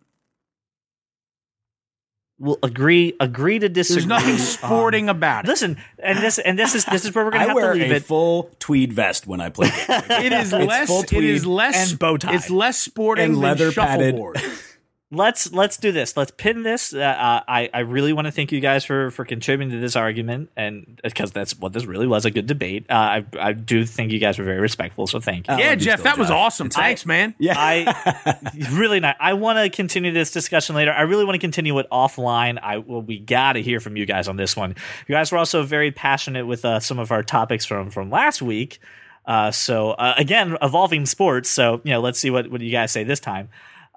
We'll 2.42 2.58
agree. 2.64 3.16
Agree 3.20 3.60
to 3.60 3.68
disagree. 3.68 3.96
There's 4.02 4.08
nothing 4.08 4.34
on- 4.36 4.40
sporting 4.40 5.10
about 5.10 5.44
it. 5.46 5.50
Listen, 5.50 5.76
and 6.02 6.20
this 6.20 6.40
and 6.40 6.58
this 6.58 6.74
is 6.74 6.86
this 6.86 7.04
is 7.04 7.14
where 7.14 7.26
we're 7.26 7.32
gonna 7.32 7.48
have 7.48 7.50
to 7.50 7.56
leave 7.56 7.62
it. 7.62 7.66
I 7.66 7.68
have 7.68 7.74
wear 7.74 7.74
to 7.74 7.80
leave 7.84 7.92
a 7.92 7.96
it. 7.98 8.04
full 8.06 8.50
tweed 8.60 8.94
vest 8.94 9.28
when 9.28 9.42
I 9.42 9.50
play. 9.50 9.70
It 9.90 10.32
is 10.32 10.54
It's 10.54 10.66
less. 10.68 10.88
full 10.88 11.04
tweed 11.04 11.26
is 11.26 11.46
less 11.46 11.92
and 11.92 12.00
bow 12.00 12.16
tie. 12.18 12.36
It's 12.36 12.50
less 12.50 12.78
sporting 12.78 13.26
And 13.26 13.34
than 13.36 13.42
leather 13.42 13.72
padded. 13.74 14.16
shuffleboard. 15.12 15.26
let's 15.26 15.52
let's 15.54 15.78
do 15.78 15.92
this. 15.92 16.16
Let's 16.16 16.32
pin 16.32 16.64
this. 16.64 16.94
Uh, 16.94 17.00
uh, 17.00 17.42
I 17.48 17.70
I 17.74 17.80
really 17.80 18.14
want 18.14 18.26
to 18.26 18.32
thank 18.32 18.52
you 18.52 18.60
guys 18.60 18.86
for 18.86 19.12
for 19.12 19.26
contributing 19.26 19.72
to 19.72 19.80
this 19.80 19.96
argument, 19.96 20.50
and 20.56 21.00
because 21.04 21.32
that's 21.32 21.58
what 21.58 21.74
this 21.74 21.86
really 21.86 22.08
was 22.08 22.26
a 22.26 22.32
good 22.32 22.48
debate. 22.48 22.86
Uh, 22.90 22.94
I 22.94 23.26
I 23.40 23.54
do 23.54 23.86
think 23.86 24.12
you 24.12 24.20
guys 24.20 24.38
were 24.38 24.46
very 24.46 24.60
respectful, 24.60 25.08
so 25.08 25.20
thank 25.20 25.48
you. 25.48 25.58
Yeah, 25.58 25.70
love 25.70 25.80
Jeff, 25.80 26.00
still, 26.00 26.12
that 26.12 26.18
was 26.18 26.28
Jeff. 26.30 26.38
awesome. 26.38 26.68
It's 26.68 26.76
Thanks, 26.76 27.06
man. 27.06 27.36
Yeah, 27.40 27.56
I 27.58 28.38
really 28.74 29.00
not. 29.00 29.18
I 29.20 29.34
want 29.34 29.60
to 29.60 29.70
continue 29.70 30.12
this 30.12 30.32
discussion 30.32 30.76
later. 30.76 30.92
I 30.92 31.02
really 31.02 31.26
want 31.26 31.36
to 31.36 31.40
continue 31.40 31.78
it 31.80 31.88
offline. 31.92 32.60
I 32.62 32.78
well, 32.78 33.02
we 33.02 33.20
got 33.20 33.54
to 33.54 33.62
hear 33.62 33.80
from 33.80 33.98
you 33.98 34.06
guys 34.06 34.28
on 34.28 34.38
this 34.38 34.56
one. 34.56 34.76
You 35.08 35.16
guys 35.16 35.32
were 35.32 35.38
also 35.38 35.64
very 35.64 35.92
passionate 35.92 36.46
with 36.46 36.66
uh, 36.66 36.80
some 36.80 37.00
of 37.00 37.12
our 37.12 37.24
topics 37.24 37.66
from 37.66 37.90
from 37.90 38.10
last 38.10 38.42
week. 38.42 38.80
Uh, 39.26 39.52
so 39.52 39.92
uh, 39.92 40.16
again, 40.18 40.58
evolving 40.62 41.06
sports. 41.06 41.50
So 41.50 41.82
you 41.84 41.92
know, 41.92 42.00
let's 42.02 42.20
see 42.20 42.30
what 42.30 42.50
what 42.50 42.62
you 42.62 42.72
guys 42.72 42.92
say 42.92 43.04
this 43.04 43.20
time. 43.20 43.50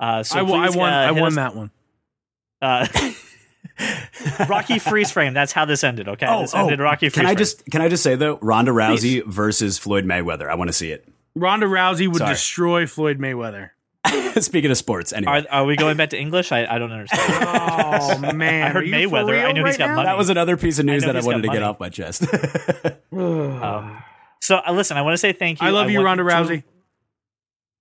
Uh, 0.02 0.22
so 0.24 0.38
I, 0.40 0.42
won- 0.42 0.60
I 0.60 0.70
won. 0.70 0.92
uh, 0.92 0.96
I 0.96 1.10
won 1.12 1.22
us- 1.28 1.34
that 1.36 1.54
one. 1.54 1.70
Uh, 2.60 2.86
Rocky 4.48 4.78
freeze 4.78 5.10
frame. 5.10 5.32
That's 5.34 5.52
how 5.52 5.64
this 5.64 5.82
ended. 5.84 6.08
Okay, 6.08 6.26
Oh, 6.28 6.42
this 6.42 6.54
oh, 6.54 6.60
ended 6.62 6.80
Rocky 6.80 7.08
freeze 7.08 7.14
can 7.14 7.24
I 7.26 7.28
frame. 7.30 7.38
just 7.38 7.64
can 7.70 7.80
I 7.80 7.88
just 7.88 8.02
say 8.02 8.14
though, 8.16 8.38
Ronda 8.42 8.72
Rousey 8.72 9.24
versus 9.24 9.78
Floyd 9.78 10.04
Mayweather? 10.04 10.48
I 10.50 10.54
want 10.56 10.68
to 10.68 10.72
see 10.72 10.90
it. 10.92 11.08
Ronda 11.34 11.66
Rousey 11.66 12.06
would 12.08 12.18
Sorry. 12.18 12.32
destroy 12.34 12.86
Floyd 12.86 13.18
Mayweather. 13.18 13.70
Speaking 14.42 14.70
of 14.70 14.76
sports, 14.76 15.12
anyway, 15.12 15.44
Are, 15.50 15.60
are 15.62 15.64
we 15.64 15.76
going 15.76 15.96
back 15.96 16.10
to 16.10 16.18
English? 16.18 16.50
I, 16.52 16.66
I 16.66 16.78
don't 16.78 16.90
understand. 16.92 17.22
Oh 18.24 18.32
man, 18.32 18.66
I 18.66 18.70
heard 18.70 18.82
Are 18.82 18.86
you 18.86 19.08
for 19.08 19.16
Mayweather. 19.16 19.28
I 19.38 19.44
real 19.44 19.54
know 19.54 19.64
he's 19.64 19.72
right 19.74 19.78
got 19.78 19.86
now? 19.88 19.94
money. 19.96 20.06
that 20.06 20.18
was 20.18 20.28
another 20.28 20.56
piece 20.56 20.78
of 20.78 20.84
news 20.86 21.04
I 21.04 21.06
that 21.12 21.16
I 21.16 21.24
wanted 21.24 21.42
to 21.42 21.48
got 21.48 21.52
get 21.54 21.62
off 21.62 21.80
my 21.80 21.88
chest. 21.88 22.24
Um, 23.12 24.02
so 24.40 24.60
uh, 24.66 24.72
listen, 24.72 24.96
I 24.96 25.02
want 25.02 25.14
to 25.14 25.18
say 25.18 25.32
thank 25.32 25.60
you. 25.60 25.66
I 25.66 25.70
love 25.70 25.88
you, 25.90 25.98
want 26.02 26.18
Ronda 26.20 26.24
to- 26.24 26.30
Rousey. 26.30 26.64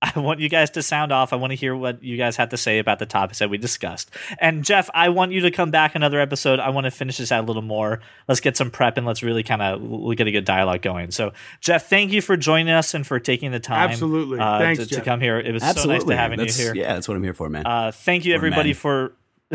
I 0.15 0.19
want 0.19 0.39
you 0.39 0.49
guys 0.49 0.71
to 0.71 0.81
sound 0.81 1.11
off. 1.11 1.31
I 1.31 1.35
want 1.35 1.51
to 1.51 1.55
hear 1.55 1.75
what 1.75 2.03
you 2.03 2.17
guys 2.17 2.35
had 2.35 2.49
to 2.51 2.57
say 2.57 2.79
about 2.79 2.99
the 2.99 3.05
topics 3.05 3.39
that 3.39 3.49
we 3.49 3.57
discussed. 3.57 4.09
And 4.39 4.63
Jeff, 4.63 4.89
I 4.93 5.09
want 5.09 5.31
you 5.31 5.41
to 5.41 5.51
come 5.51 5.69
back 5.69 5.93
another 5.93 6.19
episode. 6.19 6.59
I 6.59 6.69
want 6.69 6.85
to 6.85 6.91
finish 6.91 7.17
this 7.17 7.31
out 7.31 7.43
a 7.43 7.47
little 7.47 7.61
more. 7.61 7.99
Let's 8.27 8.39
get 8.39 8.57
some 8.57 8.71
prep 8.71 8.97
and 8.97 9.05
let's 9.05 9.21
really 9.21 9.43
kind 9.43 9.61
of 9.61 9.81
we'll 9.81 10.15
get 10.15 10.27
a 10.27 10.31
good 10.31 10.45
dialogue 10.45 10.81
going. 10.81 11.11
So, 11.11 11.33
Jeff, 11.59 11.87
thank 11.87 12.11
you 12.11 12.21
for 12.21 12.35
joining 12.35 12.73
us 12.73 12.93
and 12.93 13.05
for 13.05 13.19
taking 13.19 13.51
the 13.51 13.59
time. 13.59 13.91
Absolutely. 13.91 14.39
uh, 14.39 14.59
Thanks, 14.59 14.87
to, 14.87 14.95
to 14.95 15.01
come 15.01 15.21
here. 15.21 15.39
It 15.39 15.51
was 15.51 15.61
so 15.61 15.87
nice 15.87 16.03
to 16.03 16.15
having 16.15 16.39
you 16.39 16.51
here. 16.51 16.73
Yeah, 16.75 16.93
that's 16.95 17.07
what 17.07 17.15
I'm 17.15 17.23
here 17.23 17.35
for, 17.35 17.49
man. 17.49 17.67
Uh, 17.67 17.91
thank 17.93 18.25
you 18.25 18.31
We're 18.31 18.37
everybody 18.37 18.69
men. 18.69 18.75
for 18.75 19.13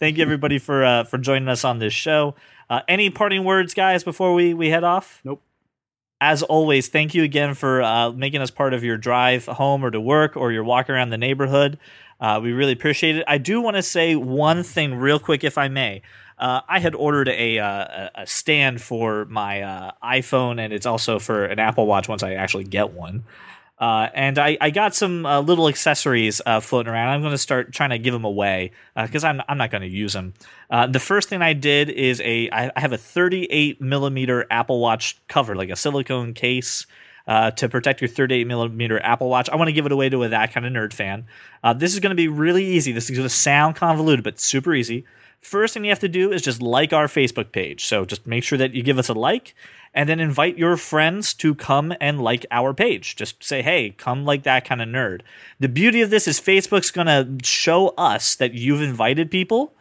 thank 0.00 0.16
you 0.16 0.22
everybody 0.22 0.58
for 0.58 0.84
uh, 0.84 1.04
for 1.04 1.16
joining 1.16 1.48
us 1.48 1.64
on 1.64 1.78
this 1.78 1.92
show. 1.92 2.34
Uh, 2.68 2.80
any 2.88 3.08
parting 3.08 3.44
words, 3.44 3.72
guys, 3.72 4.04
before 4.04 4.34
we 4.34 4.52
we 4.52 4.68
head 4.68 4.84
off? 4.84 5.20
Nope. 5.24 5.42
As 6.20 6.42
always, 6.42 6.88
thank 6.88 7.14
you 7.14 7.22
again 7.22 7.54
for 7.54 7.80
uh, 7.80 8.10
making 8.10 8.40
us 8.40 8.50
part 8.50 8.74
of 8.74 8.82
your 8.82 8.96
drive 8.96 9.46
home 9.46 9.84
or 9.84 9.90
to 9.90 10.00
work 10.00 10.36
or 10.36 10.50
your 10.50 10.64
walk 10.64 10.90
around 10.90 11.10
the 11.10 11.18
neighborhood. 11.18 11.78
Uh, 12.20 12.40
we 12.42 12.50
really 12.50 12.72
appreciate 12.72 13.14
it. 13.16 13.24
I 13.28 13.38
do 13.38 13.60
want 13.60 13.76
to 13.76 13.82
say 13.82 14.16
one 14.16 14.64
thing 14.64 14.96
real 14.96 15.20
quick, 15.20 15.44
if 15.44 15.56
I 15.56 15.68
may. 15.68 16.02
Uh, 16.36 16.62
I 16.68 16.80
had 16.80 16.96
ordered 16.96 17.28
a, 17.28 17.60
uh, 17.60 18.08
a 18.16 18.26
stand 18.26 18.80
for 18.80 19.26
my 19.26 19.62
uh, 19.62 19.92
iPhone, 20.02 20.60
and 20.60 20.72
it's 20.72 20.86
also 20.86 21.20
for 21.20 21.44
an 21.44 21.60
Apple 21.60 21.86
Watch 21.86 22.08
once 22.08 22.24
I 22.24 22.34
actually 22.34 22.64
get 22.64 22.92
one. 22.92 23.22
Uh, 23.80 24.08
and 24.12 24.38
I, 24.38 24.58
I 24.60 24.70
got 24.70 24.94
some 24.94 25.24
uh, 25.24 25.40
little 25.40 25.68
accessories 25.68 26.40
uh, 26.44 26.60
floating 26.60 26.92
around. 26.92 27.10
I'm 27.10 27.20
going 27.20 27.32
to 27.32 27.38
start 27.38 27.72
trying 27.72 27.90
to 27.90 27.98
give 27.98 28.12
them 28.12 28.24
away 28.24 28.72
because 28.96 29.22
I'm, 29.22 29.40
I'm 29.48 29.56
not 29.58 29.70
going 29.70 29.82
to 29.82 29.88
use 29.88 30.12
them. 30.12 30.34
Uh, 30.68 30.86
the 30.86 30.98
first 30.98 31.28
thing 31.28 31.42
I 31.42 31.52
did 31.52 31.88
is 31.88 32.20
a 32.22 32.50
I 32.50 32.72
have 32.76 32.92
a 32.92 32.98
38 32.98 33.80
millimeter 33.80 34.46
Apple 34.50 34.80
Watch 34.80 35.18
cover, 35.28 35.54
like 35.54 35.70
a 35.70 35.76
silicone 35.76 36.34
case. 36.34 36.86
Uh, 37.26 37.50
to 37.50 37.68
protect 37.68 38.00
your 38.00 38.08
38 38.08 38.46
millimeter 38.46 38.98
Apple 39.02 39.28
Watch, 39.28 39.50
I 39.50 39.56
want 39.56 39.68
to 39.68 39.72
give 39.74 39.84
it 39.84 39.92
away 39.92 40.08
to 40.08 40.22
a 40.22 40.30
that 40.30 40.54
kind 40.54 40.64
of 40.64 40.72
nerd 40.72 40.94
fan. 40.94 41.26
Uh, 41.62 41.74
this 41.74 41.92
is 41.92 42.00
going 42.00 42.08
to 42.08 42.16
be 42.16 42.26
really 42.26 42.64
easy. 42.64 42.90
This 42.90 43.10
is 43.10 43.18
going 43.18 43.28
to 43.28 43.34
sound 43.34 43.76
convoluted, 43.76 44.24
but 44.24 44.40
super 44.40 44.74
easy. 44.74 45.04
First 45.40 45.74
thing 45.74 45.84
you 45.84 45.90
have 45.90 46.00
to 46.00 46.08
do 46.08 46.32
is 46.32 46.42
just 46.42 46.60
like 46.60 46.92
our 46.92 47.06
Facebook 47.06 47.52
page. 47.52 47.86
So 47.86 48.04
just 48.04 48.26
make 48.26 48.44
sure 48.44 48.58
that 48.58 48.74
you 48.74 48.82
give 48.82 48.98
us 48.98 49.08
a 49.08 49.14
like 49.14 49.54
and 49.94 50.08
then 50.08 50.20
invite 50.20 50.58
your 50.58 50.76
friends 50.76 51.32
to 51.34 51.54
come 51.54 51.94
and 52.00 52.20
like 52.20 52.44
our 52.50 52.74
page. 52.74 53.16
Just 53.16 53.42
say, 53.42 53.62
hey, 53.62 53.90
come 53.90 54.24
like 54.24 54.42
that 54.42 54.64
kind 54.64 54.82
of 54.82 54.88
nerd. 54.88 55.22
The 55.58 55.68
beauty 55.68 56.02
of 56.02 56.10
this 56.10 56.28
is 56.28 56.40
Facebook's 56.40 56.90
going 56.90 57.06
to 57.06 57.44
show 57.46 57.88
us 57.96 58.34
that 58.36 58.54
you've 58.54 58.82
invited 58.82 59.30
people. 59.30 59.74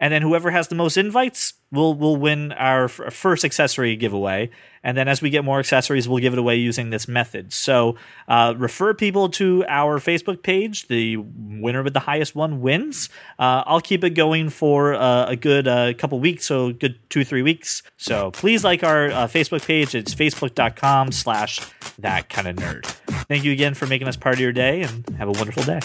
And 0.00 0.12
then 0.12 0.22
whoever 0.22 0.50
has 0.50 0.68
the 0.68 0.74
most 0.74 0.96
invites 0.96 1.54
will 1.70 1.94
will 1.94 2.16
win 2.16 2.52
our 2.52 2.84
f- 2.84 3.12
first 3.12 3.44
accessory 3.44 3.94
giveaway. 3.96 4.50
And 4.82 4.96
then 4.96 5.08
as 5.08 5.20
we 5.20 5.28
get 5.28 5.44
more 5.44 5.58
accessories, 5.58 6.08
we'll 6.08 6.20
give 6.20 6.32
it 6.32 6.38
away 6.38 6.56
using 6.56 6.88
this 6.88 7.06
method. 7.06 7.52
So 7.52 7.96
uh, 8.26 8.54
refer 8.56 8.94
people 8.94 9.28
to 9.30 9.62
our 9.68 10.00
Facebook 10.00 10.42
page. 10.42 10.88
The 10.88 11.18
winner 11.18 11.82
with 11.82 11.92
the 11.92 12.00
highest 12.00 12.34
one 12.34 12.62
wins. 12.62 13.10
Uh, 13.38 13.62
I'll 13.66 13.82
keep 13.82 14.02
it 14.02 14.10
going 14.10 14.48
for 14.48 14.94
uh, 14.94 15.26
a 15.26 15.36
good 15.36 15.68
uh, 15.68 15.92
couple 15.92 16.18
weeks, 16.18 16.46
so 16.46 16.72
good 16.72 16.98
two 17.10 17.24
three 17.24 17.42
weeks. 17.42 17.82
So 17.98 18.30
please 18.30 18.64
like 18.64 18.82
our 18.82 19.10
uh, 19.10 19.26
Facebook 19.26 19.66
page. 19.66 19.94
It's 19.94 20.14
facebook.com 20.14 21.12
slash 21.12 21.60
that 21.98 22.30
kind 22.30 22.48
of 22.48 22.56
nerd. 22.56 22.86
Thank 23.28 23.44
you 23.44 23.52
again 23.52 23.74
for 23.74 23.86
making 23.86 24.08
us 24.08 24.16
part 24.16 24.34
of 24.34 24.40
your 24.40 24.52
day, 24.52 24.80
and 24.80 25.06
have 25.18 25.28
a 25.28 25.32
wonderful 25.32 25.62
day. 25.62 25.80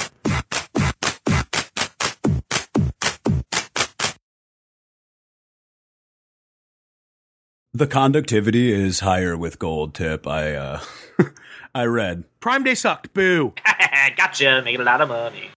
The 7.76 7.88
conductivity 7.88 8.71
is 8.71 9.01
higher 9.01 9.36
with 9.36 9.59
gold 9.59 9.93
tip. 9.93 10.26
I 10.26 10.53
uh, 10.53 10.80
I 11.76 11.86
read. 11.86 12.23
Prime 12.39 12.63
Day 12.63 12.76
sucked. 12.76 13.13
Boo. 13.13 13.53
gotcha, 14.17 14.61
making 14.63 14.82
a 14.82 14.84
lot 14.84 15.01
of 15.01 15.09
money. 15.09 15.49